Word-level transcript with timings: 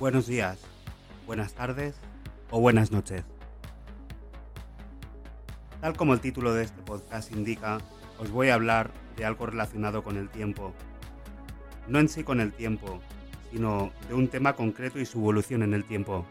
Buenos 0.00 0.26
días, 0.26 0.58
buenas 1.24 1.54
tardes 1.54 1.94
o 2.50 2.58
buenas 2.58 2.90
noches. 2.90 3.22
Tal 5.80 5.96
como 5.96 6.14
el 6.14 6.20
título 6.20 6.52
de 6.52 6.64
este 6.64 6.82
podcast 6.82 7.30
indica, 7.30 7.78
os 8.18 8.28
voy 8.32 8.48
a 8.48 8.54
hablar 8.54 8.90
de 9.16 9.24
algo 9.24 9.46
relacionado 9.46 10.02
con 10.02 10.16
el 10.16 10.28
tiempo. 10.30 10.72
No 11.86 12.00
en 12.00 12.08
sí 12.08 12.24
con 12.24 12.40
el 12.40 12.52
tiempo, 12.52 13.00
sino 13.52 13.92
de 14.08 14.14
un 14.14 14.26
tema 14.26 14.56
concreto 14.56 14.98
y 14.98 15.06
su 15.06 15.18
evolución 15.20 15.62
en 15.62 15.74
el 15.74 15.84
tiempo. 15.84 16.26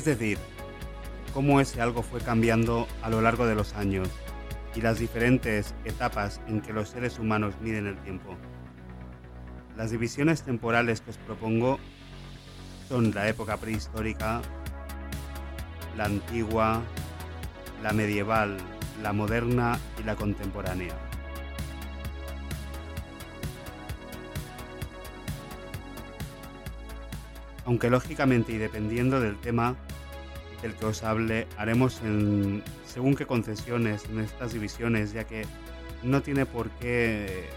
Es 0.00 0.06
decir, 0.06 0.38
cómo 1.34 1.60
ese 1.60 1.82
algo 1.82 2.02
fue 2.02 2.22
cambiando 2.22 2.88
a 3.02 3.10
lo 3.10 3.20
largo 3.20 3.44
de 3.44 3.54
los 3.54 3.74
años 3.74 4.08
y 4.74 4.80
las 4.80 4.98
diferentes 4.98 5.74
etapas 5.84 6.40
en 6.48 6.62
que 6.62 6.72
los 6.72 6.88
seres 6.88 7.18
humanos 7.18 7.54
miden 7.60 7.86
el 7.86 7.98
tiempo. 7.98 8.34
Las 9.76 9.90
divisiones 9.90 10.42
temporales 10.42 11.02
que 11.02 11.10
os 11.10 11.18
propongo 11.18 11.78
son 12.88 13.10
la 13.10 13.28
época 13.28 13.58
prehistórica, 13.58 14.40
la 15.98 16.06
antigua, 16.06 16.80
la 17.82 17.92
medieval, 17.92 18.56
la 19.02 19.12
moderna 19.12 19.78
y 20.00 20.04
la 20.04 20.16
contemporánea. 20.16 20.94
Aunque 27.66 27.90
lógicamente 27.90 28.52
y 28.52 28.56
dependiendo 28.56 29.20
del 29.20 29.38
tema 29.38 29.76
del 30.62 30.74
que 30.74 30.86
os 30.86 31.02
hable, 31.02 31.46
haremos 31.56 32.00
en, 32.02 32.62
según 32.84 33.14
qué 33.14 33.26
concesiones 33.26 34.04
en 34.06 34.20
estas 34.20 34.52
divisiones, 34.52 35.12
ya 35.12 35.24
que 35.24 35.44
no 36.02 36.22
tiene 36.22 36.46
por 36.46 36.70
qué 36.70 37.48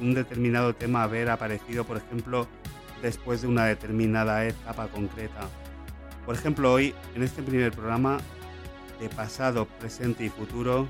un 0.00 0.14
determinado 0.14 0.74
tema 0.74 1.02
haber 1.02 1.30
aparecido, 1.30 1.84
por 1.84 1.96
ejemplo, 1.96 2.46
después 3.02 3.42
de 3.42 3.48
una 3.48 3.64
determinada 3.64 4.44
etapa 4.46 4.88
concreta. 4.88 5.48
Por 6.26 6.34
ejemplo, 6.34 6.72
hoy, 6.72 6.94
en 7.14 7.22
este 7.22 7.42
primer 7.42 7.72
programa 7.72 8.18
de 9.00 9.08
pasado, 9.08 9.66
presente 9.66 10.24
y 10.24 10.28
futuro, 10.28 10.88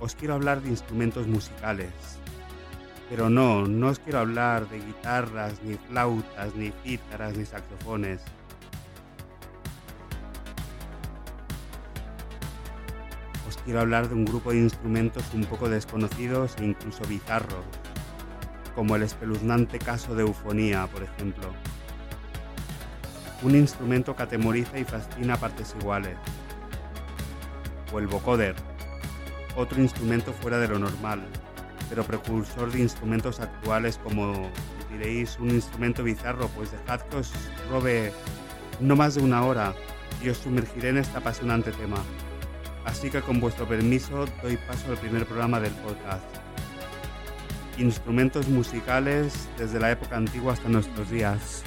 os 0.00 0.14
quiero 0.14 0.34
hablar 0.34 0.62
de 0.62 0.70
instrumentos 0.70 1.26
musicales, 1.26 1.92
pero 3.08 3.30
no, 3.30 3.66
no 3.66 3.88
os 3.88 3.98
quiero 3.98 4.18
hablar 4.20 4.68
de 4.68 4.78
guitarras, 4.78 5.62
ni 5.62 5.74
flautas, 5.74 6.54
ni 6.56 6.72
cítaras, 6.82 7.36
ni 7.36 7.44
saxofones. 7.44 8.22
Quiero 13.64 13.80
hablar 13.80 14.08
de 14.08 14.14
un 14.14 14.24
grupo 14.24 14.50
de 14.50 14.58
instrumentos 14.58 15.24
un 15.34 15.44
poco 15.44 15.68
desconocidos 15.68 16.54
e 16.58 16.64
incluso 16.64 17.04
bizarros, 17.04 17.64
como 18.74 18.96
el 18.96 19.02
espeluznante 19.02 19.78
caso 19.78 20.14
de 20.14 20.22
eufonía, 20.22 20.86
por 20.88 21.02
ejemplo. 21.02 21.52
Un 23.42 23.56
instrumento 23.56 24.14
que 24.14 24.22
atemoriza 24.22 24.78
y 24.78 24.84
fascina 24.84 25.36
partes 25.36 25.74
iguales. 25.80 26.16
O 27.92 27.98
el 27.98 28.06
vocoder, 28.06 28.54
otro 29.56 29.80
instrumento 29.80 30.32
fuera 30.32 30.58
de 30.58 30.68
lo 30.68 30.78
normal, 30.78 31.22
pero 31.88 32.04
precursor 32.04 32.72
de 32.72 32.80
instrumentos 32.80 33.40
actuales 33.40 33.98
como 33.98 34.50
diréis 34.90 35.38
un 35.38 35.50
instrumento 35.50 36.02
bizarro, 36.02 36.48
pues 36.48 36.72
dejad 36.72 37.00
que 37.02 37.16
os 37.16 37.32
robe 37.70 38.12
no 38.80 38.96
más 38.96 39.14
de 39.14 39.22
una 39.22 39.44
hora 39.44 39.74
y 40.22 40.28
os 40.28 40.38
sumergiré 40.38 40.90
en 40.90 40.98
este 40.98 41.18
apasionante 41.18 41.72
tema. 41.72 41.98
Así 42.84 43.10
que 43.10 43.20
con 43.20 43.40
vuestro 43.40 43.66
permiso 43.66 44.26
doy 44.42 44.56
paso 44.56 44.90
al 44.90 44.98
primer 44.98 45.26
programa 45.26 45.60
del 45.60 45.72
podcast. 45.72 46.24
Instrumentos 47.78 48.48
musicales 48.48 49.48
desde 49.56 49.80
la 49.80 49.90
época 49.90 50.16
antigua 50.16 50.52
hasta 50.52 50.68
nuestros 50.68 51.10
días. 51.10 51.64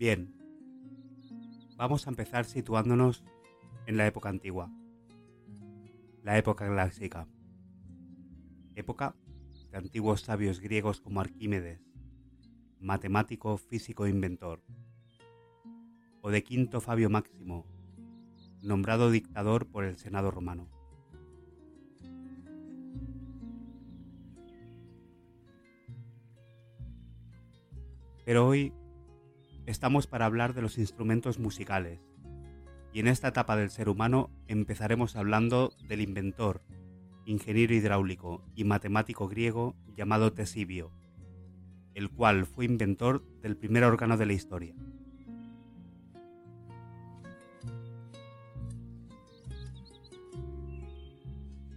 Bien, 0.00 0.32
vamos 1.76 2.06
a 2.06 2.10
empezar 2.10 2.46
situándonos 2.46 3.22
en 3.84 3.98
la 3.98 4.06
época 4.06 4.30
antigua, 4.30 4.72
la 6.22 6.38
época 6.38 6.66
clásica, 6.66 7.28
época 8.76 9.14
de 9.70 9.76
antiguos 9.76 10.22
sabios 10.22 10.60
griegos 10.60 11.02
como 11.02 11.20
Arquímedes, 11.20 11.82
matemático, 12.80 13.58
físico 13.58 14.06
e 14.06 14.08
inventor, 14.08 14.62
o 16.22 16.30
de 16.30 16.42
Quinto 16.44 16.80
Fabio 16.80 17.10
Máximo, 17.10 17.66
nombrado 18.62 19.10
dictador 19.10 19.66
por 19.66 19.84
el 19.84 19.98
Senado 19.98 20.30
romano. 20.30 20.66
Pero 28.24 28.48
hoy 28.48 28.72
estamos 29.70 30.08
para 30.08 30.26
hablar 30.26 30.52
de 30.52 30.62
los 30.62 30.78
instrumentos 30.78 31.38
musicales. 31.38 32.00
Y 32.92 32.98
en 32.98 33.06
esta 33.06 33.28
etapa 33.28 33.56
del 33.56 33.70
ser 33.70 33.88
humano 33.88 34.30
empezaremos 34.48 35.14
hablando 35.14 35.72
del 35.86 36.00
inventor, 36.00 36.62
ingeniero 37.24 37.72
hidráulico 37.72 38.42
y 38.56 38.64
matemático 38.64 39.28
griego 39.28 39.76
llamado 39.94 40.32
Tesibio, 40.32 40.90
el 41.94 42.10
cual 42.10 42.46
fue 42.46 42.64
inventor 42.64 43.24
del 43.42 43.56
primer 43.56 43.84
órgano 43.84 44.16
de 44.16 44.26
la 44.26 44.32
historia. 44.32 44.74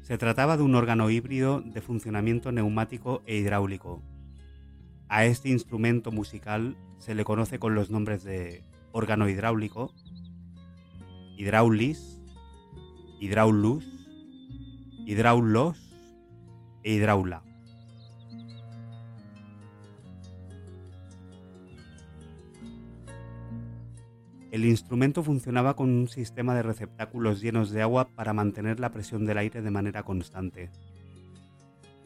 Se 0.01 0.17
trataba 0.17 0.57
de 0.57 0.63
un 0.63 0.73
órgano 0.73 1.11
híbrido 1.11 1.61
de 1.61 1.79
funcionamiento 1.79 2.51
neumático 2.51 3.21
e 3.27 3.37
hidráulico, 3.37 4.01
a 5.09 5.25
este 5.25 5.49
instrumento 5.49 6.11
musical 6.11 6.75
se 7.03 7.15
le 7.15 7.25
conoce 7.25 7.59
con 7.59 7.75
los 7.75 7.89
nombres 7.89 8.23
de 8.23 8.63
órgano 8.93 9.27
hidráulico, 9.27 9.93
hidraulis, 11.37 12.21
hidraulus 13.19 13.83
hidráulos 15.05 15.77
e 16.81 16.93
hidráula. 16.93 17.43
El 24.51 24.63
instrumento 24.63 25.23
funcionaba 25.23 25.75
con 25.75 25.89
un 25.89 26.07
sistema 26.07 26.55
de 26.55 26.63
receptáculos 26.63 27.41
llenos 27.41 27.71
de 27.71 27.81
agua 27.81 28.07
para 28.15 28.31
mantener 28.31 28.79
la 28.79 28.91
presión 28.91 29.25
del 29.25 29.39
aire 29.39 29.61
de 29.61 29.71
manera 29.71 30.03
constante. 30.03 30.69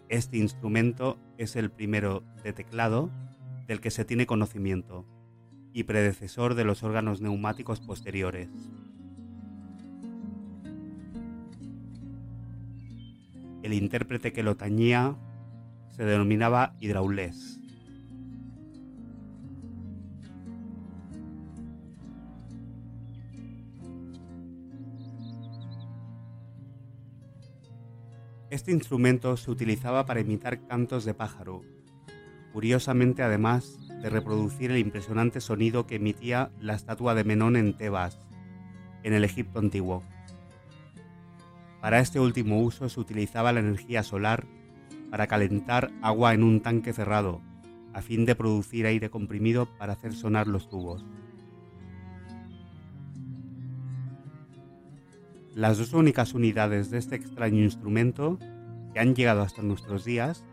Este 0.09 0.37
instrumento 0.37 1.19
es 1.37 1.55
el 1.55 1.69
primero 1.69 2.23
de 2.43 2.53
teclado 2.53 3.11
del 3.67 3.81
que 3.81 3.91
se 3.91 4.05
tiene 4.05 4.25
conocimiento 4.25 5.05
y 5.73 5.83
predecesor 5.83 6.55
de 6.55 6.63
los 6.63 6.83
órganos 6.83 7.21
neumáticos 7.21 7.81
posteriores. 7.81 8.49
El 13.61 13.73
intérprete 13.73 14.31
que 14.31 14.43
lo 14.43 14.55
tañía 14.55 15.17
se 15.89 16.05
denominaba 16.05 16.75
hidraulés. 16.79 17.59
Este 28.49 28.71
instrumento 28.71 29.35
se 29.35 29.51
utilizaba 29.51 30.05
para 30.05 30.21
imitar 30.21 30.65
cantos 30.65 31.03
de 31.03 31.13
pájaro, 31.13 31.63
curiosamente 32.57 33.21
además 33.21 33.77
de 34.01 34.09
reproducir 34.09 34.71
el 34.71 34.79
impresionante 34.79 35.41
sonido 35.41 35.85
que 35.85 35.97
emitía 35.97 36.49
la 36.59 36.73
estatua 36.73 37.13
de 37.13 37.23
Menón 37.23 37.55
en 37.55 37.77
Tebas, 37.77 38.17
en 39.03 39.13
el 39.13 39.23
Egipto 39.23 39.59
antiguo. 39.59 40.01
Para 41.81 41.99
este 41.99 42.19
último 42.19 42.59
uso 42.59 42.89
se 42.89 42.99
utilizaba 42.99 43.53
la 43.53 43.59
energía 43.59 44.01
solar 44.01 44.47
para 45.11 45.27
calentar 45.27 45.91
agua 46.01 46.33
en 46.33 46.41
un 46.41 46.61
tanque 46.61 46.93
cerrado, 46.93 47.41
a 47.93 48.01
fin 48.01 48.25
de 48.25 48.33
producir 48.33 48.87
aire 48.87 49.11
comprimido 49.11 49.67
para 49.77 49.93
hacer 49.93 50.13
sonar 50.13 50.47
los 50.47 50.67
tubos. 50.67 51.05
Las 55.53 55.77
dos 55.77 55.93
únicas 55.93 56.33
unidades 56.33 56.89
de 56.89 56.97
este 56.97 57.17
extraño 57.17 57.61
instrumento 57.61 58.39
que 58.95 58.99
han 58.99 59.13
llegado 59.13 59.43
hasta 59.43 59.61
nuestros 59.61 60.03
días 60.05 60.43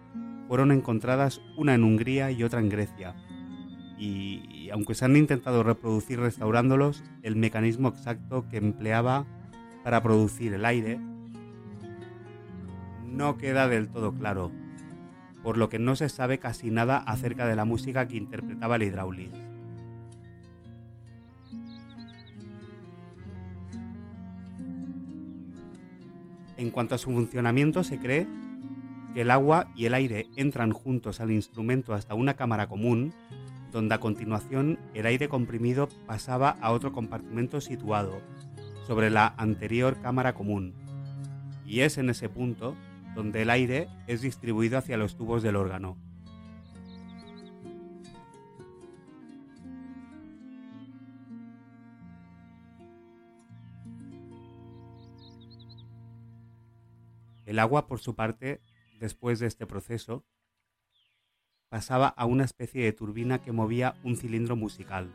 fueron 0.48 0.72
encontradas 0.72 1.40
una 1.56 1.74
en 1.74 1.84
Hungría 1.84 2.30
y 2.30 2.42
otra 2.42 2.60
en 2.60 2.68
Grecia. 2.68 3.14
Y, 3.98 4.68
aunque 4.70 4.94
se 4.94 5.04
han 5.04 5.16
intentado 5.16 5.62
reproducir 5.62 6.20
restaurándolos, 6.20 7.04
el 7.22 7.36
mecanismo 7.36 7.88
exacto 7.88 8.46
que 8.48 8.56
empleaba 8.56 9.26
para 9.82 10.02
producir 10.02 10.52
el 10.54 10.64
aire 10.64 10.98
no 13.04 13.36
queda 13.36 13.68
del 13.68 13.88
todo 13.88 14.12
claro, 14.12 14.50
por 15.42 15.56
lo 15.56 15.68
que 15.68 15.78
no 15.78 15.94
se 15.94 16.08
sabe 16.08 16.38
casi 16.38 16.70
nada 16.70 16.98
acerca 16.98 17.46
de 17.46 17.54
la 17.54 17.64
música 17.64 18.08
que 18.08 18.16
interpretaba 18.16 18.76
el 18.76 18.82
hidráulis. 18.82 19.30
En 26.56 26.70
cuanto 26.70 26.94
a 26.94 26.98
su 26.98 27.10
funcionamiento, 27.10 27.84
se 27.84 27.98
cree 27.98 28.26
que 29.14 29.20
el 29.20 29.30
agua 29.30 29.68
y 29.76 29.86
el 29.86 29.94
aire 29.94 30.26
entran 30.34 30.72
juntos 30.72 31.20
al 31.20 31.30
instrumento 31.30 31.94
hasta 31.94 32.14
una 32.14 32.34
cámara 32.34 32.66
común, 32.66 33.14
donde 33.70 33.94
a 33.94 34.00
continuación 34.00 34.78
el 34.92 35.06
aire 35.06 35.28
comprimido 35.28 35.88
pasaba 36.06 36.56
a 36.60 36.72
otro 36.72 36.92
compartimento 36.92 37.60
situado 37.60 38.20
sobre 38.86 39.10
la 39.10 39.32
anterior 39.38 40.00
cámara 40.02 40.34
común. 40.34 40.74
Y 41.64 41.80
es 41.80 41.96
en 41.96 42.10
ese 42.10 42.28
punto 42.28 42.76
donde 43.14 43.42
el 43.42 43.50
aire 43.50 43.88
es 44.08 44.20
distribuido 44.20 44.78
hacia 44.78 44.96
los 44.96 45.16
tubos 45.16 45.44
del 45.44 45.56
órgano. 45.56 45.96
El 57.46 57.60
agua, 57.60 57.86
por 57.86 58.00
su 58.00 58.16
parte, 58.16 58.60
después 58.98 59.38
de 59.38 59.46
este 59.46 59.66
proceso, 59.66 60.24
pasaba 61.68 62.08
a 62.08 62.24
una 62.24 62.44
especie 62.44 62.84
de 62.84 62.92
turbina 62.92 63.42
que 63.42 63.52
movía 63.52 63.94
un 64.04 64.16
cilindro 64.16 64.56
musical. 64.56 65.12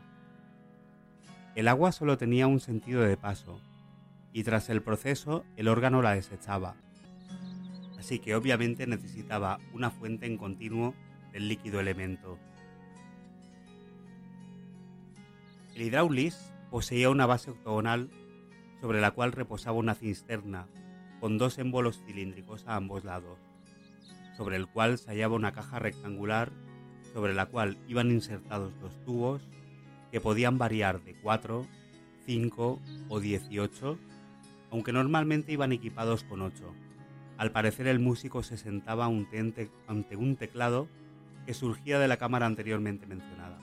El 1.54 1.68
agua 1.68 1.92
solo 1.92 2.18
tenía 2.18 2.46
un 2.46 2.60
sentido 2.60 3.02
de 3.02 3.16
paso, 3.16 3.60
y 4.32 4.44
tras 4.44 4.68
el 4.68 4.82
proceso 4.82 5.44
el 5.56 5.68
órgano 5.68 6.02
la 6.02 6.14
desechaba. 6.14 6.76
Así 7.98 8.18
que 8.18 8.34
obviamente 8.34 8.86
necesitaba 8.86 9.58
una 9.72 9.90
fuente 9.90 10.26
en 10.26 10.36
continuo 10.36 10.94
del 11.32 11.48
líquido 11.48 11.80
elemento. 11.80 12.38
El 15.74 15.82
hidráulis 15.82 16.52
poseía 16.70 17.10
una 17.10 17.26
base 17.26 17.50
octogonal 17.50 18.10
sobre 18.80 19.00
la 19.00 19.10
cual 19.10 19.32
reposaba 19.32 19.78
una 19.78 19.94
cisterna 19.94 20.66
con 21.20 21.38
dos 21.38 21.58
émbolos 21.58 22.02
cilíndricos 22.04 22.66
a 22.66 22.76
ambos 22.76 23.04
lados, 23.04 23.38
sobre 24.40 24.56
el 24.56 24.68
cual 24.68 24.96
se 24.96 25.10
hallaba 25.10 25.34
una 25.34 25.52
caja 25.52 25.78
rectangular 25.78 26.50
sobre 27.12 27.34
la 27.34 27.44
cual 27.44 27.76
iban 27.88 28.10
insertados 28.10 28.72
los 28.80 28.98
tubos 29.04 29.46
que 30.10 30.22
podían 30.22 30.56
variar 30.56 31.04
de 31.04 31.14
4, 31.20 31.66
5 32.24 32.80
o 33.10 33.20
18, 33.20 33.98
aunque 34.70 34.94
normalmente 34.94 35.52
iban 35.52 35.72
equipados 35.72 36.24
con 36.24 36.40
8. 36.40 36.74
Al 37.36 37.52
parecer 37.52 37.86
el 37.86 37.98
músico 37.98 38.42
se 38.42 38.56
sentaba 38.56 39.04
ante 39.04 40.16
un 40.16 40.36
teclado 40.36 40.88
que 41.44 41.52
surgía 41.52 41.98
de 41.98 42.08
la 42.08 42.16
cámara 42.16 42.46
anteriormente 42.46 43.06
mencionada. 43.06 43.58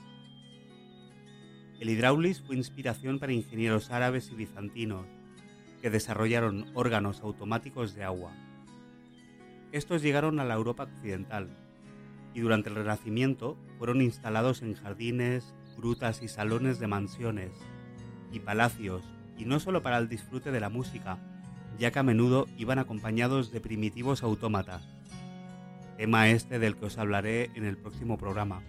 El 1.80 1.90
hidráulis 1.90 2.40
fue 2.40 2.54
inspiración 2.54 3.18
para 3.18 3.32
ingenieros 3.32 3.90
árabes 3.90 4.30
y 4.30 4.36
bizantinos 4.36 5.06
que 5.82 5.90
desarrollaron 5.90 6.70
órganos 6.74 7.20
automáticos 7.22 7.96
de 7.96 8.04
agua. 8.04 8.30
Estos 9.70 10.00
llegaron 10.00 10.40
a 10.40 10.44
la 10.44 10.54
Europa 10.54 10.84
occidental 10.84 11.48
y 12.32 12.40
durante 12.40 12.70
el 12.70 12.76
Renacimiento 12.76 13.58
fueron 13.78 14.00
instalados 14.00 14.62
en 14.62 14.74
jardines, 14.74 15.54
grutas 15.76 16.22
y 16.22 16.28
salones 16.28 16.78
de 16.78 16.86
mansiones 16.86 17.52
y 18.32 18.40
palacios, 18.40 19.02
y 19.36 19.44
no 19.44 19.60
solo 19.60 19.82
para 19.82 19.98
el 19.98 20.08
disfrute 20.08 20.50
de 20.50 20.60
la 20.60 20.70
música, 20.70 21.18
ya 21.78 21.90
que 21.90 21.98
a 21.98 22.02
menudo 22.02 22.46
iban 22.56 22.78
acompañados 22.78 23.50
de 23.50 23.60
primitivos 23.60 24.22
autómatas, 24.22 24.88
tema 25.96 26.28
este 26.28 26.58
del 26.58 26.76
que 26.76 26.86
os 26.86 26.98
hablaré 26.98 27.50
en 27.54 27.64
el 27.64 27.76
próximo 27.76 28.16
programa, 28.18 28.62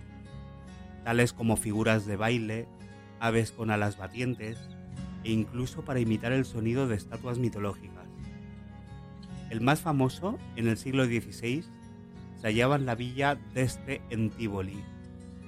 tales 1.03 1.31
como 1.33 1.57
figuras 1.57 2.05
de 2.05 2.17
baile, 2.17 2.67
aves 3.19 3.51
con 3.51 3.71
alas 3.71 3.97
batientes, 3.97 4.57
e 5.23 5.31
incluso 5.31 5.83
para 5.83 5.99
imitar 5.99 6.31
el 6.31 6.45
sonido 6.45 6.87
de 6.87 6.95
estatuas 6.95 7.39
mitológicas. 7.39 7.98
El 9.49 9.61
más 9.61 9.81
famoso, 9.81 10.37
en 10.55 10.67
el 10.67 10.77
siglo 10.77 11.05
XVI, 11.05 11.63
se 12.39 12.47
hallaba 12.47 12.75
en 12.75 12.85
la 12.85 12.95
villa 12.95 13.35
d'Este 13.53 14.01
en 14.09 14.29
Tivoli, 14.29 14.77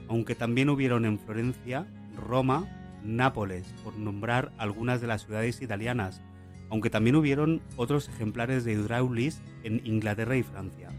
aunque 0.10 0.36
también 0.36 0.70
hubieron 0.70 1.06
en 1.06 1.20
Florencia, 1.20 1.88
Roma, 2.18 2.68
Nápoles, 3.04 3.74
por 3.84 3.98
nombrar 3.98 4.52
algunas 4.58 5.02
de 5.02 5.08
las 5.08 5.26
ciudades 5.26 5.62
italianas, 5.62 6.22
aunque 6.70 6.90
también 6.90 7.16
hubieron 7.16 7.62
otros 7.76 8.10
ejemplares 8.10 8.64
de 8.64 8.74
Hydraulis 8.74 9.42
en 9.64 9.86
Inglaterra 9.86 10.36
y 10.38 10.44
Francia. 10.44 10.90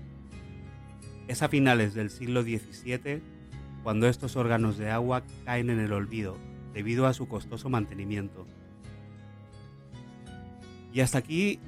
Es 1.29 1.43
a 1.43 1.49
finales 1.49 1.95
del 1.95 2.11
siglo 2.11 2.43
XVII 2.43 3.23
cuando 3.83 4.09
estos 4.09 4.37
órganos 4.37 4.79
de 4.79 4.91
agua 4.91 5.23
caen 5.45 5.71
en 5.71 5.81
el 5.81 5.93
olvido 5.93 6.37
debido 6.73 7.07
a 7.07 7.15
su 7.15 7.29
costoso 7.29 7.69
mantenimiento. 7.69 8.47
Y 10.93 11.01
hasta 11.01 11.19
aquí 11.19 11.59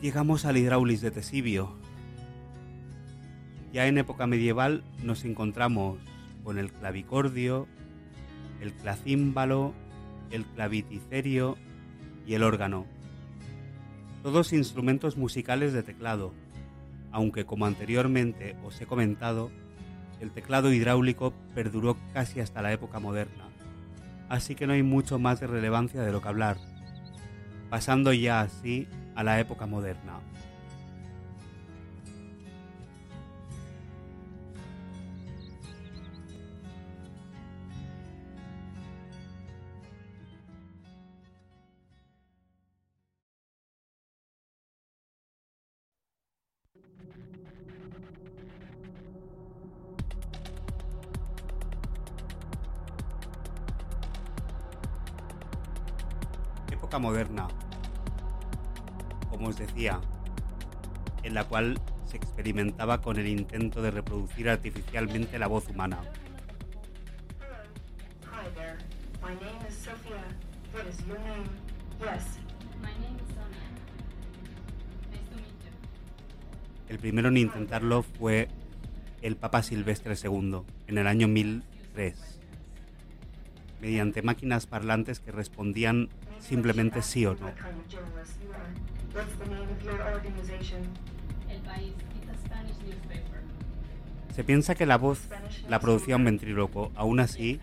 llegamos 0.00 0.44
al 0.44 0.56
hidráulis 0.56 1.00
de 1.00 1.10
Tesibio. 1.10 1.72
Ya 3.72 3.86
en 3.86 3.98
época 3.98 4.26
medieval 4.26 4.84
nos 5.02 5.24
encontramos 5.24 5.98
con 6.44 6.58
el 6.58 6.72
clavicordio, 6.72 7.66
el 8.60 8.72
clavicímbalo, 8.72 9.74
el 10.30 10.44
claviticerio 10.44 11.56
y 12.26 12.34
el 12.34 12.42
órgano. 12.42 12.86
Todos 14.22 14.52
instrumentos 14.52 15.16
musicales 15.16 15.72
de 15.72 15.82
teclado, 15.82 16.32
aunque 17.12 17.44
como 17.44 17.66
anteriormente 17.66 18.56
os 18.64 18.80
he 18.80 18.86
comentado, 18.86 19.50
el 20.20 20.30
teclado 20.30 20.72
hidráulico 20.72 21.32
perduró 21.54 21.96
casi 22.12 22.40
hasta 22.40 22.62
la 22.62 22.72
época 22.72 22.98
moderna, 22.98 23.48
así 24.28 24.54
que 24.54 24.66
no 24.66 24.72
hay 24.72 24.82
mucho 24.82 25.18
más 25.18 25.40
de 25.40 25.46
relevancia 25.46 26.02
de 26.02 26.12
lo 26.12 26.20
que 26.20 26.28
hablar 26.28 26.58
pasando 27.68 28.12
ya 28.12 28.40
así 28.40 28.86
a 29.18 29.24
la 29.24 29.40
época 29.40 29.66
moderna. 29.66 30.20
moderna 56.98 57.47
decía, 59.58 60.00
en 61.22 61.34
la 61.34 61.44
cual 61.44 61.80
se 62.06 62.16
experimentaba 62.16 63.02
con 63.02 63.18
el 63.18 63.26
intento 63.26 63.82
de 63.82 63.90
reproducir 63.90 64.48
artificialmente 64.48 65.38
la 65.38 65.46
voz 65.46 65.68
humana. 65.68 66.00
El 76.88 76.98
primero 76.98 77.28
en 77.28 77.36
intentarlo 77.36 78.02
fue 78.02 78.48
el 79.20 79.36
Papa 79.36 79.62
Silvestre 79.62 80.14
II 80.22 80.62
en 80.86 80.98
el 80.98 81.06
año 81.06 81.28
1003, 81.28 82.40
mediante 83.82 84.22
máquinas 84.22 84.66
parlantes 84.66 85.20
que 85.20 85.32
respondían 85.32 86.08
simplemente 86.38 87.02
sí 87.02 87.26
o 87.26 87.34
no. 87.34 87.52
Se 94.34 94.44
piensa 94.44 94.74
que 94.74 94.86
la 94.86 94.98
voz 94.98 95.20
la 95.68 95.80
producía 95.80 96.16
un 96.16 96.24
ventríloco. 96.24 96.92
Aún 96.94 97.18
así, 97.20 97.60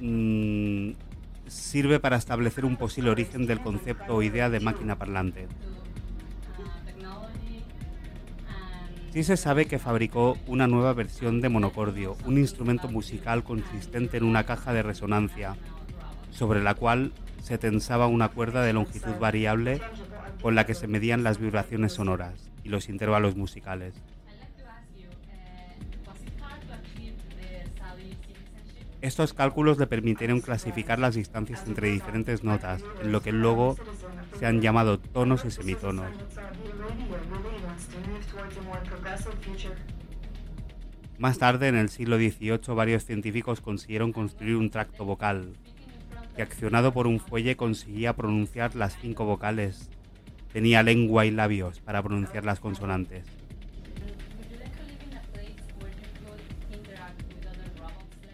mm, 0.00 0.92
sirve 1.48 1.98
para 1.98 2.16
establecer 2.16 2.64
un 2.64 2.76
posible 2.76 3.10
origen 3.10 3.46
del 3.46 3.60
concepto 3.60 4.14
o 4.14 4.22
idea 4.22 4.50
de 4.50 4.60
máquina 4.60 4.96
parlante. 4.96 5.48
Sí 9.12 9.24
se 9.24 9.38
sabe 9.38 9.66
que 9.66 9.78
fabricó 9.78 10.36
una 10.46 10.66
nueva 10.66 10.92
versión 10.92 11.40
de 11.40 11.48
monocordio, 11.48 12.16
un 12.26 12.36
instrumento 12.36 12.88
musical 12.88 13.44
consistente 13.44 14.18
en 14.18 14.24
una 14.24 14.44
caja 14.44 14.74
de 14.74 14.82
resonancia, 14.82 15.56
sobre 16.30 16.62
la 16.62 16.74
cual 16.74 17.12
se 17.42 17.56
tensaba 17.56 18.08
una 18.08 18.28
cuerda 18.28 18.62
de 18.62 18.74
longitud 18.74 19.14
variable 19.18 19.80
con 20.46 20.54
la 20.54 20.64
que 20.64 20.74
se 20.74 20.86
medían 20.86 21.24
las 21.24 21.38
vibraciones 21.38 21.94
sonoras 21.94 22.52
y 22.62 22.68
los 22.68 22.88
intervalos 22.88 23.34
musicales. 23.34 23.94
Estos 29.00 29.32
cálculos 29.32 29.76
le 29.78 29.88
permitieron 29.88 30.40
clasificar 30.40 31.00
las 31.00 31.16
distancias 31.16 31.64
entre 31.66 31.90
diferentes 31.90 32.44
notas, 32.44 32.84
en 33.02 33.10
lo 33.10 33.22
que 33.22 33.32
luego 33.32 33.74
se 34.38 34.46
han 34.46 34.60
llamado 34.60 35.00
tonos 35.00 35.44
y 35.44 35.50
semitonos. 35.50 36.12
Más 41.18 41.38
tarde, 41.38 41.66
en 41.66 41.74
el 41.74 41.88
siglo 41.88 42.18
XVIII, 42.18 42.72
varios 42.76 43.04
científicos 43.04 43.60
consiguieron 43.60 44.12
construir 44.12 44.54
un 44.54 44.70
tracto 44.70 45.04
vocal, 45.04 45.54
que 46.36 46.42
accionado 46.42 46.92
por 46.92 47.08
un 47.08 47.18
fuelle 47.18 47.56
conseguía 47.56 48.14
pronunciar 48.14 48.76
las 48.76 48.96
cinco 49.00 49.24
vocales. 49.24 49.90
Tenía 50.56 50.82
lengua 50.82 51.26
y 51.26 51.30
labios 51.30 51.80
para 51.80 52.02
pronunciar 52.02 52.46
las 52.46 52.60
consonantes. 52.60 53.26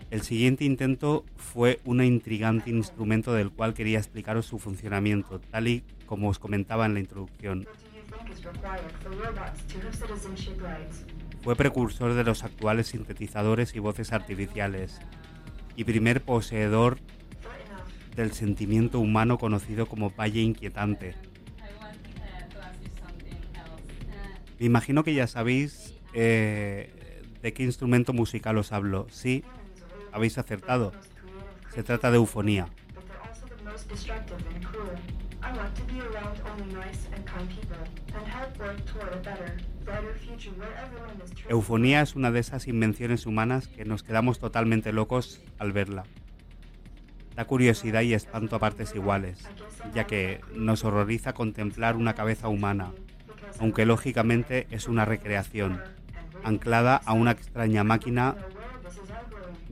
El 0.08 0.22
siguiente 0.22 0.64
intento 0.64 1.24
fue 1.34 1.80
un 1.84 2.00
intrigante 2.00 2.70
instrumento 2.70 3.34
del 3.34 3.50
cual 3.50 3.74
quería 3.74 3.98
explicaros 3.98 4.46
su 4.46 4.60
funcionamiento, 4.60 5.40
tal 5.40 5.66
y 5.66 5.82
como 6.06 6.28
os 6.28 6.38
comentaba 6.38 6.86
en 6.86 6.94
la 6.94 7.00
introducción. 7.00 7.66
Fue 11.42 11.56
precursor 11.56 12.14
de 12.14 12.22
los 12.22 12.44
actuales 12.44 12.86
sintetizadores 12.86 13.74
y 13.74 13.80
voces 13.80 14.12
artificiales, 14.12 15.00
y 15.74 15.82
primer 15.82 16.22
poseedor 16.22 16.98
del 18.14 18.30
sentimiento 18.30 19.00
humano 19.00 19.38
conocido 19.38 19.86
como 19.86 20.10
valle 20.10 20.40
inquietante. 20.40 21.16
Me 24.58 24.66
imagino 24.66 25.04
que 25.04 25.14
ya 25.14 25.26
sabéis 25.26 25.94
eh, 26.14 27.22
de 27.42 27.52
qué 27.52 27.62
instrumento 27.62 28.12
musical 28.12 28.58
os 28.58 28.72
hablo. 28.72 29.06
Sí, 29.10 29.44
habéis 30.12 30.38
acertado. 30.38 30.92
Se 31.74 31.82
trata 31.82 32.10
de 32.10 32.16
eufonía. 32.16 32.68
Eufonía 41.48 42.02
es 42.02 42.14
una 42.14 42.30
de 42.30 42.40
esas 42.40 42.68
invenciones 42.68 43.26
humanas 43.26 43.68
que 43.68 43.84
nos 43.84 44.02
quedamos 44.02 44.38
totalmente 44.38 44.92
locos 44.92 45.40
al 45.58 45.72
verla. 45.72 46.04
Da 47.34 47.46
curiosidad 47.46 48.02
y 48.02 48.12
espanto 48.12 48.56
a 48.56 48.58
partes 48.58 48.94
iguales, 48.94 49.48
ya 49.94 50.06
que 50.06 50.40
nos 50.54 50.84
horroriza 50.84 51.32
contemplar 51.32 51.96
una 51.96 52.14
cabeza 52.14 52.48
humana, 52.48 52.92
aunque 53.58 53.86
lógicamente 53.86 54.66
es 54.70 54.88
una 54.88 55.04
recreación, 55.04 55.80
anclada 56.44 56.96
a 56.96 57.12
una 57.12 57.32
extraña 57.32 57.84
máquina 57.84 58.36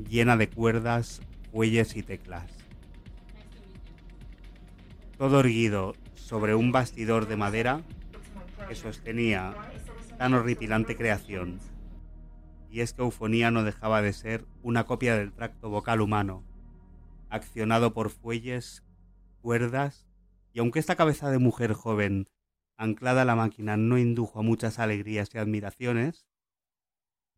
llena 0.09 0.37
de 0.37 0.49
cuerdas, 0.49 1.21
fuelles 1.53 1.97
y 1.97 2.03
teclas. 2.03 2.51
Todo 5.19 5.41
erguido 5.41 5.95
sobre 6.15 6.55
un 6.55 6.73
bastidor 6.73 7.27
de 7.27 7.37
madera 7.37 7.83
que 8.69 8.75
sostenía 8.75 9.55
tan 10.17 10.35
horripilante 10.35 10.97
creación. 10.97 11.59
Y 12.71 12.81
es 12.81 12.93
que 12.93 13.03
Eufonía 13.03 13.51
no 13.51 13.65
dejaba 13.65 14.01
de 14.01 14.13
ser 14.13 14.47
una 14.63 14.85
copia 14.85 15.17
del 15.17 15.33
tracto 15.33 15.71
vocal 15.71 16.01
humano, 16.01 16.45
accionado 17.29 17.93
por 17.93 18.11
fuelles, 18.11 18.85
cuerdas, 19.43 20.07
y 20.53 20.61
aunque 20.61 20.79
esta 20.79 20.97
cabeza 20.97 21.31
de 21.31 21.39
mujer 21.39 21.73
joven 21.73 22.29
anclada 22.81 23.27
la 23.27 23.37
máquina 23.37 23.77
no 23.77 23.99
indujo 23.99 24.41
a 24.41 24.43
muchas 24.43 24.79
alegrías 24.79 25.29
y 25.35 25.39
admiraciones, 25.39 26.27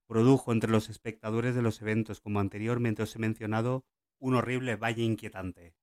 produjo 0.07 0.53
entre 0.53 0.71
los 0.71 0.89
espectadores 0.89 1.57
de 1.57 1.63
los 1.63 1.83
eventos, 1.83 2.21
como 2.21 2.39
anteriormente 2.39 3.03
os 3.03 3.17
he 3.17 3.19
mencionado, 3.19 3.85
un 4.21 4.37
horrible 4.37 4.77
valle 4.77 5.03
inquietante. 5.03 5.75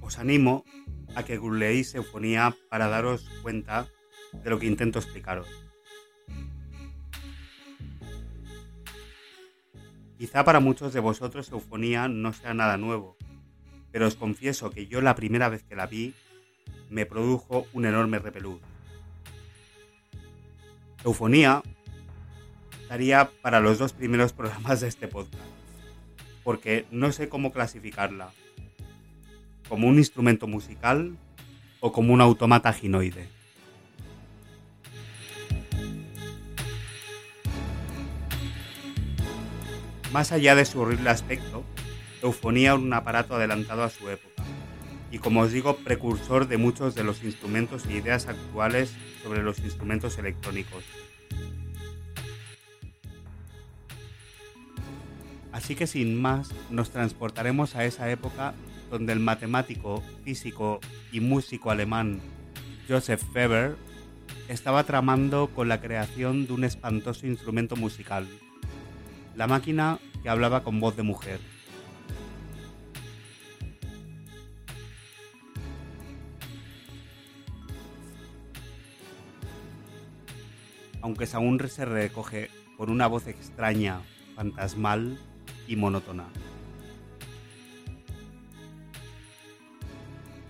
Os 0.00 0.18
animo 0.18 0.64
a 1.14 1.22
que 1.24 1.36
googleéis 1.36 1.94
Eufonía 1.94 2.56
para 2.68 2.88
daros 2.88 3.28
cuenta 3.42 3.86
de 4.32 4.50
lo 4.50 4.58
que 4.58 4.66
intento 4.66 4.98
explicaros. 4.98 5.65
Quizá 10.18 10.44
para 10.44 10.60
muchos 10.60 10.94
de 10.94 11.00
vosotros 11.00 11.50
Eufonía 11.52 12.08
no 12.08 12.32
sea 12.32 12.54
nada 12.54 12.78
nuevo, 12.78 13.16
pero 13.92 14.06
os 14.06 14.14
confieso 14.14 14.70
que 14.70 14.86
yo 14.86 15.02
la 15.02 15.14
primera 15.14 15.50
vez 15.50 15.62
que 15.62 15.76
la 15.76 15.86
vi 15.86 16.14
me 16.88 17.04
produjo 17.04 17.66
un 17.74 17.84
enorme 17.84 18.18
repelús. 18.18 18.60
Eufonía 21.04 21.62
estaría 22.80 23.30
para 23.42 23.60
los 23.60 23.78
dos 23.78 23.92
primeros 23.92 24.32
programas 24.32 24.80
de 24.80 24.88
este 24.88 25.06
podcast, 25.06 25.44
porque 26.42 26.86
no 26.90 27.12
sé 27.12 27.28
cómo 27.28 27.52
clasificarla, 27.52 28.30
como 29.68 29.86
un 29.86 29.98
instrumento 29.98 30.46
musical 30.46 31.18
o 31.80 31.92
como 31.92 32.14
un 32.14 32.22
automata 32.22 32.72
ginoide. 32.72 33.35
Más 40.16 40.32
allá 40.32 40.54
de 40.54 40.64
su 40.64 40.80
horrible 40.80 41.10
aspecto, 41.10 41.62
Eufonía 42.22 42.74
un 42.74 42.90
aparato 42.94 43.34
adelantado 43.34 43.82
a 43.82 43.90
su 43.90 44.08
época 44.08 44.44
y 45.10 45.18
como 45.18 45.40
os 45.40 45.52
digo 45.52 45.76
precursor 45.76 46.48
de 46.48 46.56
muchos 46.56 46.94
de 46.94 47.04
los 47.04 47.22
instrumentos 47.22 47.84
e 47.84 47.98
ideas 47.98 48.26
actuales 48.26 48.94
sobre 49.22 49.42
los 49.42 49.58
instrumentos 49.58 50.16
electrónicos. 50.16 50.84
Así 55.52 55.74
que 55.74 55.86
sin 55.86 56.18
más 56.18 56.48
nos 56.70 56.88
transportaremos 56.88 57.76
a 57.76 57.84
esa 57.84 58.10
época 58.10 58.54
donde 58.90 59.12
el 59.12 59.20
matemático, 59.20 60.02
físico 60.24 60.80
y 61.12 61.20
músico 61.20 61.70
alemán 61.70 62.22
Joseph 62.88 63.22
Weber 63.34 63.76
estaba 64.48 64.84
tramando 64.84 65.48
con 65.48 65.68
la 65.68 65.82
creación 65.82 66.46
de 66.46 66.54
un 66.54 66.64
espantoso 66.64 67.26
instrumento 67.26 67.76
musical, 67.76 68.26
la 69.36 69.46
máquina 69.46 69.98
que 70.22 70.28
hablaba 70.28 70.64
con 70.64 70.80
voz 70.80 70.96
de 70.96 71.02
mujer. 71.02 71.40
aunque 81.02 81.28
aún 81.34 81.60
se 81.68 81.84
recoge 81.84 82.50
con 82.76 82.90
una 82.90 83.06
voz 83.06 83.28
extraña, 83.28 84.00
fantasmal 84.34 85.20
y 85.68 85.76
monótona. 85.76 86.24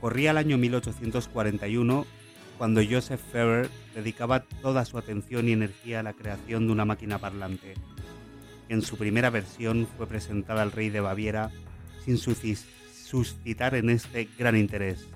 Corría 0.01 0.31
el 0.31 0.39
año 0.39 0.57
1841 0.57 2.07
cuando 2.57 2.81
Joseph 2.83 3.21
Ferrer 3.31 3.69
dedicaba 3.95 4.45
toda 4.63 4.87
su 4.87 4.97
atención 4.97 5.47
y 5.47 5.53
energía 5.53 6.01
a 6.01 6.03
la 6.03 6.15
creación 6.15 6.67
de 6.67 6.73
una 6.73 6.87
máquina 6.87 7.19
parlante, 7.19 7.75
que 8.67 8.75
en 8.75 8.83
su 8.83 8.97
primera 8.97 9.31
versión 9.31 9.87
fue 9.97 10.07
presentada 10.07 10.63
al 10.63 10.73
rey 10.73 10.91
de 10.91 11.01
Baviera 11.01 11.51
sin 12.05 12.19
suscitar 12.19 13.75
en 13.75 13.91
este 13.91 14.29
gran 14.39 14.57
interés. 14.57 15.07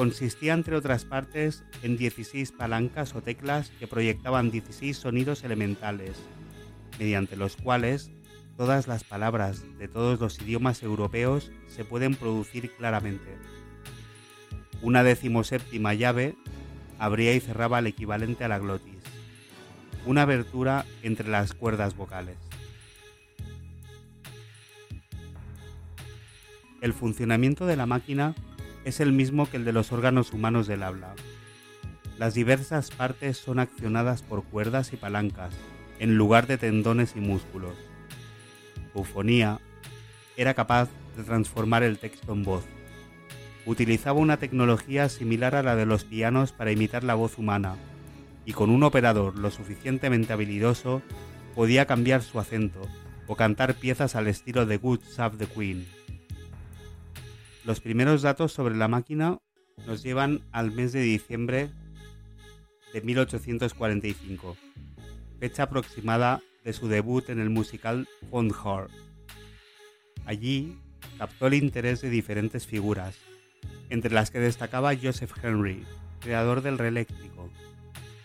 Consistía, 0.00 0.54
entre 0.54 0.76
otras 0.76 1.04
partes, 1.04 1.62
en 1.82 1.98
16 1.98 2.52
palancas 2.52 3.14
o 3.14 3.22
teclas 3.22 3.70
que 3.78 3.86
proyectaban 3.86 4.50
16 4.50 4.96
sonidos 4.96 5.44
elementales, 5.44 6.16
mediante 6.98 7.36
los 7.36 7.56
cuales 7.56 8.10
todas 8.56 8.88
las 8.88 9.04
palabras 9.04 9.62
de 9.78 9.88
todos 9.88 10.18
los 10.18 10.40
idiomas 10.40 10.82
europeos 10.82 11.52
se 11.68 11.84
pueden 11.84 12.14
producir 12.14 12.70
claramente. 12.76 13.36
Una 14.80 15.02
decimoséptima 15.02 15.92
llave 15.92 16.34
abría 17.00 17.34
y 17.34 17.40
cerraba 17.40 17.78
el 17.78 17.86
equivalente 17.86 18.44
a 18.44 18.48
la 18.48 18.58
glotis, 18.58 19.02
una 20.04 20.22
abertura 20.22 20.84
entre 21.02 21.28
las 21.28 21.54
cuerdas 21.54 21.96
vocales. 21.96 22.36
El 26.82 26.92
funcionamiento 26.92 27.66
de 27.66 27.76
la 27.76 27.86
máquina 27.86 28.34
es 28.84 29.00
el 29.00 29.12
mismo 29.12 29.50
que 29.50 29.56
el 29.56 29.64
de 29.64 29.72
los 29.72 29.92
órganos 29.92 30.32
humanos 30.32 30.66
del 30.66 30.82
habla. 30.82 31.14
Las 32.18 32.34
diversas 32.34 32.90
partes 32.90 33.38
son 33.38 33.58
accionadas 33.58 34.20
por 34.22 34.44
cuerdas 34.44 34.92
y 34.92 34.96
palancas, 34.96 35.54
en 35.98 36.16
lugar 36.16 36.46
de 36.46 36.58
tendones 36.58 37.16
y 37.16 37.20
músculos. 37.20 37.76
Eufonía 38.94 39.58
era 40.36 40.52
capaz 40.52 40.90
de 41.16 41.24
transformar 41.24 41.82
el 41.82 41.98
texto 41.98 42.34
en 42.34 42.44
voz. 42.44 42.64
Utilizaba 43.66 44.18
una 44.18 44.38
tecnología 44.38 45.08
similar 45.08 45.54
a 45.54 45.62
la 45.62 45.76
de 45.76 45.86
los 45.86 46.04
pianos 46.04 46.52
para 46.52 46.72
imitar 46.72 47.04
la 47.04 47.14
voz 47.14 47.38
humana, 47.38 47.76
y 48.44 48.52
con 48.52 48.70
un 48.70 48.82
operador 48.82 49.38
lo 49.38 49.50
suficientemente 49.50 50.32
habilidoso 50.32 51.02
podía 51.54 51.86
cambiar 51.86 52.22
su 52.22 52.40
acento 52.40 52.80
o 53.26 53.36
cantar 53.36 53.74
piezas 53.74 54.16
al 54.16 54.26
estilo 54.26 54.66
de 54.66 54.78
Good 54.78 55.00
Save 55.02 55.36
the 55.36 55.46
Queen. 55.46 55.86
Los 57.64 57.80
primeros 57.80 58.22
datos 58.22 58.52
sobre 58.52 58.76
la 58.76 58.88
máquina 58.88 59.38
nos 59.86 60.02
llevan 60.02 60.40
al 60.52 60.72
mes 60.72 60.92
de 60.92 61.00
diciembre 61.00 61.70
de 62.92 63.00
1845, 63.02 64.56
fecha 65.38 65.64
aproximada 65.64 66.40
de 66.64 66.72
su 66.72 66.88
debut 66.88 67.28
en 67.30 67.38
el 67.38 67.50
musical 67.50 68.08
Fondhor. 68.30 68.88
Allí 70.24 70.78
captó 71.18 71.46
el 71.46 71.54
interés 71.54 72.00
de 72.00 72.10
diferentes 72.10 72.66
figuras, 72.66 73.16
entre 73.90 74.14
las 74.14 74.30
que 74.30 74.38
destacaba 74.38 74.96
Joseph 74.96 75.32
Henry, 75.42 75.84
creador 76.20 76.62
del 76.62 76.78
reeléctrico, 76.78 77.50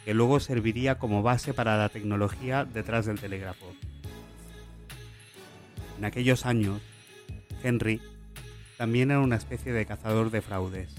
que 0.06 0.14
luego 0.14 0.40
serviría 0.40 0.98
como 0.98 1.24
base 1.24 1.54
para 1.54 1.78
la 1.78 1.90
tecnología 1.90 2.64
detrás 2.64 3.06
del 3.06 3.20
telégrafo. 3.20 3.66
En 5.98 6.06
aquellos 6.06 6.46
años, 6.46 6.82
Henry 7.64 8.02
también 8.78 9.12
era 9.12 9.20
una 9.20 9.36
especie 9.36 9.74
de 9.74 9.86
cazador 9.86 10.30
de 10.32 10.42
fraudes. 10.42 10.90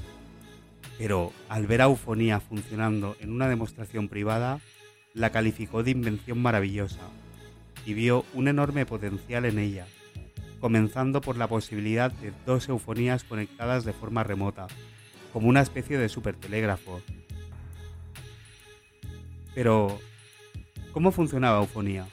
Pero 0.98 1.32
al 1.48 1.66
ver 1.66 1.82
a 1.82 1.84
Eufonía 1.84 2.40
funcionando 2.40 3.16
en 3.20 3.30
una 3.30 3.48
demostración 3.48 4.08
privada, 4.08 4.60
la 5.14 5.30
calificó 5.30 5.82
de 5.82 5.90
invención 5.90 6.40
maravillosa 6.40 7.00
y 7.84 7.94
vio 7.94 8.24
un 8.34 8.48
enorme 8.48 8.86
potencial 8.86 9.44
en 9.44 9.58
ella, 9.58 9.86
comenzando 10.66 11.20
por 11.20 11.36
la 11.36 11.46
posibilidad 11.46 12.10
de 12.10 12.32
dos 12.44 12.68
eufonías 12.68 13.22
conectadas 13.22 13.84
de 13.84 13.92
forma 13.92 14.24
remota, 14.24 14.66
como 15.32 15.48
una 15.48 15.60
especie 15.60 15.96
de 15.96 16.08
supertelégrafo. 16.08 17.00
Pero, 19.54 19.96
¿cómo 20.90 21.12
funcionaba 21.12 21.60
Eufonía? 21.60 22.08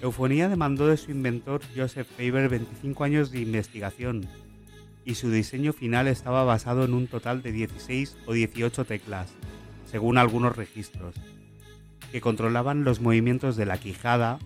Eufonía 0.00 0.48
demandó 0.48 0.86
de 0.86 0.96
su 0.96 1.10
inventor 1.10 1.60
Joseph 1.76 2.08
Faber 2.16 2.48
25 2.48 3.04
años 3.04 3.30
de 3.30 3.40
investigación 3.40 4.26
y 5.04 5.16
su 5.16 5.30
diseño 5.30 5.74
final 5.74 6.08
estaba 6.08 6.42
basado 6.44 6.86
en 6.86 6.94
un 6.94 7.06
total 7.06 7.42
de 7.42 7.52
16 7.52 8.16
o 8.24 8.32
18 8.32 8.86
teclas, 8.86 9.28
según 9.84 10.16
algunos 10.16 10.56
registros, 10.56 11.14
que 12.12 12.22
controlaban 12.22 12.82
los 12.82 13.02
movimientos 13.02 13.56
de 13.56 13.66
la 13.66 13.76
quijada, 13.76 14.38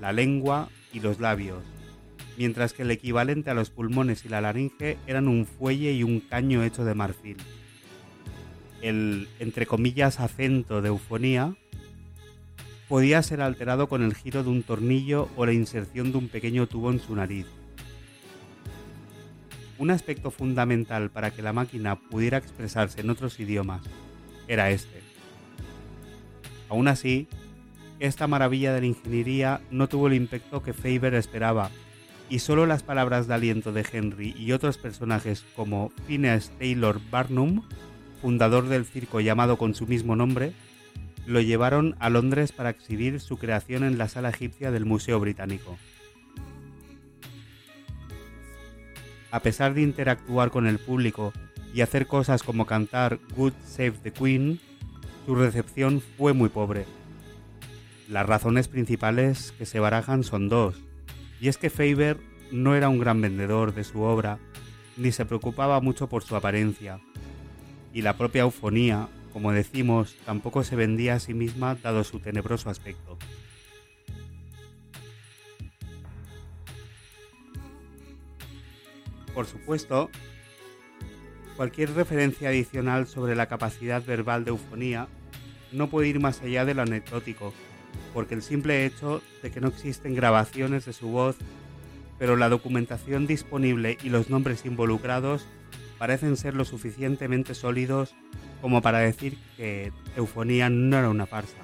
la 0.00 0.12
lengua 0.12 0.68
y 0.92 0.98
los 0.98 1.20
labios, 1.20 1.62
mientras 2.38 2.72
que 2.72 2.82
el 2.82 2.90
equivalente 2.92 3.50
a 3.50 3.54
los 3.54 3.68
pulmones 3.68 4.24
y 4.24 4.28
la 4.28 4.40
laringe 4.40 4.96
eran 5.08 5.26
un 5.26 5.44
fuelle 5.44 5.92
y 5.92 6.04
un 6.04 6.20
caño 6.20 6.62
hecho 6.62 6.84
de 6.84 6.94
marfil. 6.94 7.36
El, 8.80 9.28
entre 9.40 9.66
comillas, 9.66 10.20
acento 10.20 10.80
de 10.80 10.88
eufonía 10.88 11.56
podía 12.88 13.22
ser 13.24 13.40
alterado 13.42 13.88
con 13.88 14.04
el 14.04 14.14
giro 14.14 14.44
de 14.44 14.50
un 14.50 14.62
tornillo 14.62 15.28
o 15.36 15.44
la 15.46 15.52
inserción 15.52 16.12
de 16.12 16.18
un 16.18 16.28
pequeño 16.28 16.68
tubo 16.68 16.92
en 16.92 17.00
su 17.00 17.14
nariz. 17.16 17.46
Un 19.76 19.90
aspecto 19.90 20.30
fundamental 20.30 21.10
para 21.10 21.32
que 21.32 21.42
la 21.42 21.52
máquina 21.52 21.96
pudiera 21.96 22.38
expresarse 22.38 23.00
en 23.00 23.10
otros 23.10 23.38
idiomas 23.40 23.82
era 24.46 24.70
este. 24.70 25.02
Aún 26.68 26.86
así, 26.86 27.26
esta 27.98 28.28
maravilla 28.28 28.72
de 28.72 28.80
la 28.80 28.86
ingeniería 28.86 29.60
no 29.72 29.88
tuvo 29.88 30.06
el 30.06 30.14
impacto 30.14 30.62
que 30.62 30.72
Faber 30.72 31.14
esperaba, 31.14 31.70
y 32.30 32.40
solo 32.40 32.66
las 32.66 32.82
palabras 32.82 33.26
de 33.26 33.34
aliento 33.34 33.72
de 33.72 33.86
Henry 33.90 34.34
y 34.38 34.52
otros 34.52 34.78
personajes 34.78 35.44
como 35.56 35.90
Phineas 36.06 36.52
Taylor 36.58 37.00
Barnum, 37.10 37.62
fundador 38.20 38.68
del 38.68 38.84
circo 38.84 39.20
llamado 39.20 39.56
con 39.56 39.74
su 39.74 39.86
mismo 39.86 40.14
nombre, 40.16 40.52
lo 41.26 41.40
llevaron 41.40 41.96
a 41.98 42.10
Londres 42.10 42.52
para 42.52 42.70
exhibir 42.70 43.20
su 43.20 43.38
creación 43.38 43.84
en 43.84 43.98
la 43.98 44.08
sala 44.08 44.30
egipcia 44.30 44.70
del 44.70 44.84
Museo 44.84 45.20
Británico. 45.20 45.78
A 49.30 49.40
pesar 49.40 49.74
de 49.74 49.82
interactuar 49.82 50.50
con 50.50 50.66
el 50.66 50.78
público 50.78 51.32
y 51.74 51.82
hacer 51.82 52.06
cosas 52.06 52.42
como 52.42 52.66
cantar 52.66 53.18
Good 53.36 53.52
Save 53.64 53.92
the 54.02 54.12
Queen, 54.12 54.58
su 55.26 55.34
recepción 55.34 56.02
fue 56.16 56.32
muy 56.32 56.48
pobre. 56.48 56.86
Las 58.08 58.26
razones 58.26 58.68
principales 58.68 59.52
que 59.58 59.66
se 59.66 59.80
barajan 59.80 60.24
son 60.24 60.48
dos, 60.48 60.87
y 61.40 61.48
es 61.48 61.58
que 61.58 61.70
Faber 61.70 62.18
no 62.50 62.74
era 62.74 62.88
un 62.88 62.98
gran 62.98 63.20
vendedor 63.20 63.74
de 63.74 63.84
su 63.84 64.02
obra, 64.02 64.38
ni 64.96 65.12
se 65.12 65.24
preocupaba 65.24 65.80
mucho 65.80 66.08
por 66.08 66.22
su 66.24 66.36
apariencia, 66.36 67.00
y 67.92 68.02
la 68.02 68.16
propia 68.16 68.42
eufonía 68.42 69.08
como 69.32 69.52
decimos, 69.52 70.16
tampoco 70.24 70.64
se 70.64 70.76
vendía 70.76 71.14
a 71.14 71.20
sí 71.20 71.34
misma 71.34 71.76
dado 71.76 72.02
su 72.04 72.20
tenebroso 72.20 72.70
aspecto. 72.70 73.18
Por 79.34 79.46
supuesto, 79.46 80.10
cualquier 81.56 81.92
referencia 81.92 82.48
adicional 82.48 83.06
sobre 83.06 83.36
la 83.36 83.46
capacidad 83.46 84.04
verbal 84.04 84.44
de 84.44 84.50
eufonía 84.50 85.06
no 85.70 85.88
puede 85.88 86.08
ir 86.08 86.18
más 86.18 86.42
allá 86.42 86.64
de 86.64 86.74
lo 86.74 86.82
anecdótico, 86.82 87.54
porque 88.14 88.34
el 88.34 88.42
simple 88.42 88.86
hecho 88.86 89.22
de 89.42 89.50
que 89.50 89.60
no 89.60 89.68
existen 89.68 90.14
grabaciones 90.14 90.84
de 90.84 90.92
su 90.92 91.08
voz, 91.08 91.36
pero 92.18 92.36
la 92.36 92.48
documentación 92.48 93.26
disponible 93.26 93.98
y 94.02 94.10
los 94.10 94.30
nombres 94.30 94.64
involucrados 94.64 95.46
parecen 95.98 96.36
ser 96.36 96.54
lo 96.54 96.64
suficientemente 96.64 97.54
sólidos 97.54 98.14
como 98.60 98.82
para 98.82 98.98
decir 98.98 99.38
que 99.56 99.92
Eufonía 100.16 100.70
no 100.70 100.96
era 100.96 101.08
una 101.08 101.26
farsa. 101.26 101.58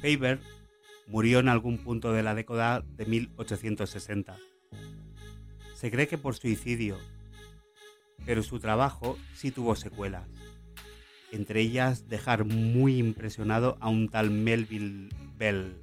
Faber 0.00 0.40
murió 1.06 1.40
en 1.40 1.48
algún 1.48 1.78
punto 1.78 2.12
de 2.12 2.22
la 2.22 2.34
década 2.34 2.82
de 2.96 3.04
1860. 3.04 4.38
Se 5.74 5.90
cree 5.90 6.08
que 6.08 6.18
por 6.18 6.34
suicidio, 6.34 6.98
pero 8.26 8.42
su 8.42 8.60
trabajo 8.60 9.18
sí 9.34 9.50
tuvo 9.50 9.76
secuelas, 9.76 10.28
entre 11.32 11.60
ellas 11.60 12.08
dejar 12.08 12.44
muy 12.44 12.98
impresionado 12.98 13.76
a 13.80 13.88
un 13.88 14.08
tal 14.08 14.30
Melville 14.30 15.08
Bell. 15.36 15.76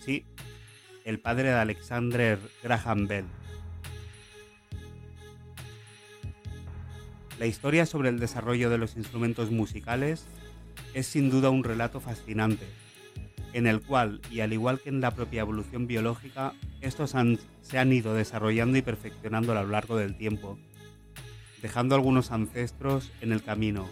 Sí, 0.00 0.24
el 1.04 1.20
padre 1.20 1.48
de 1.48 1.54
Alexander 1.54 2.38
Graham 2.62 3.06
Bell 3.06 3.26
La 7.38 7.46
historia 7.46 7.86
sobre 7.86 8.08
el 8.08 8.18
desarrollo 8.18 8.68
de 8.68 8.78
los 8.78 8.96
instrumentos 8.96 9.52
musicales 9.52 10.26
es 10.92 11.06
sin 11.06 11.30
duda 11.30 11.50
un 11.50 11.62
relato 11.62 12.00
fascinante, 12.00 12.66
en 13.52 13.68
el 13.68 13.80
cual, 13.80 14.20
y 14.28 14.40
al 14.40 14.52
igual 14.52 14.80
que 14.80 14.88
en 14.88 15.00
la 15.00 15.12
propia 15.12 15.42
evolución 15.42 15.86
biológica, 15.86 16.54
estos 16.80 17.14
se 17.60 17.78
han 17.78 17.92
ido 17.92 18.14
desarrollando 18.14 18.76
y 18.76 18.82
perfeccionando 18.82 19.52
a 19.52 19.62
lo 19.62 19.68
largo 19.68 19.96
del 19.96 20.16
tiempo, 20.16 20.58
dejando 21.62 21.94
algunos 21.94 22.30
ancestros 22.30 23.10
en 23.20 23.32
el 23.32 23.42
camino, 23.42 23.86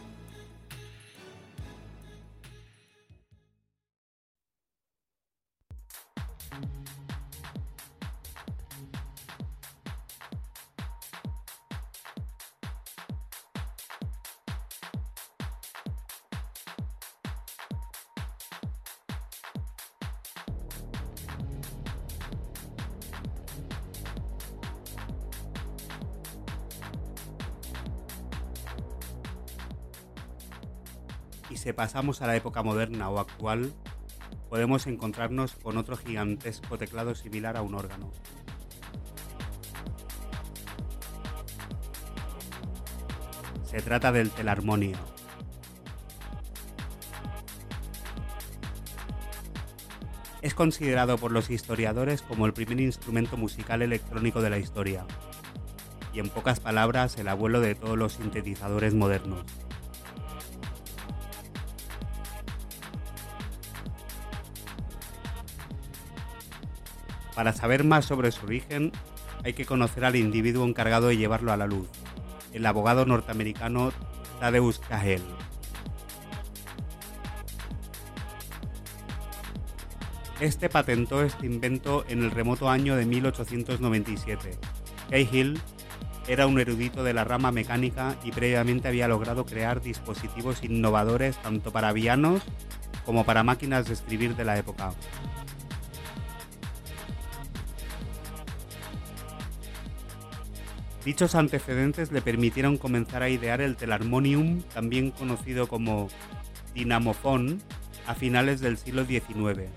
pasamos 31.76 32.22
a 32.22 32.26
la 32.26 32.34
época 32.34 32.62
moderna 32.62 33.10
o 33.10 33.20
actual, 33.20 33.72
podemos 34.48 34.86
encontrarnos 34.86 35.54
con 35.56 35.76
otro 35.76 35.96
gigantesco 35.96 36.78
teclado 36.78 37.14
similar 37.14 37.56
a 37.56 37.62
un 37.62 37.74
órgano. 37.74 38.10
Se 43.64 43.82
trata 43.82 44.10
del 44.10 44.30
telarmonio. 44.30 44.96
Es 50.40 50.54
considerado 50.54 51.18
por 51.18 51.32
los 51.32 51.50
historiadores 51.50 52.22
como 52.22 52.46
el 52.46 52.54
primer 52.54 52.80
instrumento 52.80 53.36
musical 53.36 53.82
electrónico 53.82 54.40
de 54.40 54.50
la 54.50 54.58
historia, 54.58 55.04
y 56.14 56.20
en 56.20 56.30
pocas 56.30 56.60
palabras 56.60 57.18
el 57.18 57.28
abuelo 57.28 57.60
de 57.60 57.74
todos 57.74 57.98
los 57.98 58.14
sintetizadores 58.14 58.94
modernos. 58.94 59.65
Para 67.36 67.52
saber 67.52 67.84
más 67.84 68.06
sobre 68.06 68.32
su 68.32 68.46
origen, 68.46 68.92
hay 69.44 69.52
que 69.52 69.66
conocer 69.66 70.06
al 70.06 70.16
individuo 70.16 70.66
encargado 70.66 71.08
de 71.08 71.18
llevarlo 71.18 71.52
a 71.52 71.58
la 71.58 71.66
luz, 71.66 71.86
el 72.54 72.64
abogado 72.64 73.04
norteamericano 73.04 73.92
Tadeusz 74.40 74.78
Cahel. 74.78 75.22
Este 80.40 80.70
patentó 80.70 81.22
este 81.22 81.44
invento 81.44 82.06
en 82.08 82.22
el 82.22 82.30
remoto 82.30 82.70
año 82.70 82.96
de 82.96 83.04
1897. 83.04 84.58
Cahill 85.10 85.60
era 86.28 86.46
un 86.46 86.58
erudito 86.58 87.04
de 87.04 87.12
la 87.12 87.24
rama 87.24 87.52
mecánica 87.52 88.16
y 88.24 88.32
previamente 88.32 88.88
había 88.88 89.08
logrado 89.08 89.44
crear 89.44 89.82
dispositivos 89.82 90.64
innovadores 90.64 91.36
tanto 91.42 91.70
para 91.70 91.92
pianos 91.92 92.40
como 93.04 93.24
para 93.24 93.42
máquinas 93.42 93.86
de 93.86 93.92
escribir 93.92 94.36
de 94.36 94.44
la 94.46 94.56
época. 94.56 94.92
Dichos 101.06 101.36
antecedentes 101.36 102.10
le 102.10 102.20
permitieron 102.20 102.78
comenzar 102.78 103.22
a 103.22 103.28
idear 103.28 103.60
el 103.60 103.76
telarmonium, 103.76 104.62
también 104.74 105.12
conocido 105.12 105.68
como 105.68 106.08
dinamofón, 106.74 107.62
a 108.08 108.16
finales 108.16 108.60
del 108.60 108.76
siglo 108.76 109.04
XIX. 109.04 109.70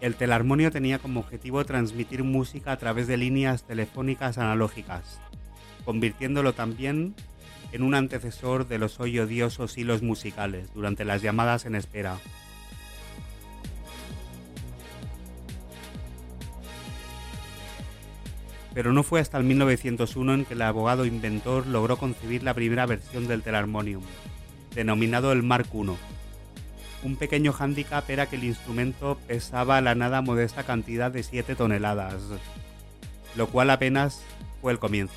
El 0.00 0.14
telarmonio 0.14 0.70
tenía 0.70 0.98
como 0.98 1.20
objetivo 1.20 1.62
transmitir 1.66 2.24
música 2.24 2.72
a 2.72 2.78
través 2.78 3.06
de 3.06 3.18
líneas 3.18 3.64
telefónicas 3.64 4.38
analógicas, 4.38 5.20
convirtiéndolo 5.84 6.54
también 6.54 7.14
en 7.72 7.82
un 7.82 7.94
antecesor 7.94 8.66
de 8.66 8.78
los 8.78 9.00
hoy 9.00 9.18
odiosos 9.18 9.76
hilos 9.76 10.00
musicales 10.00 10.72
durante 10.72 11.04
las 11.04 11.20
llamadas 11.20 11.66
en 11.66 11.74
espera. 11.74 12.16
Pero 18.74 18.92
no 18.92 19.02
fue 19.02 19.20
hasta 19.20 19.38
el 19.38 19.44
1901 19.44 20.34
en 20.34 20.44
que 20.44 20.54
el 20.54 20.62
abogado 20.62 21.04
inventor 21.04 21.66
logró 21.66 21.96
concebir 21.96 22.42
la 22.42 22.54
primera 22.54 22.86
versión 22.86 23.28
del 23.28 23.42
telarmonium, 23.42 24.02
denominado 24.74 25.32
el 25.32 25.42
Mark 25.42 25.68
I. 25.72 25.90
Un 27.04 27.16
pequeño 27.16 27.52
hándicap 27.52 28.08
era 28.08 28.26
que 28.26 28.36
el 28.36 28.44
instrumento 28.44 29.18
pesaba 29.26 29.80
la 29.80 29.94
nada 29.94 30.22
modesta 30.22 30.64
cantidad 30.64 31.10
de 31.10 31.22
7 31.22 31.54
toneladas, 31.54 32.22
lo 33.36 33.48
cual 33.48 33.70
apenas 33.70 34.22
fue 34.60 34.72
el 34.72 34.78
comienzo. 34.78 35.14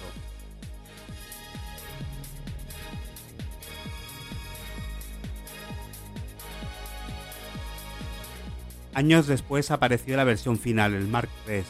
Años 8.93 9.27
después 9.27 9.71
apareció 9.71 10.15
la 10.15 10.23
versión 10.23 10.57
final, 10.57 10.93
el 10.93 11.07
Mark 11.07 11.29
III, 11.47 11.63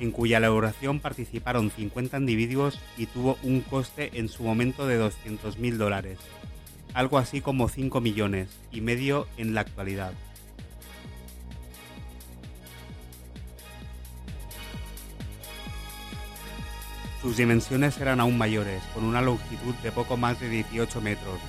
en 0.00 0.10
cuya 0.10 0.38
elaboración 0.38 1.00
participaron 1.00 1.70
50 1.70 2.18
individuos 2.18 2.78
y 2.96 3.06
tuvo 3.06 3.38
un 3.42 3.60
coste 3.60 4.10
en 4.14 4.28
su 4.28 4.42
momento 4.42 4.86
de 4.86 5.00
200.000 5.00 5.76
dólares, 5.76 6.18
algo 6.94 7.18
así 7.18 7.40
como 7.40 7.68
5 7.68 8.00
millones 8.00 8.48
y 8.72 8.80
medio 8.80 9.26
en 9.36 9.54
la 9.54 9.62
actualidad. 9.62 10.12
Sus 17.22 17.36
dimensiones 17.36 18.00
eran 18.00 18.20
aún 18.20 18.38
mayores, 18.38 18.82
con 18.94 19.02
una 19.02 19.20
longitud 19.20 19.74
de 19.82 19.90
poco 19.90 20.16
más 20.16 20.38
de 20.38 20.48
18 20.48 21.00
metros, 21.00 21.40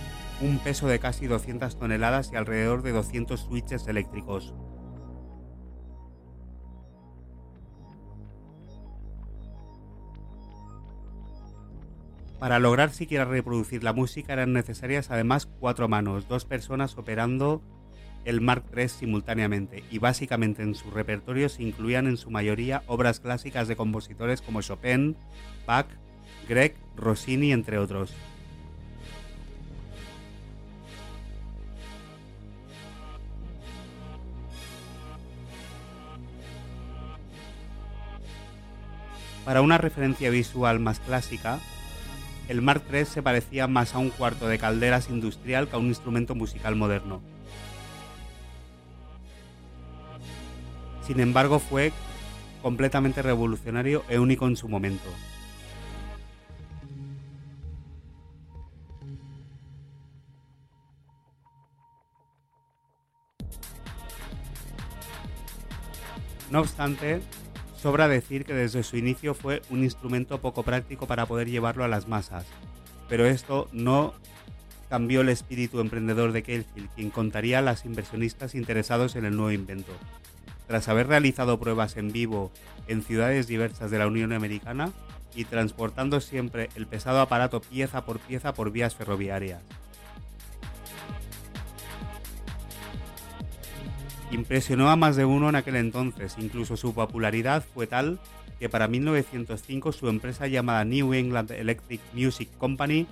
un 0.41 0.57
peso 0.57 0.87
de 0.87 0.97
casi 0.97 1.27
200 1.27 1.77
toneladas 1.77 2.31
y 2.33 2.35
alrededor 2.35 2.81
de 2.81 2.93
200 2.93 3.39
switches 3.39 3.87
eléctricos, 3.87 4.55
Para 12.39 12.59
lograr 12.59 12.91
siquiera 12.91 13.25
reproducir 13.25 13.83
la 13.83 13.93
música 13.93 14.33
eran 14.33 14.53
necesarias 14.53 15.09
además 15.09 15.47
cuatro 15.59 15.87
manos, 15.87 16.27
dos 16.27 16.45
personas 16.45 16.95
operando 16.95 17.63
el 18.25 18.41
Mark 18.41 18.65
III 18.75 18.89
simultáneamente 18.89 19.83
y 19.89 19.97
básicamente 19.97 20.61
en 20.61 20.75
su 20.75 20.91
repertorio 20.91 21.49
se 21.49 21.63
incluían 21.63 22.05
en 22.05 22.17
su 22.17 22.29
mayoría 22.29 22.83
obras 22.85 23.19
clásicas 23.19 23.67
de 23.67 23.75
compositores 23.75 24.43
como 24.43 24.61
Chopin, 24.61 25.17
Bach, 25.65 25.87
Grieg, 26.47 26.75
Rossini, 26.95 27.51
entre 27.51 27.79
otros. 27.79 28.13
Para 39.43 39.61
una 39.61 39.77
referencia 39.77 40.29
visual 40.29 40.79
más 40.79 40.99
clásica, 40.99 41.59
el 42.47 42.61
Mark 42.61 42.83
III 42.91 43.05
se 43.05 43.21
parecía 43.21 43.67
más 43.67 43.93
a 43.93 43.99
un 43.99 44.09
cuarto 44.09 44.47
de 44.47 44.57
calderas 44.57 45.09
industrial 45.09 45.67
que 45.67 45.75
a 45.75 45.79
un 45.79 45.87
instrumento 45.87 46.35
musical 46.35 46.75
moderno. 46.75 47.21
Sin 51.05 51.19
embargo, 51.19 51.59
fue 51.59 51.93
completamente 52.61 53.21
revolucionario 53.21 54.03
e 54.09 54.19
único 54.19 54.47
en 54.47 54.57
su 54.57 54.67
momento. 54.67 55.09
No 66.49 66.61
obstante, 66.61 67.21
Sobra 67.87 68.09
decir 68.09 68.43
que 68.43 68.53
desde 68.53 68.83
su 68.83 68.97
inicio 68.97 69.33
fue 69.33 69.61
un 69.69 69.81
instrumento 69.81 70.41
poco 70.41 70.63
práctico 70.63 71.07
para 71.07 71.25
poder 71.25 71.49
llevarlo 71.49 71.85
a 71.85 71.87
las 71.87 72.09
masas, 72.09 72.45
pero 73.07 73.25
esto 73.25 73.69
no 73.71 74.13
cambió 74.89 75.21
el 75.21 75.29
espíritu 75.29 75.79
emprendedor 75.79 76.33
de 76.33 76.43
Kelfield, 76.43 76.89
quien 76.95 77.11
contaría 77.11 77.59
a 77.59 77.61
los 77.61 77.85
inversionistas 77.85 78.55
interesados 78.55 79.15
en 79.15 79.23
el 79.23 79.37
nuevo 79.37 79.53
invento. 79.53 79.93
Tras 80.67 80.89
haber 80.89 81.07
realizado 81.07 81.61
pruebas 81.61 81.95
en 81.95 82.11
vivo 82.11 82.51
en 82.89 83.03
ciudades 83.03 83.47
diversas 83.47 83.89
de 83.89 83.99
la 83.99 84.07
Unión 84.07 84.33
Americana 84.33 84.91
y 85.33 85.45
transportando 85.45 86.19
siempre 86.19 86.67
el 86.75 86.87
pesado 86.87 87.21
aparato 87.21 87.61
pieza 87.61 88.03
por 88.03 88.19
pieza 88.19 88.53
por 88.53 88.73
vías 88.73 88.95
ferroviarias. 88.95 89.63
Impresionó 94.31 94.89
a 94.89 94.95
más 94.95 95.15
de 95.15 95.25
uno 95.25 95.47
en 95.47 95.55
aquel 95.55 95.77
entonces, 95.77 96.35
incluso 96.37 96.75
su 96.75 96.93
popularidad 96.93 97.63
fue 97.73 97.87
tal 97.87 98.19
que 98.59 98.69
para 98.69 98.87
1905 98.87 99.91
su 99.91 100.09
empresa 100.09 100.47
llamada 100.47 100.83
New 100.83 101.13
England 101.13 101.51
Electric 101.51 102.01
Music 102.13 102.49
Company 102.57 103.07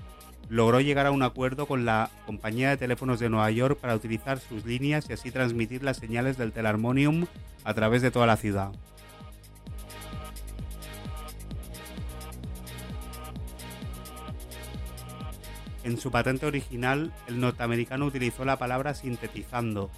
logró 0.49 0.81
llegar 0.81 1.05
a 1.05 1.11
un 1.11 1.23
acuerdo 1.23 1.65
con 1.65 1.85
la 1.85 2.09
compañía 2.25 2.69
de 2.69 2.77
teléfonos 2.77 3.19
de 3.19 3.29
Nueva 3.29 3.49
York 3.51 3.79
para 3.79 3.95
utilizar 3.95 4.39
sus 4.39 4.65
líneas 4.65 5.09
y 5.09 5.13
así 5.13 5.31
transmitir 5.31 5.83
las 5.83 5.97
señales 5.97 6.37
del 6.37 6.51
telarmonium 6.51 7.25
a 7.63 7.73
través 7.73 8.01
de 8.01 8.11
toda 8.11 8.27
la 8.27 8.37
ciudad. 8.37 8.71
En 15.83 15.99
su 15.99 16.09
patente 16.09 16.47
original, 16.47 17.13
el 17.27 17.39
norteamericano 17.39 18.07
utilizó 18.07 18.43
la 18.43 18.57
palabra 18.57 18.95
sintetizando, 18.95 19.91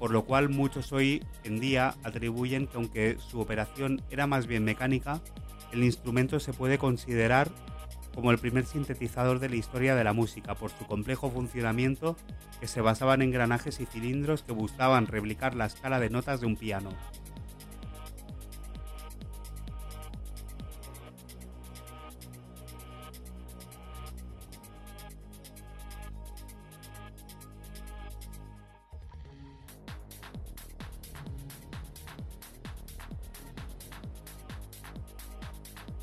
por 0.00 0.10
lo 0.10 0.24
cual 0.24 0.48
muchos 0.48 0.92
hoy 0.92 1.22
en 1.44 1.60
día 1.60 1.94
atribuyen 2.02 2.66
que 2.66 2.76
aunque 2.78 3.18
su 3.18 3.38
operación 3.38 4.00
era 4.10 4.26
más 4.26 4.46
bien 4.46 4.64
mecánica, 4.64 5.20
el 5.72 5.84
instrumento 5.84 6.40
se 6.40 6.54
puede 6.54 6.78
considerar 6.78 7.50
como 8.14 8.30
el 8.30 8.38
primer 8.38 8.64
sintetizador 8.64 9.40
de 9.40 9.50
la 9.50 9.56
historia 9.56 9.94
de 9.94 10.02
la 10.02 10.14
música 10.14 10.54
por 10.54 10.70
su 10.70 10.86
complejo 10.86 11.30
funcionamiento 11.30 12.16
que 12.60 12.66
se 12.66 12.80
basaba 12.80 13.14
en 13.14 13.22
engranajes 13.22 13.78
y 13.78 13.84
cilindros 13.84 14.42
que 14.42 14.52
buscaban 14.52 15.06
replicar 15.06 15.54
la 15.54 15.66
escala 15.66 16.00
de 16.00 16.08
notas 16.08 16.40
de 16.40 16.46
un 16.46 16.56
piano. 16.56 16.90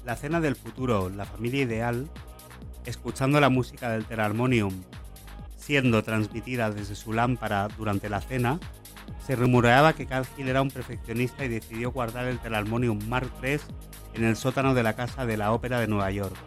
La 0.08 0.16
cena 0.16 0.40
del 0.40 0.56
futuro, 0.56 1.10
la 1.10 1.26
familia 1.26 1.64
ideal, 1.64 2.10
escuchando 2.86 3.42
la 3.42 3.50
música 3.50 3.90
del 3.90 4.06
Terharmonium, 4.06 4.72
siendo 5.58 6.02
transmitida 6.02 6.72
desde 6.72 6.96
su 6.96 7.12
lámpara 7.12 7.68
durante 7.78 8.08
la 8.08 8.22
cena, 8.22 8.58
se 9.26 9.36
rumoreaba 9.36 9.92
que 9.92 10.06
Cahill 10.06 10.48
era 10.48 10.62
un 10.62 10.72
perfeccionista 10.72 11.44
y 11.44 11.50
decidió 11.50 11.92
guardar 11.92 12.26
el 12.28 12.40
Terharmonium 12.40 13.06
Mark 13.10 13.30
III 13.44 13.60
en 14.14 14.24
el 14.24 14.38
sótano 14.38 14.74
de 14.74 14.84
la 14.84 14.96
Casa 14.96 15.26
de 15.26 15.36
la 15.36 15.52
Ópera 15.52 15.82
de 15.82 15.88
Nueva 15.88 16.10
York, 16.10 16.38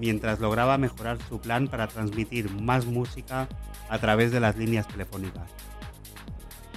mientras 0.00 0.40
lograba 0.40 0.76
mejorar 0.76 1.18
su 1.28 1.40
plan 1.40 1.68
para 1.68 1.86
transmitir 1.86 2.50
más 2.50 2.84
música 2.84 3.48
a 3.88 3.98
través 4.00 4.32
de 4.32 4.40
las 4.40 4.56
líneas 4.56 4.88
telefónicas. 4.88 5.48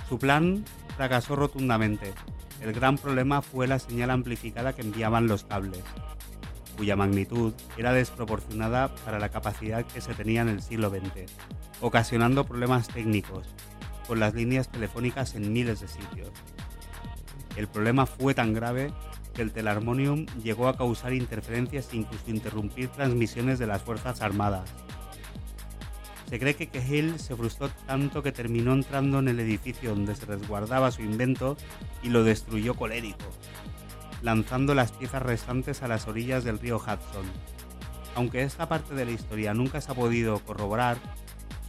Su 0.07 0.19
plan 0.19 0.65
fracasó 0.95 1.35
rotundamente 1.35 2.13
el 2.61 2.73
gran 2.73 2.97
problema 2.97 3.41
fue 3.41 3.67
la 3.67 3.79
señal 3.79 4.11
amplificada 4.11 4.73
que 4.73 4.81
enviaban 4.81 5.27
los 5.27 5.43
cables, 5.43 5.83
cuya 6.77 6.95
magnitud 6.95 7.53
era 7.77 7.93
desproporcionada 7.93 8.93
para 9.05 9.19
la 9.19 9.29
capacidad 9.29 9.85
que 9.85 10.01
se 10.01 10.13
tenía 10.13 10.41
en 10.41 10.49
el 10.49 10.61
siglo 10.61 10.89
XX, 10.89 11.31
ocasionando 11.81 12.45
problemas 12.45 12.87
técnicos 12.87 13.47
con 14.07 14.19
las 14.19 14.33
líneas 14.33 14.69
telefónicas 14.69 15.35
en 15.35 15.53
miles 15.53 15.79
de 15.81 15.87
sitios. 15.87 16.31
El 17.55 17.67
problema 17.67 18.05
fue 18.05 18.33
tan 18.33 18.53
grave 18.53 18.91
que 19.33 19.41
el 19.41 19.51
telarmonium 19.51 20.25
llegó 20.43 20.67
a 20.67 20.77
causar 20.77 21.13
interferencias 21.13 21.89
e 21.91 21.97
incluso 21.97 22.29
interrumpir 22.29 22.89
transmisiones 22.89 23.59
de 23.59 23.67
las 23.67 23.81
Fuerzas 23.81 24.21
Armadas, 24.21 24.69
se 26.33 26.39
cree 26.39 26.55
que 26.55 26.65
Cahill 26.65 27.19
se 27.19 27.35
frustró 27.35 27.69
tanto 27.85 28.23
que 28.23 28.31
terminó 28.31 28.73
entrando 28.73 29.19
en 29.19 29.27
el 29.27 29.39
edificio 29.39 29.91
donde 29.91 30.15
se 30.15 30.25
resguardaba 30.25 30.89
su 30.89 31.03
invento 31.03 31.57
y 32.01 32.09
lo 32.09 32.23
destruyó 32.23 32.73
colérico, 32.73 33.25
lanzando 34.23 34.73
las 34.73 34.91
piezas 34.93 35.21
restantes 35.21 35.83
a 35.83 35.87
las 35.87 36.07
orillas 36.07 36.43
del 36.43 36.57
río 36.57 36.77
Hudson. 36.77 37.27
Aunque 38.15 38.41
esta 38.41 38.67
parte 38.67 38.95
de 38.95 39.05
la 39.05 39.11
historia 39.11 39.53
nunca 39.53 39.79
se 39.79 39.91
ha 39.91 39.93
podido 39.93 40.39
corroborar, 40.39 40.97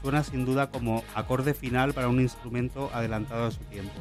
suena 0.01 0.25
sin 0.25 0.47
duda 0.47 0.71
como 0.71 1.05
acorde 1.15 1.53
final 1.53 1.93
para 1.93 2.09
un 2.09 2.23
instrumento 2.23 2.89
adelantado 2.95 3.45
a 3.45 3.51
su 3.51 3.61
tiempo. 3.65 4.01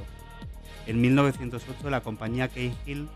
En 0.88 1.02
1908 1.02 1.90
la 1.90 2.00
compañía 2.00 2.48
Cahill 2.48 3.10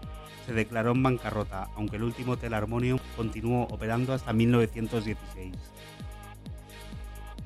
se 0.45 0.51
declaró 0.51 0.91
en 0.91 1.01
bancarrota, 1.01 1.69
aunque 1.77 1.95
el 1.95 2.03
último 2.03 2.35
Telarmonium 2.35 2.99
continuó 3.15 3.67
operando 3.69 4.11
hasta 4.11 4.33
1916. 4.33 5.76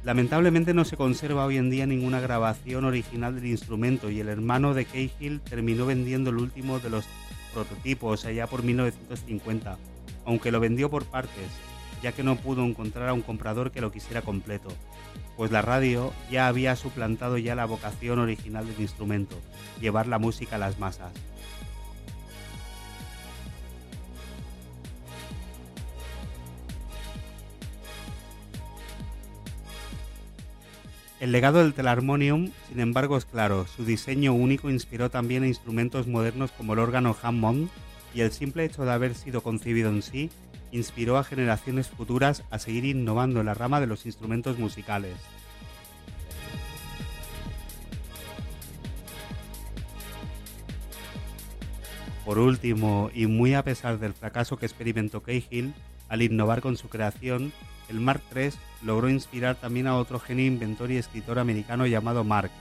Lamentablemente 0.04 0.74
no 0.74 0.84
se 0.84 0.98
conserva 0.98 1.46
hoy 1.46 1.58
en 1.58 1.70
día 1.70 1.86
ninguna 1.86 2.20
grabación 2.20 2.86
original 2.86 3.36
del 3.36 3.46
instrumento 3.46 4.10
y 4.10 4.20
el 4.20 4.30
hermano 4.30 4.74
de 4.74 4.86
Cahill 4.86 5.42
terminó 5.42 5.86
vendiendo 5.86 6.32
el 6.32 6.38
último 6.38 6.80
de 6.80 6.90
los 6.90 7.06
prototipos 7.54 8.26
allá 8.26 8.48
por 8.48 8.64
1950, 8.64 9.78
aunque 10.26 10.52
lo 10.52 10.60
vendió 10.60 10.90
por 10.90 11.06
partes, 11.06 11.52
ya 12.02 12.14
que 12.14 12.24
no 12.24 12.36
pudo 12.36 12.66
encontrar 12.66 13.10
a 13.10 13.14
un 13.14 13.22
comprador 13.22 13.70
que 13.70 13.82
lo 13.82 13.92
quisiera 13.92 14.24
completo, 14.24 14.70
pues 15.38 15.52
la 15.52 15.62
radio 15.62 16.12
ya 16.32 16.48
había 16.48 16.76
suplantado 16.76 17.38
ya 17.38 17.54
la 17.54 17.66
vocación 17.66 18.18
original 18.18 18.66
del 18.66 18.82
instrumento, 18.82 19.40
llevar 19.80 20.08
la 20.08 20.18
música 20.18 20.56
a 20.56 20.60
las 20.60 20.80
masas. 20.80 21.12
El 31.22 31.32
legado 31.32 31.60
del 31.60 31.76
Telarmonium, 31.76 32.50
sin 32.68 32.80
embargo, 32.80 33.16
es 33.16 33.26
claro. 33.26 33.68
Su 33.68 33.86
diseño 33.86 34.34
único 34.34 34.72
inspiró 34.72 35.12
también 35.12 35.44
a 35.44 35.48
instrumentos 35.48 36.08
modernos 36.08 36.52
como 36.52 36.74
el 36.74 36.80
órgano 36.80 37.16
Hammond 37.22 37.70
y 38.16 38.22
el 38.22 38.32
simple 38.32 38.66
hecho 38.66 38.86
de 38.86 38.92
haber 38.92 39.14
sido 39.14 39.42
concebido 39.42 39.92
en 39.92 40.02
sí 40.02 40.32
inspiró 40.72 41.20
a 41.20 41.24
generaciones 41.24 41.90
futuras 41.90 42.44
a 42.50 42.58
seguir 42.58 42.86
innovando 42.86 43.40
en 43.40 43.46
la 43.46 43.54
rama 43.54 43.80
de 43.80 43.86
los 43.86 44.08
instrumentos 44.08 44.58
musicales. 44.58 45.16
Por 52.26 52.40
último, 52.40 53.12
y 53.14 53.28
muy 53.28 53.54
a 53.54 53.64
pesar 53.64 54.00
del 54.00 54.16
fracaso 54.16 54.58
que 54.58 54.66
experimentó 54.66 55.22
Cahill 55.22 55.76
al 56.10 56.24
innovar 56.24 56.62
con 56.62 56.78
su 56.78 56.90
creación, 56.90 57.54
el 57.90 58.00
Mark 58.00 58.24
III 58.36 58.54
logró 58.84 59.10
inspirar 59.10 59.56
también 59.56 59.88
a 59.88 59.98
otro 59.98 60.20
genio 60.20 60.46
inventor 60.46 60.92
y 60.92 60.98
escritor 60.98 61.40
americano 61.40 61.86
llamado 61.86 62.24
Mark, 62.24 62.52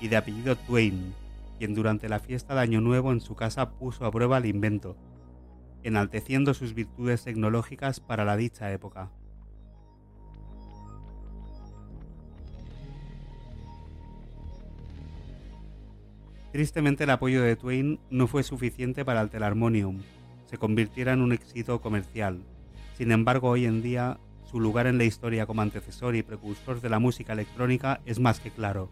y 0.00 0.08
de 0.08 0.16
apellido 0.16 0.56
Twain, 0.56 1.14
quien 1.58 1.74
durante 1.74 2.08
la 2.08 2.18
fiesta 2.18 2.54
de 2.54 2.60
Año 2.60 2.80
Nuevo 2.80 3.12
en 3.12 3.20
su 3.20 3.34
casa 3.34 3.70
puso 3.70 4.04
a 4.04 4.10
prueba 4.10 4.38
el 4.38 4.46
invento, 4.46 4.96
enalteciendo 5.82 6.52
sus 6.54 6.74
virtudes 6.74 7.24
tecnológicas 7.24 8.00
para 8.00 8.24
la 8.24 8.36
dicha 8.36 8.70
época. 8.72 9.10
Tristemente 16.52 17.04
el 17.04 17.10
apoyo 17.10 17.42
de 17.42 17.54
Twain 17.56 18.00
no 18.08 18.26
fue 18.26 18.42
suficiente 18.42 19.04
para 19.04 19.20
el 19.20 19.28
Telarmonium, 19.30 20.00
se 20.46 20.56
convirtiera 20.58 21.12
en 21.12 21.20
un 21.20 21.32
éxito 21.32 21.80
comercial. 21.80 22.42
Sin 22.96 23.12
embargo, 23.12 23.50
hoy 23.50 23.66
en 23.66 23.82
día 23.82 24.18
su 24.50 24.60
lugar 24.60 24.86
en 24.86 24.98
la 24.98 25.04
historia 25.04 25.46
como 25.46 25.62
antecesor 25.62 26.16
y 26.16 26.22
precursor 26.22 26.80
de 26.80 26.88
la 26.88 26.98
música 26.98 27.32
electrónica 27.32 28.00
es 28.06 28.18
más 28.18 28.40
que 28.40 28.50
claro. 28.50 28.88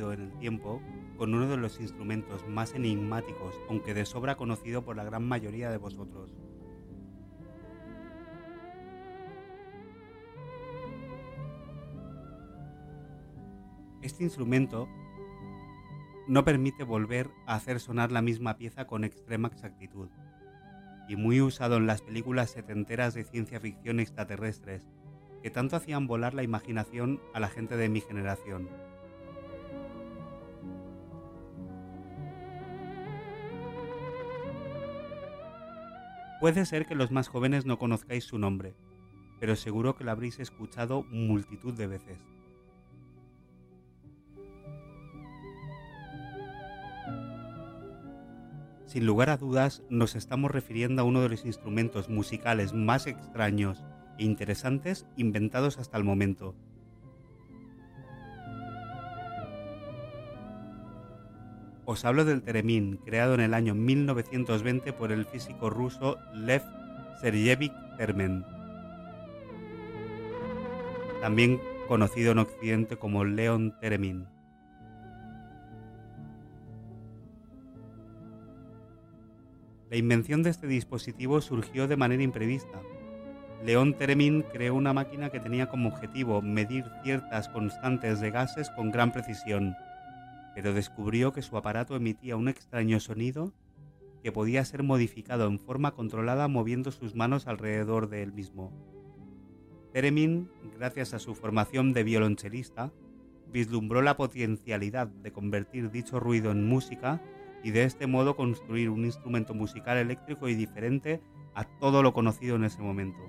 En 0.00 0.22
el 0.22 0.38
tiempo 0.38 0.80
con 1.18 1.34
uno 1.34 1.46
de 1.46 1.58
los 1.58 1.80
instrumentos 1.80 2.48
más 2.48 2.74
enigmáticos, 2.74 3.60
aunque 3.68 3.94
de 3.94 4.06
sobra 4.06 4.36
conocido 4.36 4.84
por 4.84 4.96
la 4.96 5.04
gran 5.04 5.24
mayoría 5.26 5.70
de 5.70 5.76
vosotros. 5.76 6.30
Este 14.00 14.24
instrumento 14.24 14.88
no 16.26 16.44
permite 16.44 16.84
volver 16.84 17.30
a 17.46 17.54
hacer 17.54 17.78
sonar 17.78 18.10
la 18.10 18.22
misma 18.22 18.56
pieza 18.56 18.86
con 18.86 19.04
extrema 19.04 19.48
exactitud, 19.48 20.08
y 21.08 21.16
muy 21.16 21.40
usado 21.40 21.76
en 21.76 21.86
las 21.86 22.00
películas 22.00 22.50
setenteras 22.50 23.14
de 23.14 23.24
ciencia 23.24 23.60
ficción 23.60 24.00
extraterrestres, 24.00 24.82
que 25.42 25.50
tanto 25.50 25.76
hacían 25.76 26.06
volar 26.06 26.34
la 26.34 26.42
imaginación 26.42 27.20
a 27.34 27.40
la 27.40 27.48
gente 27.48 27.76
de 27.76 27.88
mi 27.88 28.00
generación. 28.00 28.91
Puede 36.42 36.66
ser 36.66 36.86
que 36.86 36.96
los 36.96 37.12
más 37.12 37.28
jóvenes 37.28 37.66
no 37.66 37.78
conozcáis 37.78 38.24
su 38.24 38.36
nombre, 38.36 38.74
pero 39.38 39.54
seguro 39.54 39.94
que 39.94 40.02
lo 40.02 40.10
habréis 40.10 40.40
escuchado 40.40 41.04
multitud 41.04 41.72
de 41.72 41.86
veces. 41.86 42.18
Sin 48.86 49.06
lugar 49.06 49.30
a 49.30 49.36
dudas, 49.36 49.84
nos 49.88 50.16
estamos 50.16 50.50
refiriendo 50.50 51.02
a 51.02 51.04
uno 51.04 51.20
de 51.20 51.28
los 51.28 51.44
instrumentos 51.44 52.08
musicales 52.08 52.72
más 52.72 53.06
extraños 53.06 53.84
interesantes 54.18 55.06
inventados 55.16 55.78
hasta 55.78 55.96
el 55.96 56.02
momento. 56.02 56.56
Os 61.84 62.04
hablo 62.04 62.24
del 62.24 62.42
Teremin, 62.42 62.98
creado 62.98 63.34
en 63.34 63.40
el 63.40 63.54
año 63.54 63.74
1920 63.74 64.92
por 64.92 65.10
el 65.10 65.26
físico 65.26 65.68
ruso 65.68 66.16
Lev 66.32 66.62
Sergeyevich 67.20 67.72
Termen, 67.96 68.44
también 71.20 71.60
conocido 71.88 72.32
en 72.32 72.38
Occidente 72.38 72.96
como 72.96 73.24
Leon 73.24 73.74
Teremin. 73.80 74.28
La 79.90 79.96
invención 79.96 80.44
de 80.44 80.50
este 80.50 80.68
dispositivo 80.68 81.40
surgió 81.40 81.88
de 81.88 81.96
manera 81.96 82.22
imprevista. 82.22 82.80
Leon 83.64 83.94
Teremin 83.94 84.42
creó 84.52 84.76
una 84.76 84.92
máquina 84.92 85.30
que 85.30 85.40
tenía 85.40 85.68
como 85.68 85.88
objetivo 85.88 86.42
medir 86.42 86.84
ciertas 87.02 87.48
constantes 87.48 88.20
de 88.20 88.30
gases 88.30 88.70
con 88.70 88.90
gran 88.90 89.12
precisión, 89.12 89.76
pero 90.54 90.74
descubrió 90.74 91.32
que 91.32 91.42
su 91.42 91.56
aparato 91.56 91.96
emitía 91.96 92.36
un 92.36 92.48
extraño 92.48 93.00
sonido 93.00 93.52
que 94.22 94.32
podía 94.32 94.64
ser 94.64 94.82
modificado 94.82 95.46
en 95.46 95.58
forma 95.58 95.92
controlada 95.92 96.46
moviendo 96.48 96.90
sus 96.92 97.14
manos 97.14 97.46
alrededor 97.46 98.08
de 98.08 98.22
él 98.22 98.32
mismo. 98.32 98.72
Teremin, 99.92 100.48
gracias 100.78 101.12
a 101.12 101.18
su 101.18 101.34
formación 101.34 101.92
de 101.92 102.04
violonchelista, 102.04 102.92
vislumbró 103.52 104.00
la 104.00 104.16
potencialidad 104.16 105.08
de 105.08 105.32
convertir 105.32 105.90
dicho 105.90 106.18
ruido 106.20 106.50
en 106.50 106.66
música 106.66 107.20
y 107.62 107.70
de 107.70 107.84
este 107.84 108.06
modo 108.06 108.36
construir 108.36 108.90
un 108.90 109.04
instrumento 109.04 109.54
musical 109.54 109.98
eléctrico 109.98 110.48
y 110.48 110.54
diferente 110.54 111.20
a 111.54 111.64
todo 111.64 112.02
lo 112.02 112.14
conocido 112.14 112.56
en 112.56 112.64
ese 112.64 112.80
momento. 112.80 113.20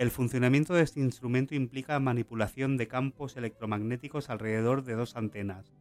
El 0.00 0.10
funcionamiento 0.10 0.72
de 0.72 0.82
este 0.82 0.98
instrumento 0.98 1.54
implica 1.54 2.00
manipulación 2.00 2.78
de 2.78 2.88
campos 2.88 3.36
electromagnéticos 3.36 4.30
alrededor 4.30 4.82
de 4.82 4.94
dos 4.94 5.14
antenas, 5.14 5.74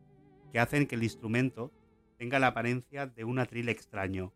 que 0.52 0.60
hacen 0.60 0.88
que 0.88 0.96
el 0.96 1.04
instrumento 1.04 1.72
tenga 2.18 2.38
la 2.38 2.48
apariencia 2.48 3.08
de 3.08 3.24
un 3.24 3.40
atril 3.40 3.70
extraño, 3.70 4.34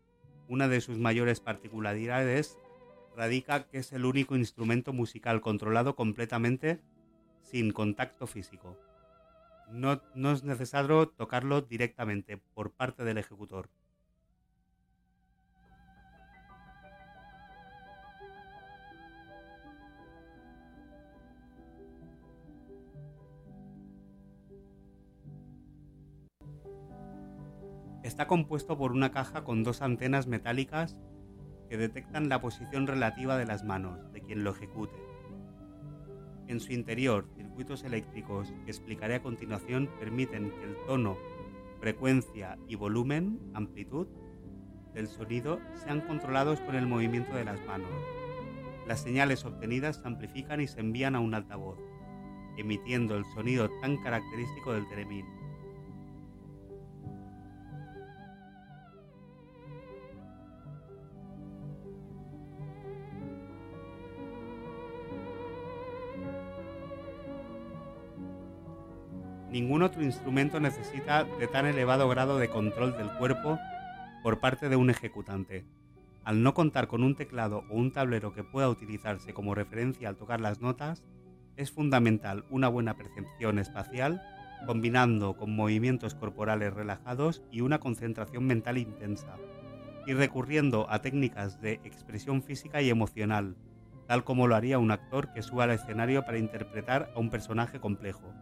una 0.48 0.68
de 0.68 0.80
sus 0.80 0.96
mayores 0.96 1.40
particularidades 1.40 2.56
radica 3.14 3.68
que 3.68 3.76
es 3.76 3.92
el 3.92 4.06
único 4.06 4.36
instrumento 4.36 4.94
musical 4.94 5.42
controlado 5.42 5.94
completamente 5.96 6.80
sin 7.42 7.70
contacto 7.70 8.26
físico. 8.26 8.78
No, 9.70 10.00
no, 10.14 10.32
es 10.32 10.44
necesario 10.44 11.10
tocarlo 11.10 11.60
directamente 11.60 12.38
por 12.38 12.70
parte 12.70 13.04
del 13.04 13.18
ejecutor. 13.18 13.68
Está 28.14 28.28
compuesto 28.28 28.78
por 28.78 28.92
una 28.92 29.10
caja 29.10 29.42
con 29.42 29.64
dos 29.64 29.82
antenas 29.82 30.28
metálicas 30.28 31.00
que 31.68 31.76
detectan 31.76 32.28
la 32.28 32.40
posición 32.40 32.86
relativa 32.86 33.36
de 33.36 33.44
las 33.44 33.64
manos 33.64 34.12
de 34.12 34.20
quien 34.20 34.44
lo 34.44 34.52
ejecute. 34.52 34.94
En 36.46 36.60
su 36.60 36.72
interior, 36.72 37.26
circuitos 37.34 37.82
eléctricos 37.82 38.54
que 38.64 38.70
explicaré 38.70 39.16
a 39.16 39.22
continuación 39.22 39.90
permiten 39.98 40.52
que 40.52 40.62
el 40.62 40.76
tono, 40.86 41.16
frecuencia 41.80 42.56
y 42.68 42.76
volumen, 42.76 43.40
amplitud 43.52 44.06
del 44.92 45.08
sonido 45.08 45.58
sean 45.74 46.00
controlados 46.02 46.60
con 46.60 46.76
el 46.76 46.86
movimiento 46.86 47.34
de 47.34 47.44
las 47.44 47.60
manos. 47.66 47.90
Las 48.86 49.00
señales 49.00 49.44
obtenidas 49.44 49.96
se 49.96 50.06
amplifican 50.06 50.60
y 50.60 50.68
se 50.68 50.78
envían 50.78 51.16
a 51.16 51.20
un 51.20 51.34
altavoz, 51.34 51.80
emitiendo 52.56 53.16
el 53.16 53.24
sonido 53.34 53.68
tan 53.80 53.96
característico 53.96 54.72
del 54.72 54.86
teremín. 54.86 55.26
Ningún 69.54 69.84
otro 69.84 70.02
instrumento 70.02 70.58
necesita 70.58 71.22
de 71.22 71.46
tan 71.46 71.64
elevado 71.64 72.08
grado 72.08 72.38
de 72.38 72.48
control 72.48 72.96
del 72.96 73.08
cuerpo 73.18 73.56
por 74.24 74.40
parte 74.40 74.68
de 74.68 74.74
un 74.74 74.90
ejecutante. 74.90 75.64
Al 76.24 76.42
no 76.42 76.54
contar 76.54 76.88
con 76.88 77.04
un 77.04 77.14
teclado 77.14 77.62
o 77.70 77.76
un 77.76 77.92
tablero 77.92 78.34
que 78.34 78.42
pueda 78.42 78.68
utilizarse 78.68 79.32
como 79.32 79.54
referencia 79.54 80.08
al 80.08 80.16
tocar 80.16 80.40
las 80.40 80.60
notas, 80.60 81.04
es 81.56 81.70
fundamental 81.70 82.44
una 82.50 82.66
buena 82.66 82.96
percepción 82.96 83.60
espacial 83.60 84.20
combinando 84.66 85.36
con 85.36 85.54
movimientos 85.54 86.16
corporales 86.16 86.74
relajados 86.74 87.44
y 87.52 87.60
una 87.60 87.78
concentración 87.78 88.48
mental 88.48 88.76
intensa, 88.76 89.36
y 90.04 90.14
recurriendo 90.14 90.90
a 90.90 91.00
técnicas 91.00 91.60
de 91.60 91.74
expresión 91.84 92.42
física 92.42 92.82
y 92.82 92.90
emocional, 92.90 93.54
tal 94.08 94.24
como 94.24 94.48
lo 94.48 94.56
haría 94.56 94.80
un 94.80 94.90
actor 94.90 95.32
que 95.32 95.42
suba 95.42 95.62
al 95.62 95.70
escenario 95.70 96.24
para 96.24 96.38
interpretar 96.38 97.12
a 97.14 97.20
un 97.20 97.30
personaje 97.30 97.78
complejo. 97.78 98.34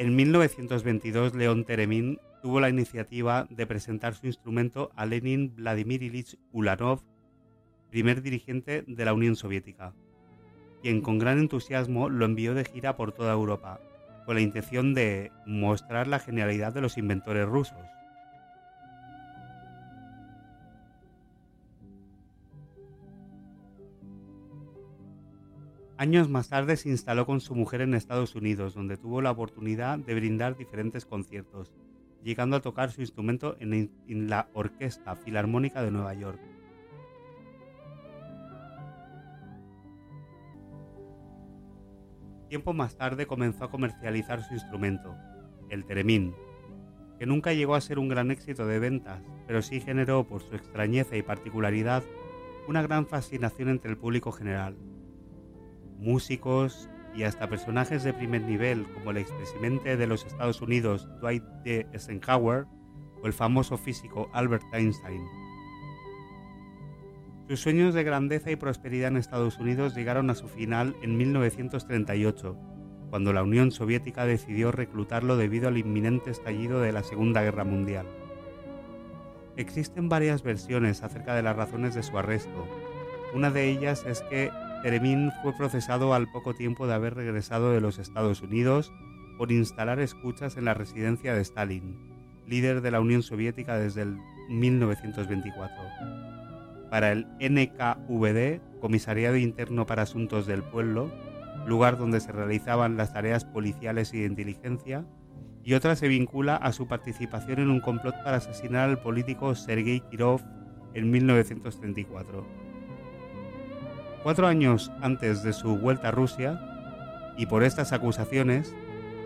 En 0.00 0.16
1922, 0.16 1.34
León 1.34 1.66
Teremín 1.66 2.20
tuvo 2.40 2.58
la 2.58 2.70
iniciativa 2.70 3.46
de 3.50 3.66
presentar 3.66 4.14
su 4.14 4.28
instrumento 4.28 4.90
a 4.96 5.04
Lenin 5.04 5.54
Vladimir 5.54 6.02
Ilich 6.02 6.38
Ulanov, 6.52 7.02
primer 7.90 8.22
dirigente 8.22 8.82
de 8.86 9.04
la 9.04 9.12
Unión 9.12 9.36
Soviética, 9.36 9.92
quien 10.80 11.02
con 11.02 11.18
gran 11.18 11.38
entusiasmo 11.38 12.08
lo 12.08 12.24
envió 12.24 12.54
de 12.54 12.64
gira 12.64 12.96
por 12.96 13.12
toda 13.12 13.34
Europa, 13.34 13.78
con 14.24 14.36
la 14.36 14.40
intención 14.40 14.94
de 14.94 15.32
mostrar 15.44 16.08
la 16.08 16.18
genialidad 16.18 16.72
de 16.72 16.80
los 16.80 16.96
inventores 16.96 17.44
rusos. 17.44 17.76
Años 26.00 26.30
más 26.30 26.48
tarde 26.48 26.78
se 26.78 26.88
instaló 26.88 27.26
con 27.26 27.42
su 27.42 27.54
mujer 27.54 27.82
en 27.82 27.92
Estados 27.92 28.34
Unidos, 28.34 28.72
donde 28.72 28.96
tuvo 28.96 29.20
la 29.20 29.32
oportunidad 29.32 29.98
de 29.98 30.14
brindar 30.14 30.56
diferentes 30.56 31.04
conciertos, 31.04 31.74
llegando 32.24 32.56
a 32.56 32.62
tocar 32.62 32.90
su 32.90 33.02
instrumento 33.02 33.58
en, 33.60 33.90
la 34.30 34.48
Orquesta 34.54 35.14
Filarmónica 35.14 35.82
de 35.82 35.90
Nueva 35.90 36.14
York. 36.14 36.40
Tiempo 42.48 42.72
más 42.72 42.96
tarde 42.96 43.26
comenzó 43.26 43.64
a 43.64 43.70
comercializar 43.70 44.42
su 44.42 44.54
instrumento, 44.54 45.14
el 45.68 45.84
Teremín, 45.84 46.34
que 47.18 47.26
nunca 47.26 47.52
llegó 47.52 47.74
a 47.74 47.80
ser 47.82 47.98
un 47.98 48.08
gran 48.08 48.30
éxito 48.30 48.66
de 48.66 48.78
ventas, 48.78 49.22
pero 49.46 49.60
sí 49.60 49.82
generó 49.82 50.26
por 50.26 50.40
su 50.40 50.56
extrañeza 50.56 51.18
y 51.18 51.22
particularidad 51.22 52.02
una 52.66 52.80
gran 52.80 53.06
fascinación 53.06 53.68
entre 53.68 53.90
el 53.90 53.98
público 53.98 54.32
general 54.32 54.78
músicos 56.00 56.88
y 57.14 57.24
hasta 57.24 57.48
personajes 57.48 58.02
de 58.04 58.12
primer 58.12 58.42
nivel 58.42 58.86
como 58.94 59.10
el 59.10 59.18
expresidente 59.18 59.96
de 59.96 60.06
los 60.06 60.24
Estados 60.24 60.60
Unidos 60.60 61.08
Dwight 61.20 61.44
D. 61.64 61.86
Eisenhower 61.92 62.66
o 63.22 63.26
el 63.26 63.32
famoso 63.32 63.76
físico 63.76 64.30
Albert 64.32 64.64
Einstein. 64.72 65.22
Sus 67.48 67.60
sueños 67.60 67.94
de 67.94 68.04
grandeza 68.04 68.50
y 68.50 68.56
prosperidad 68.56 69.08
en 69.08 69.16
Estados 69.16 69.58
Unidos 69.58 69.96
llegaron 69.96 70.30
a 70.30 70.36
su 70.36 70.46
final 70.46 70.94
en 71.02 71.16
1938, 71.16 72.56
cuando 73.10 73.32
la 73.32 73.42
Unión 73.42 73.72
Soviética 73.72 74.24
decidió 74.24 74.70
reclutarlo 74.70 75.36
debido 75.36 75.66
al 75.66 75.76
inminente 75.76 76.30
estallido 76.30 76.80
de 76.80 76.92
la 76.92 77.02
Segunda 77.02 77.42
Guerra 77.42 77.64
Mundial. 77.64 78.06
Existen 79.56 80.08
varias 80.08 80.44
versiones 80.44 81.02
acerca 81.02 81.34
de 81.34 81.42
las 81.42 81.56
razones 81.56 81.94
de 81.96 82.04
su 82.04 82.16
arresto. 82.16 82.68
Una 83.34 83.50
de 83.50 83.68
ellas 83.68 84.06
es 84.06 84.22
que 84.22 84.52
Teremín 84.82 85.30
fue 85.42 85.52
procesado 85.52 86.14
al 86.14 86.30
poco 86.30 86.54
tiempo 86.54 86.86
de 86.86 86.94
haber 86.94 87.14
regresado 87.14 87.72
de 87.72 87.82
los 87.82 87.98
Estados 87.98 88.40
Unidos 88.40 88.90
por 89.36 89.52
instalar 89.52 90.00
escuchas 90.00 90.56
en 90.56 90.64
la 90.64 90.72
residencia 90.72 91.34
de 91.34 91.42
Stalin, 91.42 91.98
líder 92.46 92.80
de 92.80 92.90
la 92.90 93.00
Unión 93.00 93.22
Soviética 93.22 93.78
desde 93.78 94.02
el 94.02 94.18
1924. 94.48 95.76
Para 96.90 97.12
el 97.12 97.26
NKVD, 97.40 98.80
Comisariado 98.80 99.36
Interno 99.36 99.86
para 99.86 100.02
Asuntos 100.02 100.46
del 100.46 100.62
Pueblo, 100.62 101.12
lugar 101.66 101.98
donde 101.98 102.20
se 102.20 102.32
realizaban 102.32 102.96
las 102.96 103.12
tareas 103.12 103.44
policiales 103.44 104.14
y 104.14 104.20
de 104.20 104.26
inteligencia, 104.26 105.04
y 105.62 105.74
otra 105.74 105.94
se 105.94 106.08
vincula 106.08 106.56
a 106.56 106.72
su 106.72 106.88
participación 106.88 107.60
en 107.60 107.70
un 107.70 107.80
complot 107.80 108.14
para 108.24 108.38
asesinar 108.38 108.88
al 108.88 109.02
político 109.02 109.54
Sergei 109.54 110.00
Kirov 110.00 110.40
en 110.94 111.10
1934 111.10 112.59
cuatro 114.22 114.46
años 114.46 114.92
antes 115.00 115.42
de 115.42 115.52
su 115.52 115.76
vuelta 115.76 116.08
a 116.08 116.12
Rusia, 116.12 116.60
y 117.36 117.46
por 117.46 117.62
estas 117.62 117.92
acusaciones, 117.92 118.74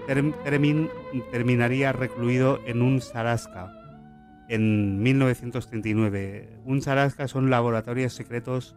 Teremin 0.07 0.89
terminaría 1.31 1.93
recluido 1.93 2.61
en 2.67 2.83
un 2.83 3.01
Saraska, 3.01 3.73
en 4.49 5.03
1939. 5.03 6.61
Un 6.65 6.83
Sarasca 6.83 7.29
son 7.29 7.51
laboratorios 7.51 8.13
secretos 8.13 8.77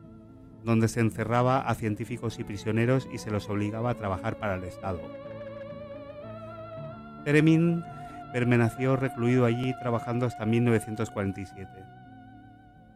donde 0.63 0.87
se 0.87 1.01
encerraba 1.01 1.59
a 1.59 1.75
científicos 1.75 2.39
y 2.39 2.43
prisioneros 2.43 3.07
y 3.13 3.19
se 3.19 3.31
los 3.31 3.49
obligaba 3.49 3.91
a 3.91 3.95
trabajar 3.95 4.37
para 4.37 4.55
el 4.55 4.63
Estado. 4.63 5.01
Teremin 7.23 7.83
permaneció 8.33 8.95
recluido 8.95 9.45
allí 9.45 9.73
trabajando 9.81 10.25
hasta 10.25 10.45
1947. 10.45 11.86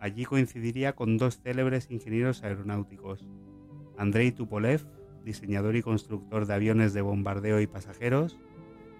Allí 0.01 0.25
coincidiría 0.25 0.95
con 0.95 1.19
dos 1.19 1.39
célebres 1.41 1.91
ingenieros 1.91 2.41
aeronáuticos, 2.41 3.23
Andrei 3.99 4.31
Tupolev, 4.31 4.81
diseñador 5.23 5.75
y 5.75 5.83
constructor 5.83 6.47
de 6.47 6.55
aviones 6.55 6.93
de 6.93 7.01
bombardeo 7.01 7.61
y 7.61 7.67
pasajeros, 7.67 8.39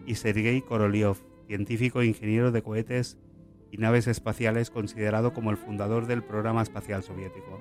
y 0.06 0.14
Sergei 0.14 0.62
Korolev, 0.62 1.18
científico 1.47 2.02
e 2.02 2.06
ingeniero 2.06 2.52
de 2.52 2.62
cohetes 2.62 3.18
y 3.72 3.78
naves 3.78 4.06
espaciales 4.06 4.70
considerado 4.70 5.34
como 5.34 5.49
el 5.49 5.58
fundador 5.58 6.06
del 6.06 6.24
programa 6.24 6.62
espacial 6.62 7.02
soviético. 7.02 7.60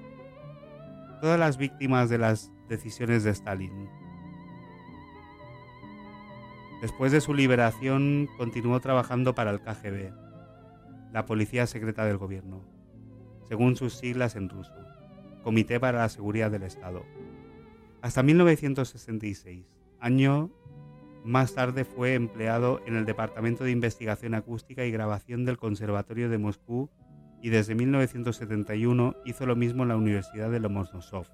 Todas 1.23 1.41
las 1.41 1.57
víctimas 1.57 2.11
de 2.11 2.19
las 2.19 2.53
decisiones 2.69 3.25
de 3.25 3.31
Stalin. 3.31 3.89
Después 6.83 7.11
de 7.11 7.23
su 7.23 7.33
liberación 7.33 8.29
continuó 8.37 8.81
trabajando 8.81 9.35
para 9.35 9.51
el 9.51 9.63
KGB, 9.63 10.13
la 11.15 11.25
policía 11.25 11.67
secreta 11.67 12.05
del 12.05 12.19
gobierno, 12.19 12.80
según 13.51 13.75
sus 13.75 13.95
siglas 13.95 14.37
en 14.37 14.49
ruso, 14.49 14.73
Comité 15.43 15.81
para 15.81 15.99
la 15.99 16.09
Seguridad 16.09 16.53
del 16.53 16.63
Estado. 16.63 17.05
Hasta 18.01 18.23
1966, 18.23 19.67
año 19.99 20.53
más 21.25 21.53
tarde 21.57 21.85
fue 21.85 22.15
empleado 22.15 22.81
en 22.87 22.95
el 22.95 23.07
Departamento 23.07 23.65
de 23.65 23.73
Investigación 23.73 24.35
Acústica 24.35 24.85
y 24.85 24.93
Grabación 24.93 25.45
del 25.45 25.59
Conservatorio 25.59 26.29
de 26.31 26.39
Moscú 26.39 26.91
y 27.43 27.49
desde 27.49 27.75
1971 27.75 29.17
hizo 29.25 29.47
lo 29.47 29.57
mismo 29.57 29.83
en 29.83 29.89
la 29.89 29.97
Universidad 29.97 30.49
de 30.53 30.61
Lomonosov. 30.61 31.27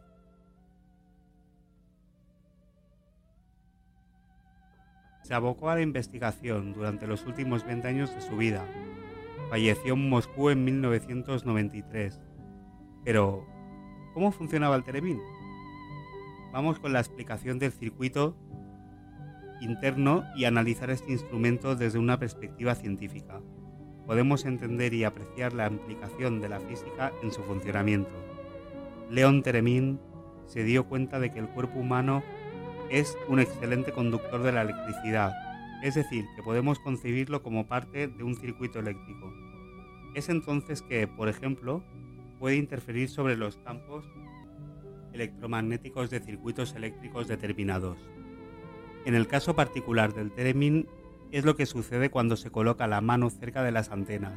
Se 5.23 5.35
abocó 5.35 5.69
a 5.69 5.75
la 5.75 5.83
investigación 5.83 6.73
durante 6.73 7.07
los 7.07 7.27
últimos 7.27 7.67
20 7.67 7.87
años 7.89 8.15
de 8.15 8.23
su 8.23 8.39
vida. 8.39 8.65
Falleció 9.51 9.95
en 9.95 10.09
Moscú 10.09 10.51
en 10.51 10.65
1993. 10.65 12.21
Pero, 13.05 13.47
¿cómo 14.15 14.33
funcionaba 14.33 14.77
el 14.77 14.85
Teremin? 14.85 15.21
Vamos 16.53 16.79
con 16.79 16.93
la 16.93 17.01
explicación 17.01 17.59
del 17.59 17.71
circuito 17.71 18.37
interno 19.61 20.25
y 20.37 20.45
analizar 20.45 20.91
este 20.91 21.13
instrumento 21.13 21.77
desde 21.77 21.99
una 21.99 22.19
perspectiva 22.19 22.75
científica. 22.75 23.41
Podemos 24.07 24.45
entender 24.45 24.95
y 24.95 25.05
apreciar 25.05 25.53
la 25.53 25.69
implicación 25.69 26.41
de 26.41 26.49
la 26.49 26.61
física 26.61 27.13
en 27.23 27.33
su 27.33 27.43
funcionamiento. 27.43 28.11
León 29.11 29.43
Teremin 29.43 30.01
se 30.47 30.65
dio 30.65 30.85
cuenta 30.85 31.21
de 31.21 31.33
que 31.33 31.39
el 31.39 31.49
cuerpo 31.49 31.79
humano 31.79 32.23
es 32.91 33.17
un 33.29 33.41
excelente 33.41 33.93
conductor 33.93 34.43
de 34.43 34.53
la 34.53 34.63
electricidad, 34.63 35.33
es 35.83 35.95
decir, 35.95 36.27
que 36.35 36.43
podemos 36.43 36.79
concebirlo 36.79 37.43
como 37.43 37.67
parte 37.67 38.09
de 38.09 38.25
un 38.25 38.35
circuito 38.35 38.79
eléctrico. 38.79 39.33
Es 40.15 40.29
entonces 40.29 40.83
que, 40.83 41.07
por 41.07 41.29
ejemplo, 41.29 41.83
puede 42.39 42.57
interferir 42.57 43.09
sobre 43.09 43.37
los 43.37 43.57
campos 43.59 44.05
electromagnéticos 45.13 46.11
de 46.11 46.21
circuitos 46.21 46.75
eléctricos 46.75 47.29
determinados. 47.29 47.99
En 49.05 49.15
el 49.15 49.27
caso 49.27 49.55
particular 49.55 50.15
del 50.15 50.33
Teremin 50.33 50.87
es 51.33 51.45
lo 51.45 51.57
que 51.57 51.67
sucede 51.67 52.11
cuando 52.11 52.37
se 52.37 52.51
coloca 52.51 52.87
la 52.87 53.01
mano 53.01 53.31
cerca 53.31 53.63
de 53.63 53.73
las 53.73 53.91
antenas. 53.91 54.35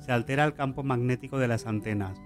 Se 0.00 0.12
altera 0.12 0.44
el 0.44 0.54
campo 0.54 0.82
magnético 0.82 1.38
de 1.38 1.48
las 1.48 1.66
antenas, 1.66 2.20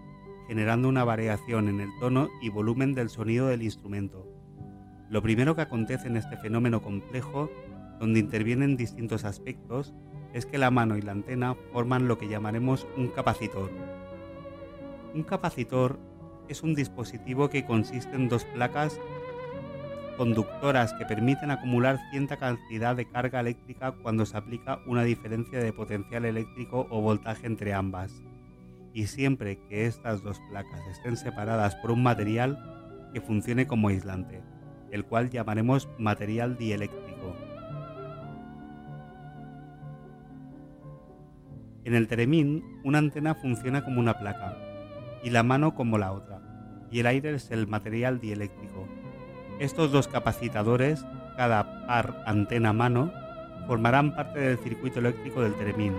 generando 0.48 0.88
una 0.88 1.05
variación 1.05 1.68
en 1.68 1.80
el 1.80 1.90
tono 2.00 2.30
y 2.40 2.48
volumen 2.48 2.94
del 2.94 3.11
sonido 3.11 3.48
del 3.48 3.62
instrumento. 3.62 4.34
Lo 5.11 5.22
primero 5.22 5.55
que 5.55 5.62
acontece 5.62 6.09
en 6.09 6.16
este 6.16 6.36
fenómeno 6.36 6.82
complejo, 6.82 7.50
donde 8.00 8.20
intervienen 8.20 8.76
distintos 8.76 9.24
aspectos, 9.24 9.94
es 10.32 10.46
que 10.46 10.59
la 10.59 10.70
mano 10.70 10.96
y 10.96 11.02
la 11.02 11.12
antena 11.12 11.55
forman 11.72 12.09
lo 12.09 12.18
que 12.18 12.28
llamaremos 12.28 12.86
un 12.96 13.09
capacitor. 13.09 13.70
Un 15.14 15.22
capacitor 15.22 15.98
es 16.48 16.62
un 16.62 16.74
dispositivo 16.74 17.48
que 17.50 17.64
consiste 17.64 18.16
en 18.16 18.28
dos 18.28 18.44
placas 18.44 18.98
conductoras 20.16 20.92
que 20.94 21.05
permiten 21.05 21.50
acumular 21.50 21.98
cierta 22.11 22.36
cantidad 22.36 22.96
de 22.96 23.09
carga 23.09 23.40
eléctrica 23.40 23.92
cuando 23.92 24.26
se 24.26 24.36
aplica 24.36 24.80
una 24.86 25.02
diferencia 25.02 25.59
de 25.59 25.72
potencial 25.72 26.24
eléctrico 26.24 26.86
o 26.90 27.00
voltaje 27.00 27.46
entre 27.46 27.74
ambas. 27.74 28.22
Y 28.92 29.07
siempre 29.07 29.59
que 29.68 29.86
estas 29.86 30.22
dos 30.22 30.40
placas 30.50 30.80
estén 30.88 31.16
separadas 31.16 31.74
por 31.76 31.90
un 31.90 32.02
material 32.02 33.11
que 33.12 33.20
funcione 33.20 33.66
como 33.66 33.88
aislante, 33.88 34.42
el 34.95 35.05
cual 35.05 35.28
llamaremos 35.28 35.88
material 35.99 36.57
dieléctrico. 36.57 37.34
En 41.82 41.95
el 41.95 42.07
Teremin, 42.07 42.62
una 42.84 42.99
antena 42.99 43.34
funciona 43.34 43.84
como 43.84 43.99
una 43.99 44.20
placa 44.20 44.57
y 45.24 45.30
la 45.30 45.42
mano 45.42 45.74
como 45.74 45.99
la 45.99 46.12
otra 46.12 46.40
y 46.92 47.01
el 47.01 47.07
aire 47.07 47.34
es 47.34 47.51
el 47.51 47.66
material 47.66 48.20
dieléctrico. 48.20 48.86
Estos 49.59 49.90
dos 49.90 50.07
capacitadores, 50.07 51.05
cada 51.36 51.88
par 51.88 52.22
antena-mano, 52.24 53.12
formarán 53.66 54.14
parte 54.14 54.38
del 54.38 54.59
circuito 54.59 55.01
eléctrico 55.01 55.42
del 55.42 55.55
Teremin. 55.55 55.95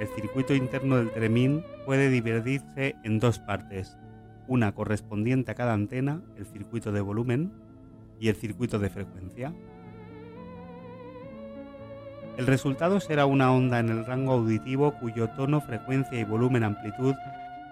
El 0.00 0.08
circuito 0.08 0.54
interno 0.54 0.96
del 0.96 1.10
Teremin 1.10 1.62
puede 1.84 2.08
dividirse 2.08 2.96
en 3.04 3.18
dos 3.18 3.40
partes, 3.40 3.98
una 4.48 4.74
correspondiente 4.74 5.50
a 5.50 5.54
cada 5.54 5.74
antena, 5.74 6.22
el 6.38 6.46
circuito 6.46 6.92
de 6.92 7.02
volumen, 7.02 7.65
y 8.20 8.28
el 8.28 8.36
circuito 8.36 8.78
de 8.78 8.90
frecuencia. 8.90 9.52
El 12.36 12.46
resultado 12.46 13.00
será 13.00 13.24
una 13.24 13.50
onda 13.50 13.78
en 13.80 13.88
el 13.88 14.04
rango 14.04 14.32
auditivo 14.32 14.92
cuyo 15.00 15.30
tono, 15.30 15.62
frecuencia 15.62 16.20
y 16.20 16.24
volumen 16.24 16.64
amplitud 16.64 17.14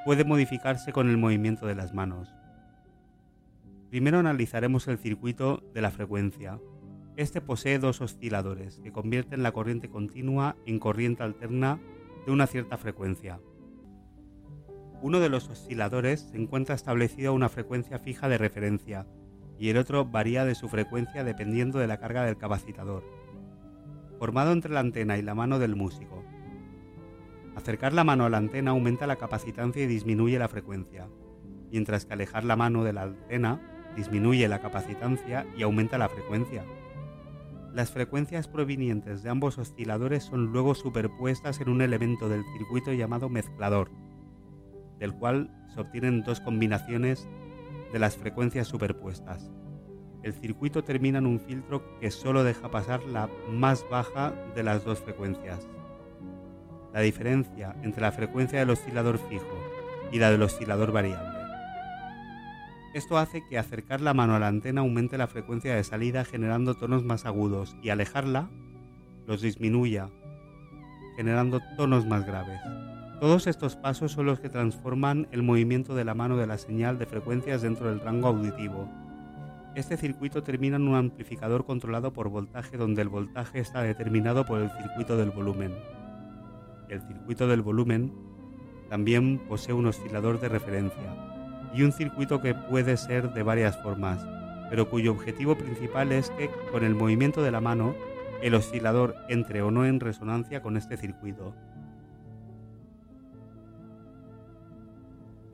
puede 0.07 0.25
modificarse 0.25 0.93
con 0.93 1.11
el 1.11 1.19
movimiento 1.19 1.67
de 1.67 1.75
las 1.75 1.93
manos. 1.93 2.35
Primero 3.91 4.19
analizaremos 4.19 4.89
el 4.89 4.99
circuito 4.99 5.63
de 5.75 5.83
la 5.83 5.91
frecuencia. 5.91 6.59
Este 7.17 7.41
posee 7.41 7.79
dos 7.79 8.01
osciladores 8.01 8.81
que 8.81 8.91
convierten 8.91 9.43
la 9.43 9.53
corriente 9.53 9.89
continua 9.89 10.57
en 10.67 10.79
corriente 10.79 11.23
alterna 11.23 11.79
de 12.27 12.33
una 12.33 12.47
cierta 12.47 12.79
frecuencia. 12.79 13.41
Uno 15.03 15.21
de 15.21 15.29
los 15.29 15.49
osciladores 15.51 16.21
se 16.31 16.39
encuentra 16.39 16.75
establecido 16.75 17.31
a 17.31 17.35
una 17.35 17.51
frecuencia 17.51 17.99
fija 17.99 18.29
de 18.29 18.39
referencia 18.39 19.07
y 19.59 19.69
el 19.69 19.77
otro 19.77 20.05
varía 20.05 20.45
de 20.45 20.55
su 20.55 20.69
frecuencia 20.69 21.25
dependiendo 21.25 21.79
de 21.79 21.87
la 21.87 21.99
carga 21.99 22.25
del 22.25 22.37
capacitador, 22.37 23.05
formado 24.19 24.53
entre 24.53 24.73
la 24.73 24.81
antena 24.81 25.17
y 25.19 25.23
la 25.23 25.35
mano 25.35 25.59
del 25.59 25.77
músico. 25.77 26.25
Acercar 27.57 27.93
la 27.93 28.05
mano 28.05 28.25
a 28.25 28.31
la 28.31 28.39
antena 28.39 28.73
aumenta 28.73 29.07
la 29.07 29.17
capacitancia 29.17 29.83
y 29.83 29.87
disminuye 29.87 30.39
la 30.39 30.49
frecuencia, 30.49 31.09
mientras 31.71 32.05
que 32.05 32.15
alejar 32.15 32.45
la 32.45 32.57
mano 32.57 32.85
de 32.85 32.93
la 32.93 33.03
antena 33.03 33.61
disminuye 33.97 34.49
la 34.49 34.61
capacitancia 34.61 35.47
y 35.57 35.63
aumenta 35.63 35.99
la 35.99 36.09
frecuencia. 36.09 36.65
Las 37.73 37.91
frecuencias 37.91 38.49
provenientes 38.49 39.23
de 39.23 39.31
ambos 39.31 39.59
osciladores 39.59 40.25
son 40.25 40.53
luego 40.53 40.75
superpuestas 40.75 41.61
en 41.61 41.69
un 41.69 41.83
elemento 41.83 42.29
del 42.29 42.45
circuito 42.57 42.93
llamado 42.93 43.29
mezclador, 43.29 43.91
del 44.99 45.13
cual 45.13 45.51
se 45.75 45.81
obtienen 45.81 46.23
dos 46.23 46.41
combinaciones 46.41 47.29
de 47.95 48.01
las 48.01 48.17
frecuencias 48.17 48.67
superpuestas. 48.67 49.53
El 50.25 50.33
circuito 50.33 50.83
termina 50.83 51.19
en 51.19 51.27
un 51.27 51.39
filtro 51.39 51.97
que 52.01 52.11
solo 52.11 52.43
deja 52.43 52.69
pasar 52.69 53.05
la 53.05 53.29
más 53.49 53.87
baja 53.89 54.35
de 54.57 54.65
las 54.65 54.85
dos 54.85 54.99
frecuencias. 54.99 55.69
La 56.93 56.99
diferencia 56.99 57.77
entre 57.85 58.03
la 58.03 58.11
frecuencia 58.11 58.59
del 58.59 58.71
oscilador 58.71 59.19
fijo 59.19 59.57
y 60.11 60.19
la 60.19 60.33
del 60.33 60.43
oscilador 60.43 60.91
variable. 60.91 61.39
Esto 62.95 63.17
hace 63.17 63.47
que 63.49 63.59
acercar 63.59 64.01
la 64.01 64.13
mano 64.13 64.35
a 64.35 64.41
la 64.41 64.49
antena 64.49 64.81
aumente 64.81 65.17
la 65.17 65.29
frecuencia 65.29 65.77
de 65.77 65.85
salida 65.85 66.25
generando 66.25 66.75
tonos 66.75 67.05
más 67.05 67.27
agudos 67.27 67.77
y 67.81 67.91
alejarla 67.91 68.51
los 69.29 69.41
disminuya 69.41 70.11
generando 71.15 71.61
tonos 71.77 72.07
más 72.07 72.27
graves. 72.27 72.61
Todos 73.25 73.47
estos 73.47 73.75
pasos 73.75 74.13
son 74.13 74.27
los 74.27 74.39
que 74.39 74.51
transforman 74.51 75.29
el 75.33 75.43
movimiento 75.43 75.95
de 75.95 76.05
la 76.05 76.13
mano 76.13 76.37
de 76.37 76.47
la 76.47 76.59
señal 76.59 76.99
de 76.99 77.07
frecuencias 77.07 77.63
dentro 77.63 77.89
del 77.89 78.01
rango 78.01 78.29
auditivo. 78.29 78.87
Este 79.75 79.97
circuito 79.97 80.43
termina 80.43 80.77
en 80.77 80.87
un 80.87 80.95
amplificador 80.95 81.65
controlado 81.65 82.13
por 82.13 82.29
voltaje 82.29 82.77
donde 82.77 83.01
el 83.01 83.09
voltaje 83.09 83.61
está 83.61 83.81
determinado 83.81 84.45
por 84.45 84.61
el 84.61 84.71
circuito 84.73 85.17
del 85.17 85.31
volumen. 85.31 85.75
El 86.91 87.01
circuito 87.01 87.49
del 87.49 87.63
volumen 87.63 88.13
también 88.91 89.39
posee 89.49 89.73
un 89.73 89.87
oscilador 89.87 90.39
de 90.39 90.51
referencia, 90.51 91.17
y 91.73 91.83
un 91.83 91.93
circuito 91.93 92.43
que 92.43 92.53
puede 92.53 92.99
ser 92.99 93.33
de 93.33 93.43
varias 93.43 93.83
formas, 93.83 94.23
pero 94.69 94.91
cuyo 94.91 95.13
objetivo 95.13 95.57
principal 95.57 96.13
es 96.13 96.29
que 96.29 96.51
con 96.71 96.85
el 96.85 96.95
movimiento 96.95 97.43
de 97.43 97.53
la 97.53 97.63
mano 97.63 97.95
el 98.43 98.55
oscilador 98.55 99.17
entre 99.31 99.63
o 99.63 99.71
no 99.71 99.87
en 99.87 100.01
resonancia 100.01 100.61
con 100.61 100.77
este 100.77 100.99
circuito. 100.99 101.55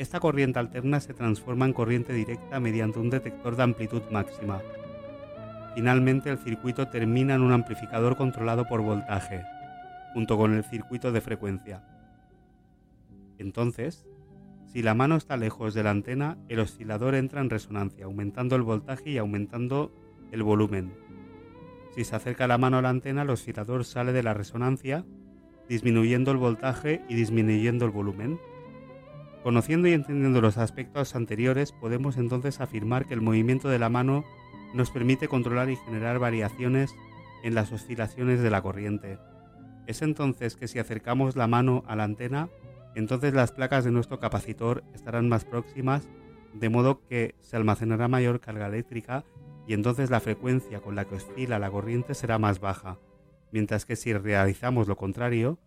Esta 0.01 0.19
corriente 0.19 0.59
alterna 0.59 0.99
se 0.99 1.13
transforma 1.13 1.67
en 1.67 1.75
corriente 1.75 2.15
directa 2.15 2.59
mediante 2.59 2.99
un 2.99 3.11
detector 3.11 3.55
de 3.55 3.65
amplitud 3.65 4.01
máxima. 4.11 4.63
Finalmente 5.75 6.31
el 6.31 6.39
circuito 6.39 6.89
termina 6.89 7.35
en 7.35 7.43
un 7.43 7.53
amplificador 7.53 8.17
controlado 8.17 8.67
por 8.67 8.81
voltaje, 8.81 9.43
junto 10.15 10.39
con 10.39 10.55
el 10.55 10.65
circuito 10.65 11.13
de 11.13 11.21
frecuencia. 11.21 11.85
Entonces, 13.37 14.07
si 14.73 14.81
la 14.81 14.95
mano 14.95 15.17
está 15.17 15.37
lejos 15.37 15.75
de 15.75 15.83
la 15.83 15.91
antena, 15.91 16.39
el 16.49 16.61
oscilador 16.61 17.15
entra 17.15 17.43
en 17.43 17.51
resonancia, 17.51 18.07
aumentando 18.07 18.57
el 18.57 18.63
voltaje 18.63 19.11
y 19.11 19.19
aumentando 19.19 19.93
el 20.33 20.43
volumen. 20.43 20.95
Si 21.95 22.05
se 22.05 22.17
acerca 22.17 22.47
la 22.47 22.57
mano 22.57 22.79
a 22.79 22.83
la 22.83 22.89
antena, 22.89 23.21
el 23.21 23.29
oscilador 23.29 23.85
sale 23.85 24.15
de 24.15 24.23
la 24.23 24.33
resonancia, 24.33 25.05
disminuyendo 25.69 26.31
el 26.31 26.39
voltaje 26.39 27.03
y 27.07 27.17
disminuyendo 27.17 27.85
el 27.85 27.91
volumen. 27.91 28.41
Conociendo 29.43 29.89
y 29.89 29.93
entendiendo 29.95 30.43
los 30.43 30.59
aspectos 30.59 31.15
anteriores, 31.17 31.73
podemos 31.73 32.19
entonces 32.19 32.61
afirmar 32.61 33.07
que 33.07 33.15
el 33.15 33.23
movimiento 33.23 33.71
de 33.71 33.79
la 33.79 33.89
mano 33.89 34.25
nos 34.75 34.91
permite 34.91 35.29
controlar 35.29 35.71
y 35.71 35.77
generar 35.77 36.19
variaciones 36.19 36.95
en 37.43 37.55
las 37.55 37.73
oscilaciones 37.73 38.41
de 38.41 38.51
la 38.51 38.61
corriente. 38.61 39.19
Es 39.87 40.03
entonces 40.03 40.57
que 40.57 40.69
si 40.69 40.79
acercamos 40.79 41.37
la 41.37 41.47
mano 41.47 41.85
a 41.87 41.97
la 41.97 42.05
antena, 42.05 42.51
entonces 42.95 43.33
las 43.33 43.53
placas 43.53 43.85
de 43.85 43.91
nuestro 43.91 44.19
capacitor 44.19 44.85
estarán 44.95 45.29
más 45.29 45.47
próximas, 45.47 46.07
de 46.53 46.69
modo 46.69 47.01
que 47.09 47.35
se 47.41 47.57
almacenará 47.57 48.09
mayor 48.09 48.41
carga 48.41 48.67
eléctrica 48.67 49.25
y 49.67 49.73
entonces 49.73 50.11
la 50.11 50.21
frecuencia 50.21 50.81
con 50.81 50.97
la 50.97 51.07
que 51.07 51.15
oscila 51.15 51.59
la 51.59 51.71
corriente 51.71 52.15
será 52.15 52.39
más 52.39 52.61
baja, 52.61 52.99
mientras 53.53 53.87
que 53.87 53.97
si 53.97 54.13
realizamos 54.13 54.87
lo 54.87 54.97
contrario, 54.97 55.59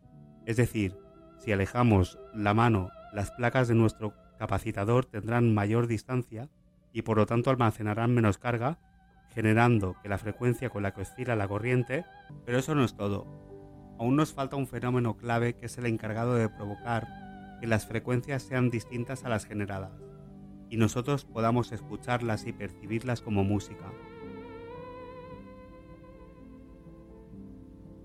es 0.45 0.57
decir, 0.57 0.95
si 1.39 1.51
alejamos 1.51 2.19
la 2.35 2.53
mano 2.53 2.91
las 3.13 3.31
placas 3.31 3.67
de 3.67 3.75
nuestro 3.75 4.13
capacitador 4.39 5.05
tendrán 5.05 5.53
mayor 5.53 5.87
distancia 5.87 6.49
y 6.91 7.03
por 7.03 7.17
lo 7.17 7.25
tanto 7.25 7.49
almacenarán 7.49 8.13
menos 8.13 8.37
carga, 8.37 8.79
generando 9.29 9.95
que 10.01 10.09
la 10.09 10.17
frecuencia 10.17 10.69
con 10.69 10.83
la 10.83 10.93
que 10.93 11.01
oscila 11.01 11.35
la 11.35 11.47
corriente, 11.47 12.05
pero 12.45 12.57
eso 12.57 12.75
no 12.75 12.83
es 12.83 12.95
todo. 12.95 13.25
Aún 13.99 14.15
nos 14.15 14.33
falta 14.33 14.55
un 14.55 14.67
fenómeno 14.67 15.15
clave 15.17 15.55
que 15.55 15.67
es 15.67 15.77
el 15.77 15.85
encargado 15.85 16.35
de 16.35 16.49
provocar 16.49 17.07
que 17.61 17.67
las 17.67 17.85
frecuencias 17.85 18.43
sean 18.43 18.69
distintas 18.69 19.23
a 19.23 19.29
las 19.29 19.45
generadas 19.45 19.91
y 20.69 20.77
nosotros 20.77 21.23
podamos 21.23 21.71
escucharlas 21.71 22.47
y 22.47 22.51
percibirlas 22.51 23.21
como 23.21 23.43
música. 23.43 23.85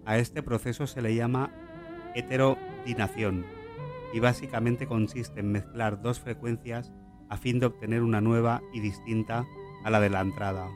A 0.05 0.19
este 0.19 0.43
proceso 0.43 0.87
se 0.87 1.03
le 1.03 1.15
llama 1.15 1.51
heterodinación 2.15 3.58
y 4.13 4.21
básicamente 4.21 4.87
consiste 4.87 5.41
en 5.41 5.53
mezclar 5.53 6.01
dos 6.01 6.21
frecuencias 6.21 6.93
a 7.29 7.37
fin 7.37 7.61
de 7.61 7.67
obtener 7.67 8.03
una 8.03 8.21
nueva 8.21 8.63
y 8.73 8.81
distinta 8.81 9.47
a 9.85 9.91
la 9.91 10.01
de 10.01 10.11
la 10.11 10.21
entrada. 10.21 10.69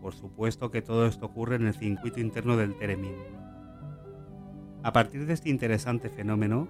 Por 0.00 0.14
supuesto 0.14 0.70
que 0.70 0.82
todo 0.82 1.06
esto 1.06 1.26
ocurre 1.26 1.56
en 1.56 1.66
el 1.66 1.74
circuito 1.74 2.20
interno 2.20 2.56
del 2.56 2.74
Teremin. 2.76 3.14
A 4.82 4.92
partir 4.92 5.26
de 5.26 5.32
este 5.32 5.48
interesante 5.48 6.10
fenómeno, 6.10 6.68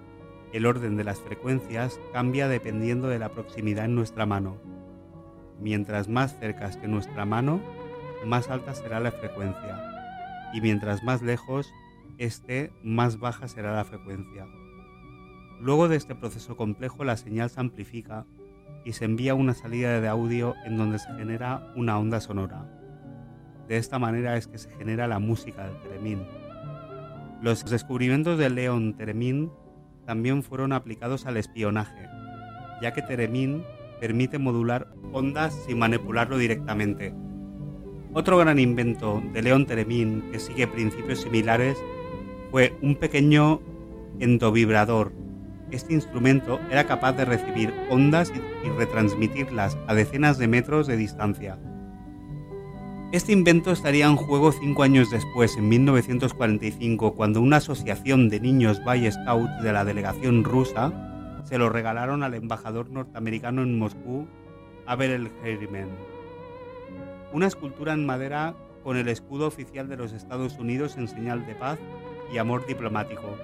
el 0.53 0.65
orden 0.65 0.95
de 0.95 1.03
las 1.03 1.19
frecuencias 1.19 1.99
cambia 2.13 2.47
dependiendo 2.47 3.09
de 3.09 3.19
la 3.19 3.29
proximidad 3.29 3.85
en 3.85 3.95
nuestra 3.95 4.25
mano. 4.25 4.57
Mientras 5.59 6.07
más 6.07 6.37
cerca 6.39 6.67
esté 6.67 6.87
nuestra 6.87 7.25
mano, 7.25 7.59
más 8.25 8.49
alta 8.49 8.73
será 8.73 8.99
la 8.99 9.11
frecuencia, 9.11 9.81
y 10.53 10.61
mientras 10.61 11.03
más 11.03 11.21
lejos 11.21 11.69
esté, 12.17 12.71
más 12.83 13.19
baja 13.19 13.47
será 13.47 13.75
la 13.75 13.83
frecuencia. 13.83 14.47
Luego 15.59 15.87
de 15.87 15.95
este 15.95 16.15
proceso 16.15 16.57
complejo 16.57 17.03
la 17.03 17.17
señal 17.17 17.49
se 17.49 17.59
amplifica 17.59 18.25
y 18.83 18.93
se 18.93 19.05
envía 19.05 19.33
una 19.33 19.53
salida 19.53 19.99
de 19.99 20.07
audio 20.07 20.53
en 20.65 20.77
donde 20.77 20.99
se 20.99 21.11
genera 21.15 21.71
una 21.75 21.97
onda 21.97 22.19
sonora. 22.19 22.69
De 23.67 23.77
esta 23.77 23.97
manera 23.97 24.37
es 24.37 24.47
que 24.47 24.59
se 24.59 24.69
genera 24.71 25.07
la 25.07 25.19
música 25.19 25.65
del 25.65 25.81
Teremín. 25.81 26.23
Los 27.41 27.65
descubrimientos 27.65 28.37
de 28.37 28.49
Leon 28.49 28.95
Teremín 28.95 29.51
también 30.05 30.43
fueron 30.43 30.71
aplicados 30.71 31.25
al 31.25 31.37
espionaje, 31.37 32.07
ya 32.81 32.93
que 32.93 33.01
Teremín 33.01 33.63
permite 33.99 34.37
modular 34.37 34.93
ondas 35.13 35.55
sin 35.65 35.79
manipularlo 35.79 36.37
directamente. 36.37 37.13
Otro 38.13 38.37
gran 38.37 38.59
invento 38.59 39.21
de 39.33 39.41
Leon 39.41 39.65
Teremín 39.65 40.29
que 40.31 40.39
sigue 40.39 40.67
principios 40.67 41.21
similares 41.21 41.77
fue 42.51 42.73
un 42.81 42.95
pequeño 42.95 43.61
endovibrador 44.19 45.11
este 45.71 45.93
instrumento 45.93 46.59
era 46.69 46.85
capaz 46.85 47.13
de 47.13 47.25
recibir 47.25 47.73
ondas 47.89 48.31
y 48.63 48.69
retransmitirlas 48.69 49.77
a 49.87 49.93
decenas 49.93 50.37
de 50.37 50.47
metros 50.47 50.87
de 50.87 50.97
distancia. 50.97 51.57
Este 53.11 53.31
invento 53.31 53.71
estaría 53.71 54.07
en 54.07 54.15
juego 54.15 54.51
cinco 54.51 54.83
años 54.83 55.09
después, 55.09 55.55
en 55.57 55.69
1945, 55.69 57.15
cuando 57.15 57.41
una 57.41 57.57
asociación 57.57 58.29
de 58.29 58.39
niños 58.39 58.83
Boy 58.83 59.09
Scouts 59.09 59.63
de 59.63 59.71
la 59.71 59.85
delegación 59.85 60.43
rusa 60.43 60.91
se 61.45 61.57
lo 61.57 61.69
regalaron 61.69 62.23
al 62.23 62.33
embajador 62.33 62.89
norteamericano 62.89 63.61
en 63.61 63.77
Moscú, 63.77 64.27
Abel 64.85 65.31
Herriman. 65.43 65.89
Una 67.31 67.47
escultura 67.47 67.93
en 67.93 68.05
madera 68.05 68.55
con 68.83 68.97
el 68.97 69.07
escudo 69.07 69.47
oficial 69.47 69.87
de 69.87 69.97
los 69.97 70.11
Estados 70.11 70.57
Unidos 70.57 70.97
en 70.97 71.07
señal 71.07 71.45
de 71.45 71.55
paz 71.55 71.79
y 72.33 72.37
amor 72.37 72.65
diplomático, 72.65 73.37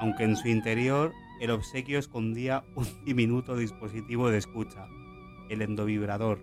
aunque 0.00 0.24
en 0.24 0.36
su 0.36 0.48
interior 0.48 1.12
el 1.40 1.50
obsequio 1.50 1.98
escondía 1.98 2.64
un 2.74 2.86
diminuto 3.04 3.56
dispositivo 3.56 4.30
de 4.30 4.38
escucha, 4.38 4.86
el 5.48 5.62
endovibrador, 5.62 6.38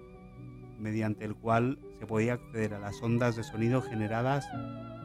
mediante 0.80 1.26
el 1.26 1.36
cual 1.36 1.80
se 2.00 2.06
podía 2.06 2.34
acceder 2.34 2.74
a 2.74 2.80
las 2.80 3.02
ondas 3.02 3.36
de 3.36 3.44
sonido 3.44 3.82
generadas 3.82 4.48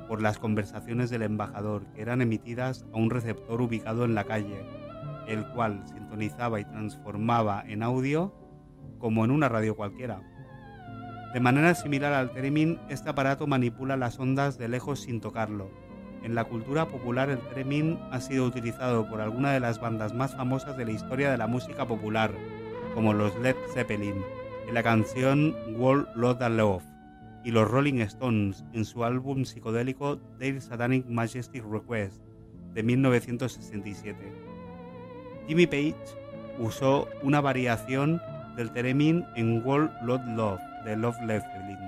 por 0.09 0.23
las 0.23 0.39
conversaciones 0.39 1.11
del 1.11 1.23
embajador, 1.23 1.85
que 1.95 2.03
eran 2.03 2.23
emitidas 2.23 2.85
a 2.93 2.97
un 2.97 3.11
receptor 3.11 3.61
ubicado 3.61 4.05
en 4.05 4.15
la 4.15 4.25
calle, 4.25 4.65
el 5.27 5.47
cual 5.49 5.83
sintonizaba 5.87 6.61
y 6.61 6.65
transformaba 6.65 7.63
en 7.67 7.83
audio 7.83 8.35
como 8.99 9.25
en 9.25 9.31
una 9.31 9.49
radio 9.49 9.77
cualquiera. 9.77 10.23
De 11.35 11.41
manera 11.41 11.75
similar 11.75 12.15
al 12.15 12.33
Teremin, 12.33 12.79
este 12.89 13.11
aparato 13.11 13.47
manipula 13.47 13.97
las 13.97 14.19
ondas 14.19 14.57
de 14.57 14.69
lejos 14.69 15.01
sin 15.01 15.21
tocarlo, 15.21 15.71
en 16.23 16.35
la 16.35 16.45
cultura 16.45 16.89
popular 16.89 17.31
el 17.31 17.39
Tremin 17.39 17.99
ha 18.11 18.21
sido 18.21 18.45
utilizado 18.47 19.09
por 19.09 19.21
algunas 19.21 19.53
de 19.53 19.61
las 19.61 19.81
bandas 19.81 20.14
más 20.14 20.35
famosas 20.35 20.77
de 20.77 20.85
la 20.85 20.93
historia 20.93 21.31
de 21.31 21.39
la 21.39 21.47
música 21.47 21.87
popular, 21.87 22.33
como 22.95 23.12
los 23.12 23.37
Led 23.39 23.57
Zeppelin, 23.75 24.23
en 24.66 24.75
la 24.75 24.83
canción 24.83 25.55
World 25.77 26.43
and 26.43 26.57
Love, 26.57 26.83
y 27.45 27.51
los 27.51 27.71
Rolling 27.71 28.01
Stones 28.01 28.64
en 28.73 28.85
su 28.85 29.05
álbum 29.05 29.45
psicodélico 29.45 30.19
Their 30.39 30.61
Satanic 30.61 31.07
Majestic 31.07 31.64
Request 31.64 32.23
de 32.75 32.83
1967. 32.83 34.19
Jimmy 35.47 35.66
Page 35.66 35.97
usó 36.59 37.09
una 37.23 37.41
variación 37.41 38.21
del 38.57 38.71
Theremin 38.73 39.25
en 39.37 39.64
World 39.64 39.91
Load 40.03 40.25
Love 40.37 40.61
de 40.85 40.97
Love 40.97 41.16
Zeppelin. 41.16 41.79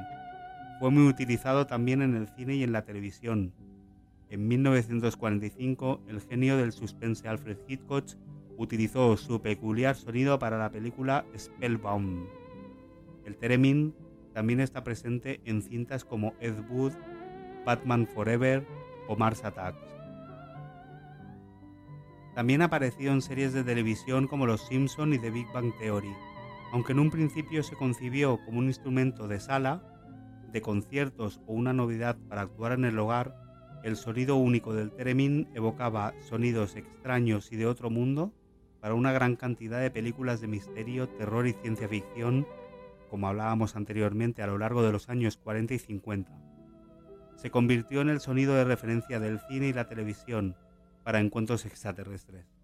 Fue 0.78 0.90
muy 0.90 1.08
utilizado 1.08 1.66
también 1.66 2.00
en 2.00 2.16
el 2.16 2.28
cine 2.28 2.54
y 2.54 2.62
en 2.62 2.72
la 2.72 2.82
televisión, 2.82 3.52
en 4.30 4.46
1945, 4.46 6.02
el 6.08 6.20
genio 6.20 6.56
del 6.56 6.70
suspense 6.70 7.26
Alfred 7.28 7.58
Hitchcock 7.66 8.04
utilizó 8.56 9.16
su 9.16 9.42
peculiar 9.42 9.96
sonido 9.96 10.38
para 10.38 10.56
la 10.56 10.70
película 10.70 11.24
Spellbound. 11.36 12.28
El 13.24 13.36
theremin 13.36 13.92
también 14.32 14.60
está 14.60 14.84
presente 14.84 15.40
en 15.44 15.62
cintas 15.62 16.04
como 16.04 16.34
Ed 16.40 16.54
Wood, 16.70 16.92
Batman 17.66 18.06
Forever 18.06 18.64
o 19.08 19.16
Mars 19.16 19.44
Attacks. 19.44 19.78
También 22.36 22.62
apareció 22.62 23.12
en 23.12 23.22
series 23.22 23.52
de 23.52 23.64
televisión 23.64 24.28
como 24.28 24.46
Los 24.46 24.64
Simpson 24.66 25.12
y 25.12 25.18
The 25.18 25.30
Big 25.30 25.46
Bang 25.52 25.72
Theory, 25.80 26.14
aunque 26.72 26.92
en 26.92 27.00
un 27.00 27.10
principio 27.10 27.64
se 27.64 27.74
concibió 27.74 28.38
como 28.44 28.60
un 28.60 28.66
instrumento 28.66 29.26
de 29.26 29.40
sala, 29.40 29.82
de 30.52 30.62
conciertos 30.62 31.40
o 31.46 31.54
una 31.54 31.72
novedad 31.72 32.16
para 32.28 32.42
actuar 32.42 32.72
en 32.72 32.84
el 32.84 32.98
hogar, 32.98 33.49
el 33.82 33.96
sonido 33.96 34.36
único 34.36 34.74
del 34.74 34.90
Teremin 34.90 35.48
evocaba 35.54 36.14
sonidos 36.20 36.76
extraños 36.76 37.50
y 37.52 37.56
de 37.56 37.66
otro 37.66 37.90
mundo 37.90 38.32
para 38.80 38.94
una 38.94 39.12
gran 39.12 39.36
cantidad 39.36 39.80
de 39.80 39.90
películas 39.90 40.40
de 40.40 40.48
misterio, 40.48 41.08
terror 41.08 41.46
y 41.46 41.52
ciencia 41.52 41.88
ficción, 41.88 42.46
como 43.10 43.28
hablábamos 43.28 43.76
anteriormente 43.76 44.42
a 44.42 44.46
lo 44.46 44.58
largo 44.58 44.82
de 44.82 44.92
los 44.92 45.08
años 45.08 45.36
40 45.36 45.74
y 45.74 45.78
50. 45.78 46.32
Se 47.36 47.50
convirtió 47.50 48.00
en 48.00 48.10
el 48.10 48.20
sonido 48.20 48.54
de 48.54 48.64
referencia 48.64 49.18
del 49.18 49.40
cine 49.48 49.68
y 49.68 49.72
la 49.72 49.88
televisión 49.88 50.56
para 51.04 51.20
encuentros 51.20 51.64
extraterrestres. 51.64 52.59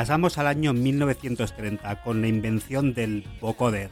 Pasamos 0.00 0.38
al 0.38 0.46
año 0.46 0.72
1930 0.72 2.00
con 2.00 2.22
la 2.22 2.26
invención 2.26 2.94
del 2.94 3.22
vocoder. 3.38 3.90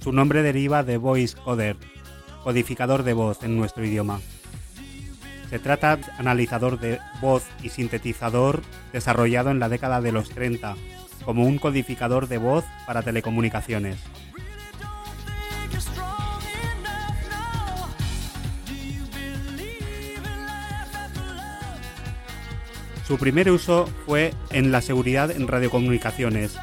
Su 0.00 0.10
nombre 0.10 0.42
deriva 0.42 0.82
de 0.82 0.96
voice 0.96 1.36
coder, 1.36 1.76
codificador 2.42 3.04
de 3.04 3.12
voz 3.12 3.44
en 3.44 3.56
nuestro 3.56 3.84
idioma. 3.84 4.18
Se 5.48 5.60
trata 5.60 5.98
de 5.98 6.04
analizador 6.18 6.80
de 6.80 6.98
voz 7.20 7.46
y 7.62 7.68
sintetizador 7.68 8.62
desarrollado 8.92 9.52
en 9.52 9.60
la 9.60 9.68
década 9.68 10.00
de 10.00 10.10
los 10.10 10.30
30 10.30 10.74
como 11.24 11.44
un 11.44 11.58
codificador 11.58 12.26
de 12.26 12.38
voz 12.38 12.64
para 12.84 13.02
telecomunicaciones. 13.02 13.96
Su 23.08 23.16
primer 23.16 23.50
uso 23.50 23.88
fue 24.04 24.34
en 24.50 24.70
la 24.70 24.82
seguridad 24.82 25.30
en 25.30 25.48
radiocomunicaciones, 25.48 26.58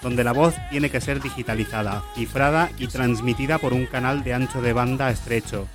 donde 0.00 0.22
la 0.22 0.30
voz 0.30 0.54
tiene 0.70 0.90
que 0.90 1.00
ser 1.00 1.20
digitalizada, 1.20 2.04
cifrada 2.14 2.70
y 2.78 2.86
transmitida 2.86 3.58
por 3.58 3.72
un 3.72 3.84
canal 3.84 4.22
de 4.22 4.32
ancho 4.32 4.62
de 4.62 4.72
banda 4.72 5.10
estrecho. 5.10 5.66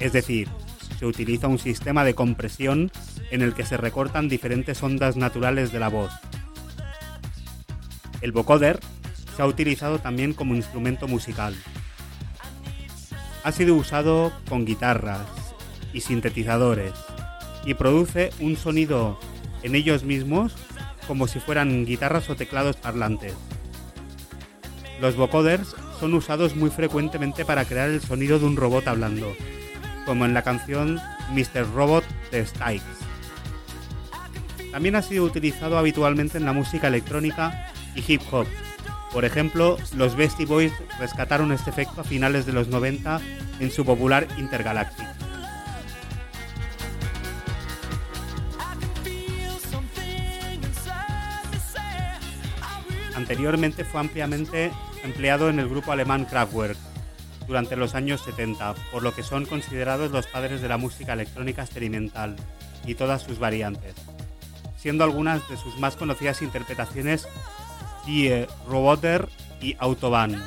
Es 0.00 0.12
decir, 0.12 0.48
se 0.98 1.06
utiliza 1.06 1.46
un 1.46 1.60
sistema 1.60 2.02
de 2.02 2.16
compresión 2.16 2.90
en 3.30 3.42
el 3.42 3.54
que 3.54 3.64
se 3.64 3.76
recortan 3.76 4.28
diferentes 4.28 4.82
ondas 4.82 5.14
naturales 5.14 5.70
de 5.70 5.78
la 5.78 5.88
voz. 5.88 6.10
El 8.22 8.32
vocoder 8.32 8.80
se 9.36 9.42
ha 9.42 9.46
utilizado 9.46 10.00
también 10.00 10.34
como 10.34 10.56
instrumento 10.56 11.06
musical. 11.06 11.54
Ha 13.44 13.52
sido 13.52 13.76
usado 13.76 14.32
con 14.48 14.64
guitarras 14.64 15.28
y 15.92 16.00
sintetizadores 16.00 16.92
y 17.64 17.74
produce 17.74 18.30
un 18.40 18.56
sonido 18.56 19.16
en 19.64 19.74
ellos 19.74 20.04
mismos 20.04 20.54
como 21.08 21.26
si 21.26 21.40
fueran 21.40 21.84
guitarras 21.84 22.30
o 22.30 22.36
teclados 22.36 22.76
parlantes. 22.76 23.34
Los 25.00 25.16
vocoders 25.16 25.74
son 25.98 26.14
usados 26.14 26.54
muy 26.54 26.70
frecuentemente 26.70 27.44
para 27.44 27.64
crear 27.64 27.88
el 27.90 28.00
sonido 28.00 28.38
de 28.38 28.46
un 28.46 28.56
robot 28.56 28.86
hablando, 28.86 29.34
como 30.06 30.24
en 30.24 30.34
la 30.34 30.42
canción 30.42 31.00
Mr. 31.32 31.74
Robot 31.74 32.04
de 32.30 32.46
Styx. 32.46 32.82
También 34.70 34.96
ha 34.96 35.02
sido 35.02 35.24
utilizado 35.24 35.78
habitualmente 35.78 36.38
en 36.38 36.44
la 36.44 36.52
música 36.52 36.88
electrónica 36.88 37.72
y 37.94 38.12
hip 38.12 38.22
hop. 38.30 38.46
Por 39.12 39.24
ejemplo, 39.24 39.76
los 39.96 40.16
Beastie 40.16 40.46
Boys 40.46 40.72
rescataron 40.98 41.52
este 41.52 41.70
efecto 41.70 42.00
a 42.00 42.04
finales 42.04 42.46
de 42.46 42.52
los 42.52 42.68
90 42.68 43.20
en 43.60 43.70
su 43.70 43.84
popular 43.84 44.26
Intergalactic. 44.36 45.13
Anteriormente 53.24 53.86
fue 53.86 54.00
ampliamente 54.00 54.70
empleado 55.02 55.48
en 55.48 55.58
el 55.58 55.66
grupo 55.66 55.92
alemán 55.92 56.26
Kraftwerk 56.26 56.76
durante 57.46 57.74
los 57.74 57.94
años 57.94 58.20
70, 58.20 58.74
por 58.92 59.02
lo 59.02 59.14
que 59.14 59.22
son 59.22 59.46
considerados 59.46 60.10
los 60.10 60.26
padres 60.26 60.60
de 60.60 60.68
la 60.68 60.76
música 60.76 61.14
electrónica 61.14 61.62
experimental 61.62 62.36
y 62.84 62.96
todas 62.96 63.22
sus 63.22 63.38
variantes, 63.38 63.94
siendo 64.76 65.04
algunas 65.04 65.48
de 65.48 65.56
sus 65.56 65.78
más 65.78 65.96
conocidas 65.96 66.42
interpretaciones 66.42 67.26
Die 68.04 68.46
Roboter 68.68 69.26
y 69.58 69.74
Autobahn. 69.78 70.42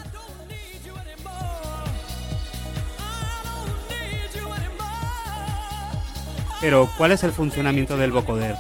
Pero, 6.62 6.88
¿cuál 6.96 7.12
es 7.12 7.24
el 7.24 7.32
funcionamiento 7.32 7.98
del 7.98 8.12
vocoder? 8.12 8.56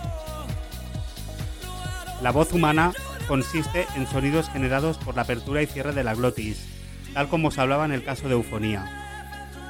La 2.23 2.31
voz 2.31 2.51
humana 2.51 2.93
consiste 3.27 3.85
en 3.95 4.07
sonidos 4.07 4.49
generados 4.49 4.97
por 4.97 5.15
la 5.15 5.23
apertura 5.23 5.61
y 5.61 5.67
cierre 5.67 5.93
de 5.93 6.03
la 6.03 6.15
glotis, 6.15 6.65
tal 7.13 7.27
como 7.27 7.51
se 7.51 7.61
hablaba 7.61 7.85
en 7.85 7.91
el 7.91 8.03
caso 8.03 8.27
de 8.27 8.35
eufonía. 8.35 8.85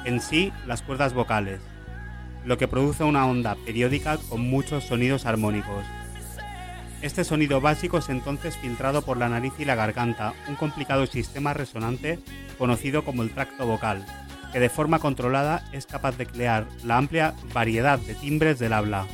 En 0.04 0.20
sí, 0.20 0.52
las 0.66 0.82
cuerdas 0.82 1.12
vocales, 1.12 1.60
lo 2.44 2.56
que 2.56 2.68
produce 2.68 3.04
una 3.04 3.26
onda 3.26 3.56
periódica 3.66 4.16
con 4.28 4.40
muchos 4.40 4.84
sonidos 4.84 5.26
armónicos. 5.26 5.84
Este 7.02 7.24
sonido 7.24 7.60
básico 7.60 7.98
es 7.98 8.08
entonces 8.08 8.56
filtrado 8.56 9.02
por 9.02 9.18
la 9.18 9.28
nariz 9.28 9.52
y 9.58 9.64
la 9.64 9.74
garganta, 9.74 10.34
un 10.48 10.56
complicado 10.56 11.06
sistema 11.06 11.52
resonante 11.52 12.18
conocido 12.58 13.04
como 13.04 13.22
el 13.22 13.30
tracto 13.30 13.66
vocal, 13.66 14.04
que 14.52 14.60
de 14.60 14.68
forma 14.68 14.98
controlada 14.98 15.64
es 15.72 15.86
capaz 15.86 16.16
de 16.16 16.26
crear 16.26 16.66
la 16.84 16.96
amplia 16.96 17.34
variedad 17.52 17.98
de 17.98 18.14
timbres 18.14 18.58
del 18.58 18.72
habla. 18.72 19.06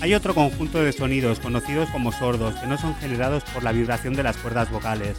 Hay 0.00 0.12
otro 0.12 0.34
conjunto 0.34 0.82
de 0.82 0.92
sonidos 0.92 1.40
conocidos 1.40 1.88
como 1.88 2.12
sordos 2.12 2.54
que 2.56 2.66
no 2.66 2.76
son 2.76 2.94
generados 2.96 3.42
por 3.44 3.64
la 3.64 3.72
vibración 3.72 4.12
de 4.12 4.22
las 4.22 4.36
cuerdas 4.36 4.70
vocales. 4.70 5.16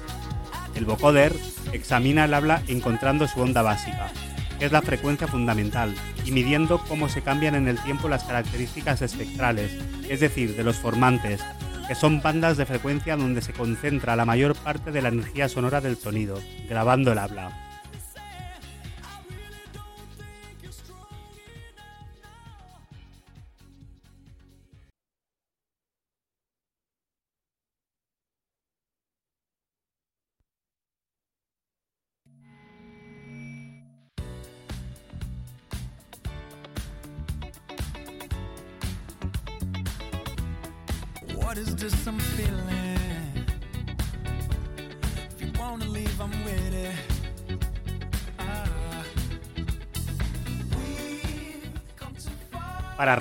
El 0.75 0.85
vocoder 0.85 1.33
examina 1.73 2.25
el 2.25 2.33
habla 2.33 2.61
encontrando 2.67 3.27
su 3.27 3.41
onda 3.41 3.63
básica, 3.63 4.11
que 4.59 4.65
es 4.65 4.71
la 4.71 4.83
frecuencia 4.83 5.27
fundamental, 5.27 5.95
y 6.25 6.31
midiendo 6.31 6.79
cómo 6.87 7.09
se 7.09 7.23
cambian 7.23 7.55
en 7.55 7.67
el 7.67 7.79
tiempo 7.79 8.07
las 8.07 8.23
características 8.23 9.01
espectrales, 9.01 9.71
es 10.07 10.19
decir, 10.19 10.55
de 10.55 10.63
los 10.63 10.77
formantes, 10.77 11.41
que 11.87 11.95
son 11.95 12.21
bandas 12.21 12.55
de 12.57 12.67
frecuencia 12.67 13.17
donde 13.17 13.41
se 13.41 13.53
concentra 13.53 14.15
la 14.15 14.25
mayor 14.25 14.55
parte 14.55 14.91
de 14.91 15.01
la 15.01 15.09
energía 15.09 15.49
sonora 15.49 15.81
del 15.81 15.97
sonido, 15.97 16.39
grabando 16.69 17.11
el 17.13 17.17
habla. 17.17 17.66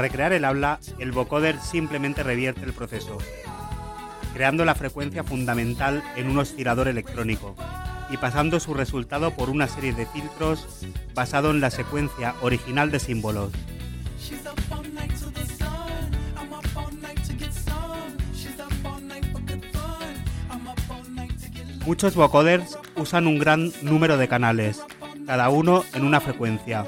Recrear 0.07 0.33
el 0.33 0.45
habla, 0.45 0.79
el 1.01 1.11
vocoder 1.11 1.59
simplemente 1.61 2.23
revierte 2.23 2.63
el 2.63 2.73
proceso, 2.73 3.19
creando 4.35 4.65
la 4.65 4.77
frecuencia 4.77 5.25
fundamental 5.25 6.01
en 6.15 6.31
un 6.31 6.39
oscilador 6.39 6.87
electrónico 6.87 7.57
y 8.09 8.17
pasando 8.17 8.61
su 8.61 8.73
resultado 8.73 9.33
por 9.33 9.51
una 9.51 9.67
serie 9.67 9.93
de 9.95 10.07
filtros 10.07 10.87
basado 11.13 11.51
en 11.51 11.61
la 11.61 11.71
secuencia 11.73 12.37
original 12.41 12.93
de 12.93 13.01
símbolos. 13.01 13.51
Muchos 21.85 22.15
vocoders 22.15 22.79
usan 22.95 23.27
un 23.27 23.41
gran 23.41 23.73
número 23.83 24.19
de 24.19 24.29
canales, 24.29 24.85
cada 25.27 25.49
uno 25.49 25.83
en 25.95 26.05
una 26.05 26.21
frecuencia, 26.21 26.87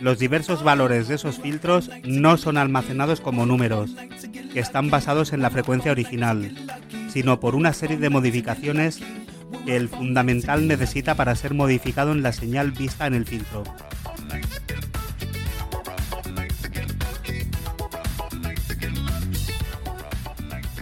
los 0.00 0.18
diversos 0.18 0.62
valores 0.62 1.08
de 1.08 1.14
esos 1.14 1.38
filtros 1.38 1.90
no 2.04 2.36
son 2.36 2.58
almacenados 2.58 3.20
como 3.20 3.46
números, 3.46 3.94
que 4.52 4.60
están 4.60 4.90
basados 4.90 5.32
en 5.32 5.42
la 5.42 5.50
frecuencia 5.50 5.92
original, 5.92 6.54
sino 7.08 7.40
por 7.40 7.54
una 7.54 7.72
serie 7.72 7.96
de 7.96 8.10
modificaciones 8.10 9.00
que 9.64 9.76
el 9.76 9.88
fundamental 9.88 10.66
necesita 10.66 11.14
para 11.14 11.36
ser 11.36 11.54
modificado 11.54 12.12
en 12.12 12.22
la 12.22 12.32
señal 12.32 12.72
vista 12.72 13.06
en 13.06 13.14
el 13.14 13.24
filtro. 13.24 13.62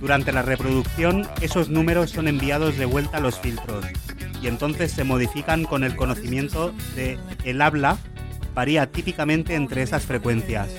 Durante 0.01 0.33
la 0.33 0.43
reproducción, 0.43 1.29
esos 1.43 1.69
números 1.69 2.11
son 2.11 2.27
enviados 2.27 2.77
de 2.77 2.87
vuelta 2.87 3.19
a 3.19 3.21
los 3.21 3.39
filtros 3.39 3.85
y 4.43 4.49
entonces 4.49 4.91
se 4.91 5.05
modifican 5.05 5.65
con 5.65 5.85
el 5.85 5.95
conocimiento 5.95 6.75
de 6.97 7.21
el 7.45 7.63
habla 7.63 7.99
varía 8.55 8.91
típicamente 8.91 9.55
entre 9.55 9.83
esas 9.83 10.05
frecuencias. 10.05 10.71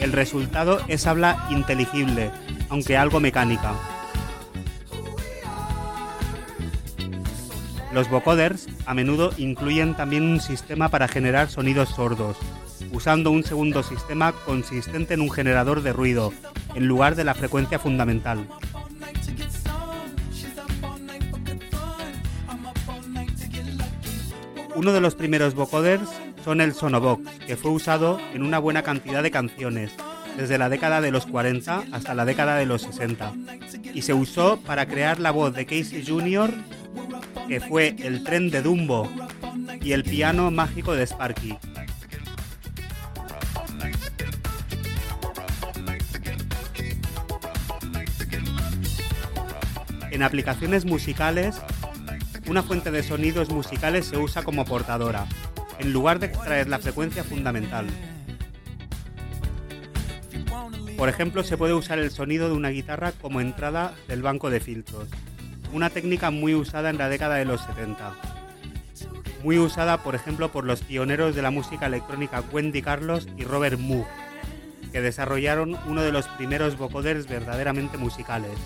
El 0.00 0.12
resultado 0.12 0.80
es 0.88 1.06
habla 1.06 1.46
inteligible, 1.50 2.30
aunque 2.68 2.96
algo 2.96 3.20
mecánica. 3.20 3.74
Los 7.92 8.08
vocoders 8.10 8.68
a 8.86 8.94
menudo 8.94 9.32
incluyen 9.38 9.94
también 9.94 10.22
un 10.22 10.40
sistema 10.40 10.88
para 10.88 11.08
generar 11.08 11.48
sonidos 11.48 11.88
sordos, 11.88 12.36
usando 12.92 13.30
un 13.30 13.42
segundo 13.42 13.82
sistema 13.82 14.32
consistente 14.32 15.14
en 15.14 15.20
un 15.20 15.30
generador 15.30 15.82
de 15.82 15.92
ruido, 15.92 16.32
en 16.74 16.86
lugar 16.86 17.14
de 17.16 17.24
la 17.24 17.34
frecuencia 17.34 17.78
fundamental. 17.78 18.46
Uno 24.78 24.92
de 24.92 25.00
los 25.00 25.16
primeros 25.16 25.56
vocoders 25.56 26.08
son 26.44 26.60
el 26.60 26.72
Sonobox, 26.72 27.28
que 27.48 27.56
fue 27.56 27.72
usado 27.72 28.20
en 28.32 28.44
una 28.44 28.60
buena 28.60 28.84
cantidad 28.84 29.24
de 29.24 29.32
canciones, 29.32 29.90
desde 30.36 30.56
la 30.56 30.68
década 30.68 31.00
de 31.00 31.10
los 31.10 31.26
40 31.26 31.82
hasta 31.90 32.14
la 32.14 32.24
década 32.24 32.54
de 32.54 32.64
los 32.64 32.82
60, 32.82 33.32
y 33.92 34.02
se 34.02 34.14
usó 34.14 34.60
para 34.60 34.86
crear 34.86 35.18
la 35.18 35.32
voz 35.32 35.52
de 35.52 35.66
Casey 35.66 36.04
Jr., 36.06 36.52
que 37.48 37.60
fue 37.60 37.96
el 37.98 38.22
tren 38.22 38.50
de 38.50 38.62
Dumbo 38.62 39.10
y 39.82 39.90
el 39.90 40.04
piano 40.04 40.52
mágico 40.52 40.94
de 40.94 41.08
Sparky. 41.08 41.58
En 50.12 50.22
aplicaciones 50.22 50.84
musicales, 50.84 51.60
una 52.48 52.62
fuente 52.62 52.90
de 52.90 53.02
sonidos 53.02 53.50
musicales 53.50 54.06
se 54.06 54.16
usa 54.16 54.42
como 54.42 54.64
portadora, 54.64 55.26
en 55.78 55.92
lugar 55.92 56.18
de 56.18 56.26
extraer 56.26 56.66
la 56.68 56.78
frecuencia 56.78 57.22
fundamental. 57.22 57.86
Por 60.96 61.10
ejemplo, 61.10 61.44
se 61.44 61.58
puede 61.58 61.74
usar 61.74 61.98
el 61.98 62.10
sonido 62.10 62.48
de 62.48 62.54
una 62.54 62.70
guitarra 62.70 63.12
como 63.12 63.42
entrada 63.42 63.94
del 64.08 64.22
banco 64.22 64.48
de 64.48 64.60
filtros, 64.60 65.08
una 65.72 65.90
técnica 65.90 66.30
muy 66.30 66.54
usada 66.54 66.88
en 66.88 66.96
la 66.96 67.10
década 67.10 67.36
de 67.36 67.44
los 67.44 67.60
70. 67.60 68.14
Muy 69.44 69.58
usada, 69.58 70.02
por 70.02 70.14
ejemplo, 70.14 70.50
por 70.50 70.64
los 70.64 70.80
pioneros 70.80 71.34
de 71.34 71.42
la 71.42 71.50
música 71.50 71.86
electrónica 71.86 72.42
Wendy 72.50 72.80
Carlos 72.80 73.28
y 73.36 73.44
Robert 73.44 73.78
Moog, 73.78 74.06
que 74.90 75.02
desarrollaron 75.02 75.78
uno 75.86 76.00
de 76.00 76.12
los 76.12 76.26
primeros 76.28 76.78
vocoders 76.78 77.28
verdaderamente 77.28 77.98
musicales. 77.98 78.58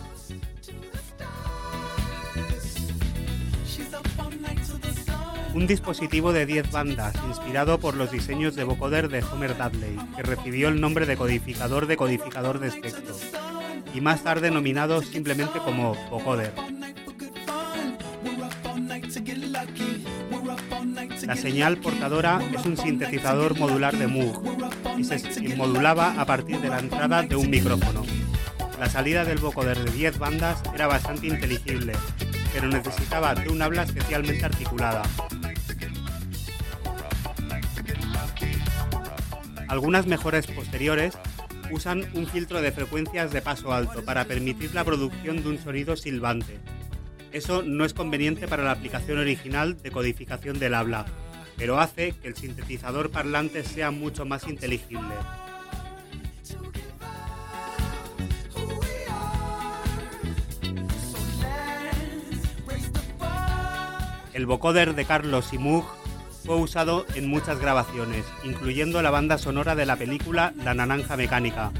Un 5.54 5.66
dispositivo 5.66 6.32
de 6.32 6.46
10 6.46 6.70
bandas 6.70 7.14
inspirado 7.28 7.78
por 7.78 7.94
los 7.94 8.10
diseños 8.10 8.54
de 8.54 8.64
vocoder 8.64 9.08
de 9.08 9.22
Homer 9.22 9.56
Dudley, 9.56 9.96
que 10.16 10.22
recibió 10.22 10.68
el 10.68 10.80
nombre 10.80 11.04
de 11.04 11.16
codificador 11.16 11.86
de 11.86 11.96
codificador 11.96 12.58
de 12.58 12.68
espectro, 12.68 13.14
y 13.94 14.00
más 14.00 14.22
tarde 14.24 14.50
nominado 14.50 15.02
simplemente 15.02 15.58
como 15.58 15.94
vocoder. 16.10 16.52
La 21.26 21.36
señal 21.36 21.76
portadora 21.78 22.40
es 22.54 22.64
un 22.64 22.76
sintetizador 22.76 23.58
modular 23.58 23.96
de 23.96 24.06
Moog 24.06 24.42
y 24.98 25.04
se 25.04 25.56
modulaba 25.56 26.20
a 26.20 26.24
partir 26.24 26.60
de 26.60 26.68
la 26.68 26.78
entrada 26.78 27.22
de 27.22 27.36
un 27.36 27.50
micrófono. 27.50 28.04
La 28.78 28.88
salida 28.88 29.24
del 29.24 29.38
vocoder 29.38 29.78
de 29.78 29.92
10 29.92 30.18
bandas 30.18 30.62
era 30.74 30.86
bastante 30.86 31.28
inteligible, 31.28 31.92
pero 32.52 32.68
necesitaba 32.68 33.34
de 33.34 33.48
un 33.48 33.62
habla 33.62 33.84
especialmente 33.84 34.44
articulada, 34.44 35.02
Algunas 39.72 40.06
mejoras 40.06 40.46
posteriores 40.48 41.16
usan 41.70 42.04
un 42.12 42.26
filtro 42.26 42.60
de 42.60 42.72
frecuencias 42.72 43.32
de 43.32 43.40
paso 43.40 43.72
alto 43.72 44.04
para 44.04 44.26
permitir 44.26 44.74
la 44.74 44.84
producción 44.84 45.42
de 45.42 45.48
un 45.48 45.58
sonido 45.58 45.96
silbante. 45.96 46.60
Eso 47.32 47.62
no 47.62 47.86
es 47.86 47.94
conveniente 47.94 48.46
para 48.46 48.64
la 48.64 48.72
aplicación 48.72 49.18
original 49.18 49.80
de 49.80 49.90
codificación 49.90 50.58
del 50.58 50.74
habla, 50.74 51.06
pero 51.56 51.80
hace 51.80 52.12
que 52.12 52.28
el 52.28 52.36
sintetizador 52.36 53.10
parlante 53.10 53.64
sea 53.64 53.90
mucho 53.90 54.26
más 54.26 54.46
inteligible. 54.46 55.14
El 64.34 64.44
vocoder 64.44 64.94
de 64.94 65.06
Carlos 65.06 65.50
y 65.54 65.58
fue 66.44 66.56
usado 66.56 67.06
en 67.14 67.28
muchas 67.28 67.58
grabaciones, 67.60 68.24
incluyendo 68.44 69.00
la 69.02 69.10
banda 69.10 69.38
sonora 69.38 69.74
de 69.74 69.86
la 69.86 69.96
película 69.96 70.52
La 70.64 70.74
Naranja 70.74 71.16
Mecánica, 71.16 71.70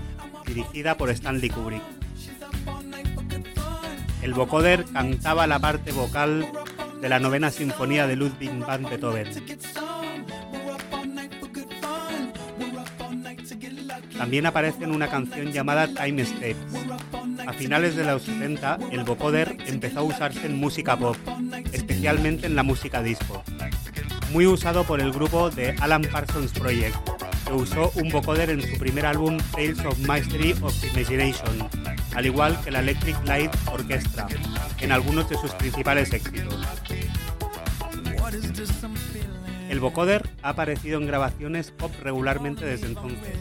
dirigida 0.46 0.96
por 0.96 1.10
Stanley 1.10 1.50
Kubrick. 1.50 1.82
El 4.22 4.34
vocoder 4.34 4.84
cantaba 4.92 5.46
la 5.46 5.58
parte 5.58 5.90
vocal 5.90 6.48
de 7.00 7.08
la 7.08 7.18
novena 7.18 7.50
sinfonía 7.50 8.06
de 8.06 8.14
Ludwig 8.14 8.56
van 8.60 8.84
Beethoven. 8.84 9.28
También 14.16 14.46
aparece 14.46 14.84
en 14.84 14.92
una 14.92 15.08
canción 15.08 15.50
llamada 15.50 15.88
Time 15.88 16.24
Steps. 16.24 16.60
A 17.44 17.52
finales 17.52 17.96
de 17.96 18.04
los 18.04 18.22
70, 18.22 18.78
el 18.92 19.02
vocoder 19.02 19.56
empezó 19.66 20.00
a 20.00 20.02
usarse 20.04 20.46
en 20.46 20.56
música 20.56 20.96
pop, 20.96 21.16
especialmente 21.72 22.46
en 22.46 22.54
la 22.54 22.62
música 22.62 23.02
disco 23.02 23.42
muy 24.32 24.46
usado 24.46 24.84
por 24.84 25.00
el 25.00 25.12
grupo 25.12 25.50
de 25.50 25.76
Alan 25.80 26.02
Parsons 26.10 26.52
Project, 26.52 26.96
que 27.46 27.52
usó 27.52 27.92
un 27.96 28.08
vocoder 28.08 28.48
en 28.48 28.62
su 28.62 28.78
primer 28.78 29.04
álbum 29.04 29.36
Tales 29.52 29.78
of 29.84 29.98
Mastery 29.98 30.52
of 30.62 30.74
Imagination, 30.84 31.68
al 32.14 32.26
igual 32.26 32.58
que 32.64 32.70
la 32.70 32.80
Electric 32.80 33.16
Light 33.26 33.52
Orchestra, 33.66 34.26
en 34.80 34.90
algunos 34.90 35.28
de 35.28 35.36
sus 35.36 35.50
principales 35.52 36.12
éxitos. 36.14 36.66
El 39.68 39.80
vocoder 39.80 40.30
ha 40.42 40.50
aparecido 40.50 40.98
en 40.98 41.06
grabaciones 41.06 41.70
pop 41.70 41.92
regularmente 42.02 42.64
desde 42.64 42.86
entonces. 42.86 43.36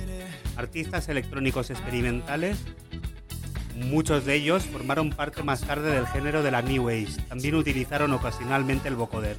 Artistas 0.57 1.07
electrónicos 1.07 1.69
experimentales, 1.69 2.57
muchos 3.75 4.25
de 4.25 4.35
ellos 4.35 4.65
formaron 4.65 5.11
parte 5.11 5.41
más 5.43 5.61
tarde 5.61 5.91
del 5.91 6.07
género 6.07 6.43
de 6.43 6.51
la 6.51 6.61
New 6.61 6.89
Age, 6.89 7.21
también 7.29 7.55
utilizaron 7.55 8.11
ocasionalmente 8.11 8.89
el 8.89 8.95
vocoder. 8.95 9.37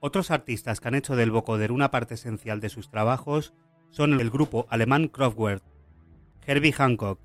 Otros 0.00 0.30
artistas 0.30 0.80
que 0.80 0.88
han 0.88 0.94
hecho 0.94 1.16
del 1.16 1.30
vocoder 1.32 1.72
una 1.72 1.90
parte 1.90 2.14
esencial 2.14 2.60
de 2.60 2.68
sus 2.68 2.88
trabajos 2.88 3.52
son 3.90 4.20
el 4.20 4.30
grupo 4.30 4.66
alemán 4.70 5.08
Kraftwerk, 5.08 5.62
Herbie 6.46 6.72
Hancock, 6.72 7.18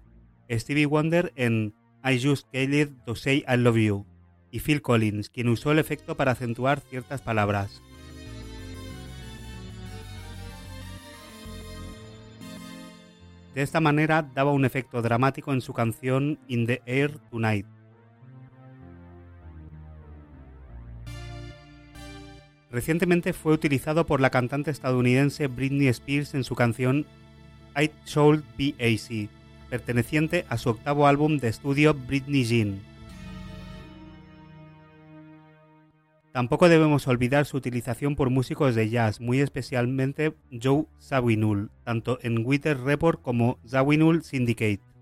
Stevie 0.49 0.87
Wonder 0.87 1.31
en 1.35 1.75
I 2.03 2.19
Just 2.21 2.47
Called 2.51 2.95
to 3.05 3.15
Say 3.15 3.45
I 3.47 3.57
Love 3.57 3.77
You 3.77 4.05
y 4.49 4.59
Phil 4.59 4.81
Collins, 4.81 5.29
quien 5.29 5.49
usó 5.49 5.71
el 5.71 5.79
efecto 5.79 6.17
para 6.17 6.31
acentuar 6.31 6.79
ciertas 6.79 7.21
palabras. 7.21 7.81
De 13.53 13.61
esta 13.61 13.79
manera 13.79 14.23
daba 14.33 14.51
un 14.51 14.65
efecto 14.65 15.03
dramático 15.03 15.53
en 15.53 15.61
su 15.61 15.73
canción 15.73 16.39
In 16.47 16.65
the 16.65 16.81
Air 16.87 17.19
Tonight. 17.29 17.67
Recientemente 22.73 23.33
fue 23.33 23.53
utilizado 23.53 24.07
por 24.07 24.19
la 24.19 24.31
cantante 24.31 24.71
estadounidense 24.71 25.45
Britney 25.45 25.89
Spears 25.89 26.33
en 26.33 26.43
su 26.43 26.55
canción 26.55 27.05
I 27.79 27.91
Should 28.07 28.43
Be 28.57 28.73
perteneciente 29.69 30.45
a 30.49 30.57
su 30.57 30.71
octavo 30.71 31.05
álbum 31.05 31.37
de 31.37 31.49
estudio 31.49 31.93
Britney 31.93 32.43
Jean. 32.43 32.81
Tampoco 36.31 36.67
debemos 36.67 37.07
olvidar 37.07 37.45
su 37.45 37.57
utilización 37.57 38.15
por 38.15 38.31
músicos 38.31 38.73
de 38.73 38.89
jazz, 38.89 39.21
muy 39.21 39.39
especialmente 39.39 40.33
Joe 40.51 40.85
Zawinul, 40.99 41.69
tanto 41.83 42.17
en 42.23 42.43
Wither 42.43 42.79
Report 42.79 43.21
como 43.21 43.59
Zawinul 43.67 44.23
Syndicate. 44.23 44.92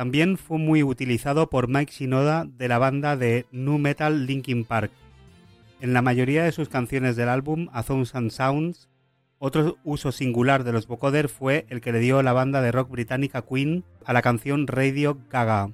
También 0.00 0.38
fue 0.38 0.56
muy 0.56 0.82
utilizado 0.82 1.50
por 1.50 1.68
Mike 1.68 1.92
Shinoda 1.92 2.46
de 2.46 2.68
la 2.68 2.78
banda 2.78 3.18
de 3.18 3.44
nu 3.52 3.76
metal 3.76 4.24
Linkin 4.24 4.64
Park. 4.64 4.90
En 5.82 5.92
la 5.92 6.00
mayoría 6.00 6.42
de 6.42 6.52
sus 6.52 6.70
canciones 6.70 7.16
del 7.16 7.28
álbum 7.28 7.68
A 7.74 7.82
Thousand 7.82 8.30
Sounds, 8.30 8.88
otro 9.38 9.76
uso 9.84 10.10
singular 10.10 10.64
de 10.64 10.72
los 10.72 10.86
vocoder 10.86 11.28
fue 11.28 11.66
el 11.68 11.82
que 11.82 11.92
le 11.92 11.98
dio 11.98 12.22
la 12.22 12.32
banda 12.32 12.62
de 12.62 12.72
rock 12.72 12.88
británica 12.88 13.42
Queen 13.42 13.84
a 14.06 14.14
la 14.14 14.22
canción 14.22 14.66
Radio 14.66 15.18
Gaga. 15.28 15.70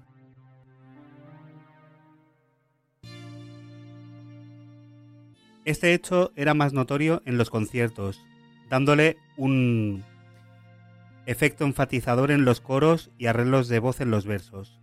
Este 5.64 5.94
hecho 5.94 6.32
era 6.34 6.52
más 6.52 6.72
notorio 6.72 7.22
en 7.26 7.38
los 7.38 7.48
conciertos, 7.48 8.20
dándole 8.70 9.18
un 9.36 10.02
efecto 11.26 11.64
enfatizador 11.64 12.30
en 12.30 12.44
los 12.44 12.60
coros 12.60 13.10
y 13.18 13.26
arreglos 13.26 13.68
de 13.68 13.80
voz 13.80 14.00
en 14.00 14.10
los 14.10 14.26
versos. 14.26 14.80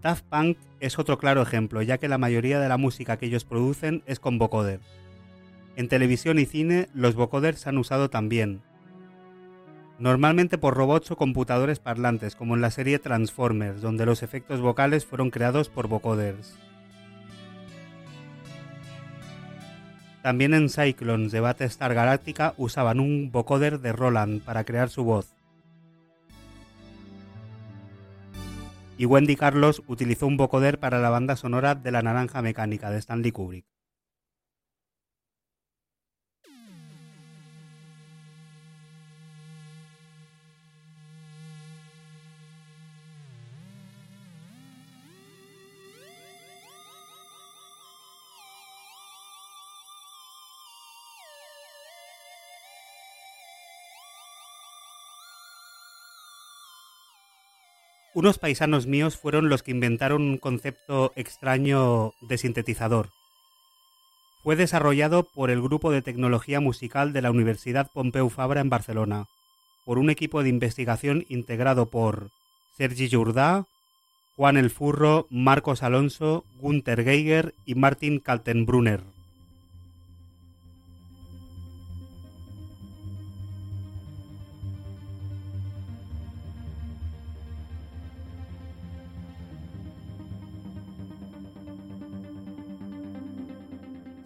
Daft 0.00 0.24
Punk 0.24 0.56
es 0.78 0.98
otro 0.98 1.18
claro 1.18 1.42
ejemplo, 1.42 1.82
ya 1.82 1.98
que 1.98 2.08
la 2.08 2.16
mayoría 2.16 2.58
de 2.58 2.68
la 2.68 2.78
música 2.78 3.18
que 3.18 3.26
ellos 3.26 3.44
producen 3.44 4.02
es 4.06 4.18
con 4.18 4.38
vocoder. 4.38 4.80
En 5.76 5.88
televisión 5.88 6.38
y 6.38 6.46
cine 6.46 6.88
los 6.94 7.14
vocoders 7.14 7.60
se 7.60 7.68
han 7.68 7.76
usado 7.76 8.08
también, 8.08 8.62
normalmente 9.98 10.56
por 10.56 10.74
robots 10.74 11.10
o 11.10 11.16
computadores 11.16 11.78
parlantes, 11.78 12.34
como 12.34 12.54
en 12.54 12.62
la 12.62 12.70
serie 12.70 12.98
Transformers, 12.98 13.82
donde 13.82 14.06
los 14.06 14.22
efectos 14.22 14.60
vocales 14.60 15.04
fueron 15.04 15.30
creados 15.30 15.68
por 15.68 15.88
vocoders. 15.88 16.58
También 20.22 20.52
en 20.52 20.68
Cyclones 20.68 21.32
de 21.32 21.40
Battlestar 21.40 21.94
Galactica 21.94 22.54
usaban 22.58 23.00
un 23.00 23.30
vocoder 23.32 23.80
de 23.80 23.92
Roland 23.92 24.42
para 24.42 24.64
crear 24.64 24.90
su 24.90 25.02
voz. 25.02 25.34
Y 28.98 29.06
Wendy 29.06 29.34
Carlos 29.34 29.82
utilizó 29.86 30.26
un 30.26 30.36
vocoder 30.36 30.78
para 30.78 30.98
la 30.98 31.08
banda 31.08 31.36
sonora 31.36 31.74
de 31.74 31.90
La 31.90 32.02
Naranja 32.02 32.42
Mecánica 32.42 32.90
de 32.90 32.98
Stanley 32.98 33.32
Kubrick. 33.32 33.64
Unos 58.20 58.36
paisanos 58.36 58.86
míos 58.86 59.16
fueron 59.16 59.48
los 59.48 59.62
que 59.62 59.70
inventaron 59.70 60.20
un 60.20 60.36
concepto 60.36 61.10
extraño 61.16 62.12
de 62.20 62.36
sintetizador. 62.36 63.08
Fue 64.42 64.56
desarrollado 64.56 65.22
por 65.22 65.48
el 65.48 65.62
Grupo 65.62 65.90
de 65.90 66.02
Tecnología 66.02 66.60
Musical 66.60 67.14
de 67.14 67.22
la 67.22 67.30
Universidad 67.30 67.90
Pompeu 67.90 68.28
Fabra 68.28 68.60
en 68.60 68.68
Barcelona, 68.68 69.24
por 69.86 69.98
un 69.98 70.10
equipo 70.10 70.42
de 70.42 70.50
investigación 70.50 71.24
integrado 71.30 71.86
por 71.86 72.28
Sergi 72.76 73.08
Jordà, 73.08 73.64
Juan 74.36 74.58
El 74.58 74.68
Furro, 74.68 75.26
Marcos 75.30 75.82
Alonso, 75.82 76.44
Gunther 76.58 77.02
Geiger 77.02 77.54
y 77.64 77.74
Martin 77.74 78.20
Kaltenbrunner. 78.20 79.00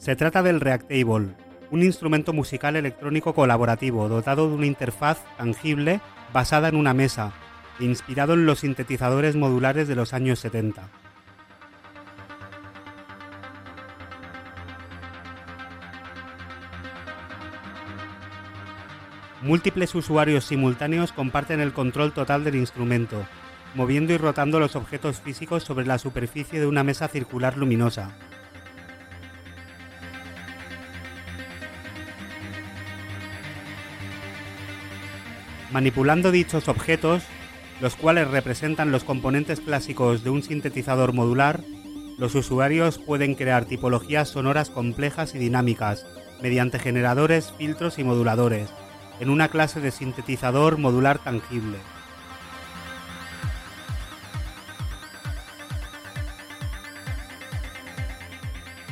Se 0.05 0.17
trata 0.17 0.43
del 0.43 0.61
Reactable, 0.61 1.35
un 1.71 1.83
instrumento 1.83 2.35
musical 2.35 2.77
electrónico 2.77 3.33
colaborativo 3.33 4.07
dotado 4.11 4.51
de 4.51 4.55
una 4.55 4.67
interfaz 4.67 5.25
tangible 5.39 6.03
basada 6.31 6.69
en 6.69 6.77
una 6.77 6.93
mesa, 6.93 7.33
inspirado 7.81 8.35
en 8.35 8.45
los 8.45 8.59
sintetizadores 8.59 9.35
modulares 9.35 9.89
de 9.89 9.95
los 9.95 10.13
años 10.13 10.41
70. 10.41 10.91
Múltiples 19.41 19.95
usuarios 19.95 20.45
simultáneos 20.45 21.15
comparten 21.15 21.61
el 21.61 21.73
control 21.73 22.13
total 22.13 22.45
del 22.45 22.57
instrumento, 22.57 23.25
moviendo 23.75 24.13
y 24.13 24.19
rotando 24.19 24.61
los 24.61 24.77
objetos 24.77 25.23
físicos 25.23 25.65
sobre 25.65 25.87
la 25.87 25.97
superficie 25.97 26.61
de 26.61 26.67
una 26.67 26.85
mesa 26.85 27.09
circular 27.09 27.57
luminosa, 27.57 28.15
Manipulando 35.75 36.31
dichos 36.31 36.69
objetos, 36.69 37.25
los 37.81 37.97
cuales 37.97 38.29
representan 38.29 38.93
los 38.93 39.03
componentes 39.03 39.59
clásicos 39.59 40.23
de 40.23 40.31
un 40.31 40.45
sintetizador 40.45 41.13
modular, 41.13 41.65
los 42.17 42.37
usuarios 42.37 42.99
pueden 42.99 43.35
crear 43.35 43.65
tipologías 43.65 44.29
sonoras 44.29 44.71
complejas 44.71 45.35
y 45.35 45.39
dinámicas 45.39 46.07
mediante 46.41 46.79
generadores, 46.79 47.53
filtros 47.59 47.99
y 47.99 48.05
moduladores, 48.05 48.71
en 49.19 49.31
una 49.31 49.49
clase 49.49 49.81
de 49.81 49.91
sintetizador 49.91 50.79
modular 50.79 51.19
tangible. 51.19 51.79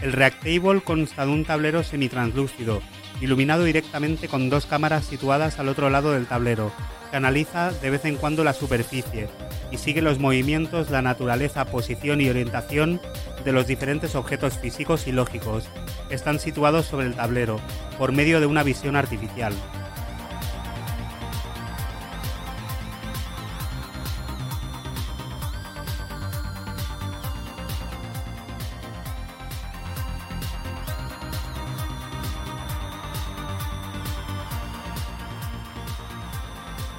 El 0.03 0.12
Reactable 0.12 0.80
consta 0.80 1.26
de 1.26 1.30
un 1.30 1.45
tablero 1.45 1.85
semitranslúcido 1.85 2.83
iluminado 3.23 3.62
directamente 3.62 4.27
con 4.27 4.51
dos 4.51 4.66
cámaras 4.66 5.05
situadas 5.05 5.61
al 5.61 5.68
otro 5.68 5.91
lado 5.91 6.12
del 6.12 6.27
tablero, 6.27 6.73
que 7.11 7.16
analiza 7.16 7.70
de 7.70 7.91
vez 7.91 8.05
en 8.05 8.16
cuando 8.16 8.43
la 8.43 8.53
superficie 8.53 9.29
y 9.70 9.79
sigue 9.79 10.03
los 10.03 10.18
movimientos, 10.18 10.91
la 10.91 11.03
naturaleza, 11.03 11.64
posición 11.66 12.20
y 12.20 12.29
orientación 12.29 13.01
de 13.45 13.53
los 13.53 13.68
diferentes 13.68 14.16
objetos 14.16 14.59
físicos 14.59 15.07
y 15.07 15.12
lógicos 15.12 15.64
que 16.09 16.16
están 16.16 16.41
situados 16.41 16.87
sobre 16.87 17.07
el 17.07 17.14
tablero 17.14 17.61
por 17.97 18.11
medio 18.11 18.41
de 18.41 18.47
una 18.47 18.64
visión 18.64 18.97
artificial. 18.97 19.53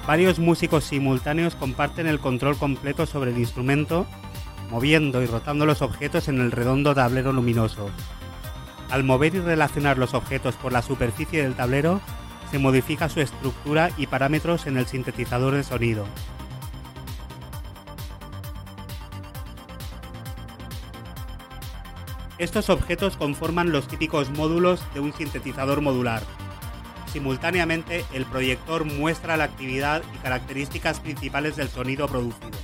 Varios 0.06 0.38
músicos 0.38 0.84
simultáneos 0.84 1.54
comparten 1.54 2.06
el 2.06 2.20
control 2.20 2.58
completo 2.58 3.06
sobre 3.06 3.30
el 3.30 3.38
instrumento, 3.38 4.06
moviendo 4.70 5.22
y 5.22 5.26
rotando 5.26 5.64
los 5.64 5.80
objetos 5.80 6.28
en 6.28 6.40
el 6.40 6.52
redondo 6.52 6.94
tablero 6.94 7.32
luminoso. 7.32 7.88
Al 8.90 9.02
mover 9.02 9.34
y 9.34 9.40
relacionar 9.40 9.96
los 9.96 10.12
objetos 10.12 10.56
por 10.56 10.72
la 10.72 10.82
superficie 10.82 11.42
del 11.42 11.54
tablero, 11.54 12.02
se 12.50 12.58
modifica 12.58 13.08
su 13.08 13.20
estructura 13.20 13.90
y 13.96 14.06
parámetros 14.06 14.66
en 14.66 14.76
el 14.76 14.86
sintetizador 14.86 15.54
de 15.54 15.64
sonido. 15.64 16.04
Estos 22.36 22.68
objetos 22.68 23.16
conforman 23.16 23.72
los 23.72 23.88
típicos 23.88 24.28
módulos 24.30 24.82
de 24.92 25.00
un 25.00 25.14
sintetizador 25.14 25.80
modular, 25.80 26.22
Simultáneamente, 27.14 28.04
el 28.12 28.26
proyector 28.26 28.84
muestra 28.84 29.36
la 29.36 29.44
actividad 29.44 30.02
y 30.16 30.18
características 30.18 30.98
principales 30.98 31.54
del 31.54 31.68
sonido 31.68 32.08
producido, 32.08 32.58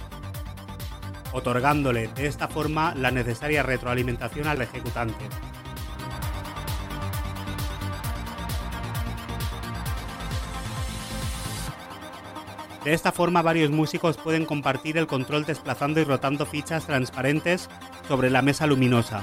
otorgándole 1.33 2.09
de 2.09 2.27
esta 2.27 2.49
forma 2.49 2.93
la 2.97 3.13
necesaria 3.13 3.63
retroalimentación 3.63 4.49
al 4.49 4.61
ejecutante. 4.61 5.25
De 12.83 12.93
esta 12.93 13.13
forma 13.13 13.43
varios 13.43 13.71
músicos 13.71 14.17
pueden 14.17 14.47
compartir 14.47 14.99
el 14.99 15.07
control 15.07 15.45
desplazando 15.45 16.01
y 16.01 16.05
rotando 16.05 16.45
fichas 16.45 16.87
transparentes 16.87 17.71
sobre 18.09 18.31
la 18.31 18.43
mesa 18.43 18.67
luminosa. 18.67 19.23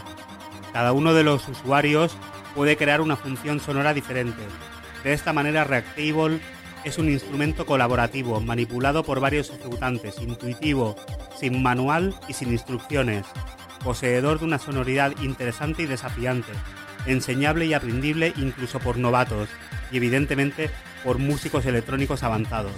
Cada 0.71 0.93
uno 0.93 1.13
de 1.13 1.25
los 1.25 1.45
usuarios 1.49 2.15
puede 2.55 2.77
crear 2.77 3.01
una 3.01 3.17
función 3.17 3.59
sonora 3.59 3.93
diferente, 3.93 4.41
de 5.03 5.13
esta 5.13 5.33
manera, 5.33 5.63
Reactable 5.63 6.39
es 6.83 6.97
un 6.97 7.09
instrumento 7.09 7.65
colaborativo, 7.65 8.39
manipulado 8.39 9.03
por 9.03 9.19
varios 9.19 9.49
ejecutantes, 9.49 10.19
intuitivo, 10.19 10.95
sin 11.37 11.61
manual 11.61 12.15
y 12.27 12.33
sin 12.33 12.51
instrucciones, 12.51 13.25
poseedor 13.83 14.39
de 14.39 14.45
una 14.45 14.59
sonoridad 14.59 15.13
interesante 15.21 15.83
y 15.83 15.85
desafiante, 15.85 16.51
enseñable 17.05 17.65
y 17.65 17.73
aprendible 17.73 18.33
incluso 18.37 18.79
por 18.79 18.97
novatos 18.97 19.49
y 19.91 19.97
evidentemente 19.97 20.69
por 21.03 21.19
músicos 21.19 21.65
electrónicos 21.65 22.23
avanzados. 22.23 22.73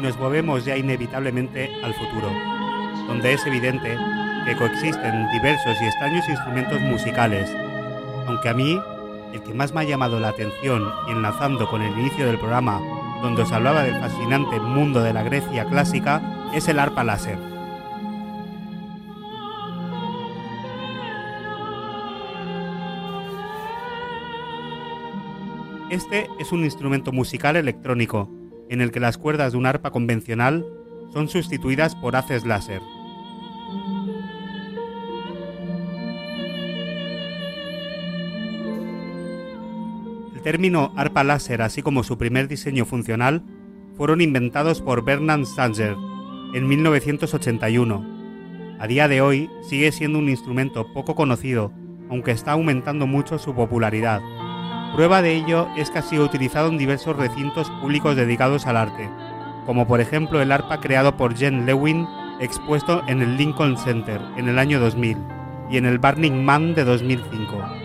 Nos 0.00 0.18
movemos 0.18 0.64
ya 0.64 0.76
inevitablemente 0.76 1.70
al 1.82 1.94
futuro, 1.94 2.30
donde 3.06 3.34
es 3.34 3.46
evidente 3.46 3.96
que 4.46 4.56
coexisten 4.56 5.30
diversos 5.32 5.76
y 5.80 5.84
extraños 5.84 6.28
instrumentos 6.28 6.80
musicales, 6.80 7.50
aunque 8.26 8.48
a 8.48 8.54
mí 8.54 8.80
el 9.32 9.42
que 9.42 9.54
más 9.54 9.72
me 9.72 9.80
ha 9.80 9.84
llamado 9.84 10.18
la 10.18 10.28
atención 10.28 10.90
y 11.08 11.12
enlazando 11.12 11.68
con 11.68 11.82
el 11.82 11.92
inicio 11.98 12.26
del 12.26 12.38
programa, 12.38 12.80
donde 13.22 13.42
os 13.42 13.52
hablaba 13.52 13.82
del 13.82 14.00
fascinante 14.00 14.58
mundo 14.58 15.02
de 15.02 15.12
la 15.12 15.22
Grecia 15.22 15.66
clásica, 15.66 16.22
es 16.54 16.68
el 16.68 16.78
arpa 16.78 17.04
láser. 17.04 17.38
Este 25.90 26.28
es 26.38 26.52
un 26.52 26.64
instrumento 26.64 27.12
musical 27.12 27.56
electrónico, 27.56 28.30
en 28.70 28.80
el 28.80 28.92
que 28.92 29.00
las 29.00 29.18
cuerdas 29.18 29.52
de 29.52 29.58
un 29.58 29.66
arpa 29.66 29.90
convencional 29.90 30.64
son 31.12 31.28
sustituidas 31.28 31.96
por 31.96 32.14
haces 32.14 32.46
láser. 32.46 32.80
El 40.34 40.40
término 40.40 40.92
arpa 40.96 41.24
láser, 41.24 41.60
así 41.62 41.82
como 41.82 42.04
su 42.04 42.16
primer 42.16 42.46
diseño 42.46 42.86
funcional, 42.86 43.42
fueron 43.96 44.20
inventados 44.20 44.80
por 44.80 45.04
Bernard 45.04 45.44
Sanger 45.44 45.96
en 46.54 46.68
1981. 46.68 48.20
A 48.78 48.86
día 48.86 49.08
de 49.08 49.20
hoy 49.20 49.50
sigue 49.68 49.90
siendo 49.92 50.18
un 50.18 50.28
instrumento 50.28 50.90
poco 50.94 51.16
conocido, 51.16 51.72
aunque 52.08 52.30
está 52.30 52.52
aumentando 52.52 53.08
mucho 53.08 53.38
su 53.38 53.52
popularidad. 53.54 54.22
Prueba 54.94 55.22
de 55.22 55.34
ello 55.34 55.68
es 55.76 55.90
que 55.90 56.00
ha 56.00 56.02
sido 56.02 56.24
utilizado 56.24 56.68
en 56.68 56.76
diversos 56.76 57.16
recintos 57.16 57.70
públicos 57.80 58.16
dedicados 58.16 58.66
al 58.66 58.76
arte, 58.76 59.08
como 59.64 59.86
por 59.86 60.00
ejemplo 60.00 60.42
el 60.42 60.50
arpa 60.50 60.80
creado 60.80 61.16
por 61.16 61.36
Jen 61.36 61.64
Lewin 61.64 62.06
expuesto 62.40 63.02
en 63.06 63.22
el 63.22 63.36
Lincoln 63.36 63.76
Center 63.76 64.20
en 64.36 64.48
el 64.48 64.58
año 64.58 64.80
2000 64.80 65.16
y 65.70 65.76
en 65.76 65.86
el 65.86 65.98
Burning 65.98 66.44
Man 66.44 66.74
de 66.74 66.84
2005. 66.84 67.80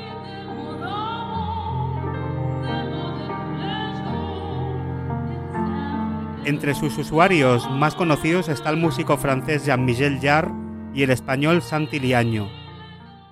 Entre 6.46 6.74
sus 6.74 6.98
usuarios 6.98 7.70
más 7.70 7.96
conocidos 7.96 8.50
está 8.50 8.70
el 8.70 8.78
músico 8.78 9.18
francés 9.18 9.66
Jean-Michel 9.66 10.20
Jarre 10.22 10.52
y 10.94 11.04
el 11.04 11.10
español 11.10 11.62
Santi 11.62 12.00
Liaño. 12.00 12.48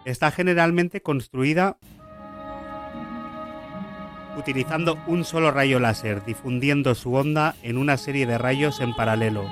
Está 0.04 0.32
generalmente 0.32 1.02
construida 1.02 1.78
utilizando 4.38 4.98
un 5.08 5.24
solo 5.24 5.52
rayo 5.52 5.80
láser, 5.80 6.24
difundiendo 6.26 6.96
su 6.96 7.14
onda 7.14 7.56
en 7.62 7.78
una 7.78 7.98
serie 7.98 8.26
de 8.26 8.38
rayos 8.38 8.80
en 8.82 8.94
paralelo. 8.94 9.46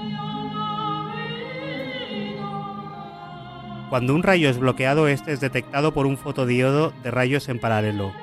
Cuando 3.90 4.16
un 4.16 4.24
rayo 4.24 4.50
es 4.50 4.58
bloqueado, 4.58 5.08
este 5.08 5.34
es 5.34 5.42
detectado 5.42 5.94
por 5.94 6.06
un 6.06 6.18
fotodiodo 6.18 6.94
de 7.04 7.12
rayos 7.12 7.50
en 7.50 7.60
paralelo 7.60 8.14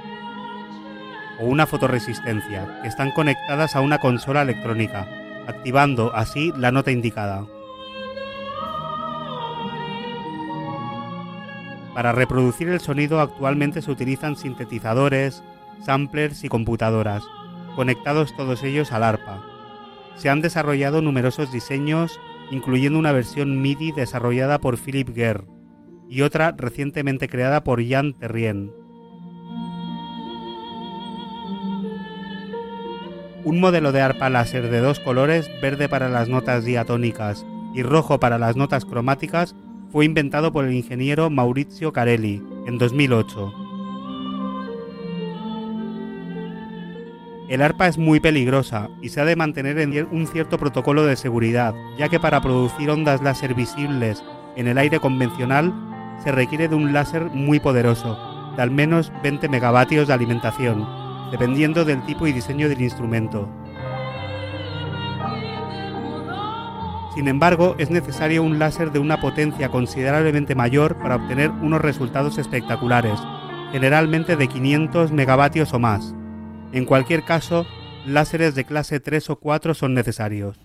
o 1.41 1.45
una 1.45 1.67
fotoresistencia, 1.67 2.81
que 2.83 2.89
están 2.89 3.13
conectadas 3.13 3.77
a 3.77 3.81
una 3.81 3.99
consola 3.99 4.43
electrónica 4.43 5.07
activando 5.47 6.15
así 6.15 6.53
la 6.57 6.71
nota 6.71 6.91
indicada. 6.91 7.47
Para 11.95 12.13
reproducir 12.13 12.69
el 12.69 12.81
sonido 12.81 13.21
actualmente 13.21 13.83
se 13.83 13.91
utilizan 13.91 14.37
sintetizadores, 14.37 15.43
samplers 15.85 16.45
y 16.45 16.49
computadoras, 16.49 17.22
conectados 17.76 18.35
todos 18.37 18.62
ellos 18.62 18.93
al 18.93 19.05
arpa. 19.05 19.43
Se 20.16 20.29
han 20.29 20.41
desarrollado 20.41 21.01
numerosos 21.03 21.53
diseños, 21.53 22.18
incluyendo 22.51 22.99
una 22.99 23.12
versión 23.12 23.61
MIDI 23.62 23.93
desarrollada 23.93 24.59
por 24.59 24.79
Philip 24.79 25.09
Guerre 25.11 25.45
y 26.09 26.22
otra 26.22 26.53
recientemente 26.57 27.29
creada 27.29 27.62
por 27.62 27.87
Jan 27.87 28.14
Terrien. 28.14 28.72
Un 33.45 33.61
modelo 33.61 33.93
de 33.93 34.01
arpa 34.01 34.29
láser 34.29 34.70
de 34.70 34.81
dos 34.81 35.01
colores, 35.01 35.49
verde 35.62 35.89
para 35.89 36.09
las 36.09 36.29
notas 36.29 36.64
diatónicas 36.64 37.47
y 37.74 37.83
rojo 37.83 38.18
para 38.18 38.39
las 38.39 38.57
notas 38.57 38.85
cromáticas, 38.85 39.55
fue 39.91 40.05
inventado 40.05 40.53
por 40.53 40.64
el 40.64 40.74
ingeniero 40.74 41.31
Maurizio 41.31 41.93
Carelli 41.93 42.43
en 42.66 42.76
2008. 42.76 43.68
El 47.49 47.62
arpa 47.62 47.88
es 47.88 47.96
muy 47.96 48.20
peligrosa 48.20 48.90
y 49.01 49.09
se 49.09 49.22
ha 49.22 49.24
de 49.24 49.34
mantener 49.34 49.78
en 49.78 50.07
un 50.12 50.26
cierto 50.26 50.59
protocolo 50.59 51.07
de 51.07 51.16
seguridad, 51.16 51.74
ya 51.96 52.11
que 52.11 52.20
para 52.20 52.42
producir 52.42 52.90
ondas 52.90 53.22
láser 53.22 53.55
visibles 53.55 54.22
en 54.55 54.68
el 54.68 54.76
aire 54.76 55.01
convencional 55.01 55.72
se 56.22 56.30
requiere 56.30 56.68
de 56.68 56.74
un 56.74 56.92
láser 56.92 57.24
muy 57.30 57.59
poderoso, 57.59 58.18
de 58.55 58.61
al 58.61 58.70
menos 58.70 59.11
20 59.22 59.49
megavatios 59.49 60.09
de 60.09 60.12
alimentación, 60.12 60.86
dependiendo 61.30 61.86
del 61.86 62.05
tipo 62.05 62.26
y 62.26 62.32
diseño 62.32 62.68
del 62.68 62.82
instrumento. 62.82 63.49
Sin 67.14 67.28
embargo, 67.28 67.76
es 67.78 67.90
necesario 67.90 68.42
un 68.42 68.59
láser 68.59 68.92
de 68.92 68.99
una 68.99 69.22
potencia 69.22 69.70
considerablemente 69.70 70.55
mayor 70.55 70.96
para 70.99 71.16
obtener 71.16 71.51
unos 71.51 71.80
resultados 71.80 72.36
espectaculares, 72.36 73.18
generalmente 73.72 74.36
de 74.36 74.49
500 74.49 75.12
megavatios 75.12 75.72
o 75.72 75.78
más. 75.78 76.14
En 76.73 76.85
cualquier 76.85 77.25
caso, 77.25 77.66
láseres 78.07 78.55
de 78.55 78.64
clase 78.64 79.01
3 79.01 79.31
o 79.31 79.37
4 79.37 79.73
son 79.75 79.95
necesarios, 79.95 80.59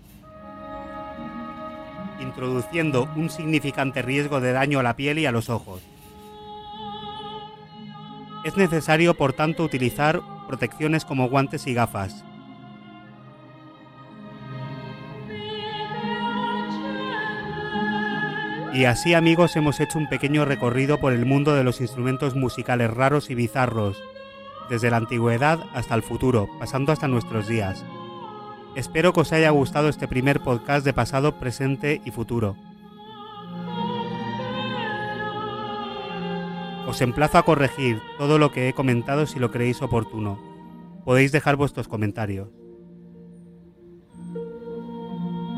introduciendo 2.19 3.09
un 3.15 3.29
significante 3.29 4.01
riesgo 4.01 4.41
de 4.41 4.51
daño 4.51 4.79
a 4.79 4.83
la 4.83 4.95
piel 4.95 5.19
y 5.19 5.25
a 5.25 5.31
los 5.31 5.49
ojos. 5.49 5.81
Es 8.43 8.57
necesario, 8.57 9.13
por 9.13 9.31
tanto, 9.31 9.63
utilizar 9.63 10.21
protecciones 10.47 11.05
como 11.05 11.29
guantes 11.29 11.65
y 11.67 11.73
gafas. 11.73 12.25
Y 18.73 18.85
así 18.85 19.13
amigos 19.13 19.55
hemos 19.55 19.79
hecho 19.79 19.99
un 19.99 20.09
pequeño 20.09 20.45
recorrido 20.45 20.99
por 20.99 21.13
el 21.13 21.25
mundo 21.25 21.53
de 21.53 21.63
los 21.63 21.79
instrumentos 21.79 22.35
musicales 22.35 22.91
raros 22.91 23.29
y 23.29 23.35
bizarros, 23.35 24.01
desde 24.73 24.89
la 24.89 24.97
antigüedad 24.97 25.67
hasta 25.75 25.93
el 25.93 26.01
futuro, 26.01 26.49
pasando 26.57 26.91
hasta 26.91 27.07
nuestros 27.07 27.47
días. 27.47 27.85
Espero 28.75 29.13
que 29.13 29.19
os 29.19 29.31
haya 29.31 29.51
gustado 29.51 29.87
este 29.87 30.07
primer 30.07 30.39
podcast 30.39 30.83
de 30.83 30.93
pasado, 30.93 31.37
presente 31.37 32.01
y 32.03 32.09
futuro. 32.09 32.55
Os 36.87 36.99
emplazo 37.01 37.37
a 37.37 37.43
corregir 37.43 38.01
todo 38.17 38.39
lo 38.39 38.51
que 38.51 38.67
he 38.67 38.73
comentado 38.73 39.27
si 39.27 39.37
lo 39.37 39.51
creéis 39.51 39.83
oportuno. 39.83 40.41
Podéis 41.05 41.31
dejar 41.31 41.55
vuestros 41.55 41.87
comentarios. 41.87 42.49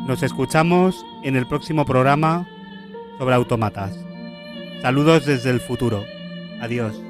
Nos 0.08 0.24
escuchamos 0.24 1.06
en 1.24 1.38
el 1.38 1.48
próximo 1.48 1.86
programa 1.86 2.50
sobre 3.18 3.36
automatas. 3.36 3.98
Saludos 4.82 5.26
desde 5.26 5.52
el 5.52 5.62
futuro. 5.62 6.04
Adiós. 6.60 7.02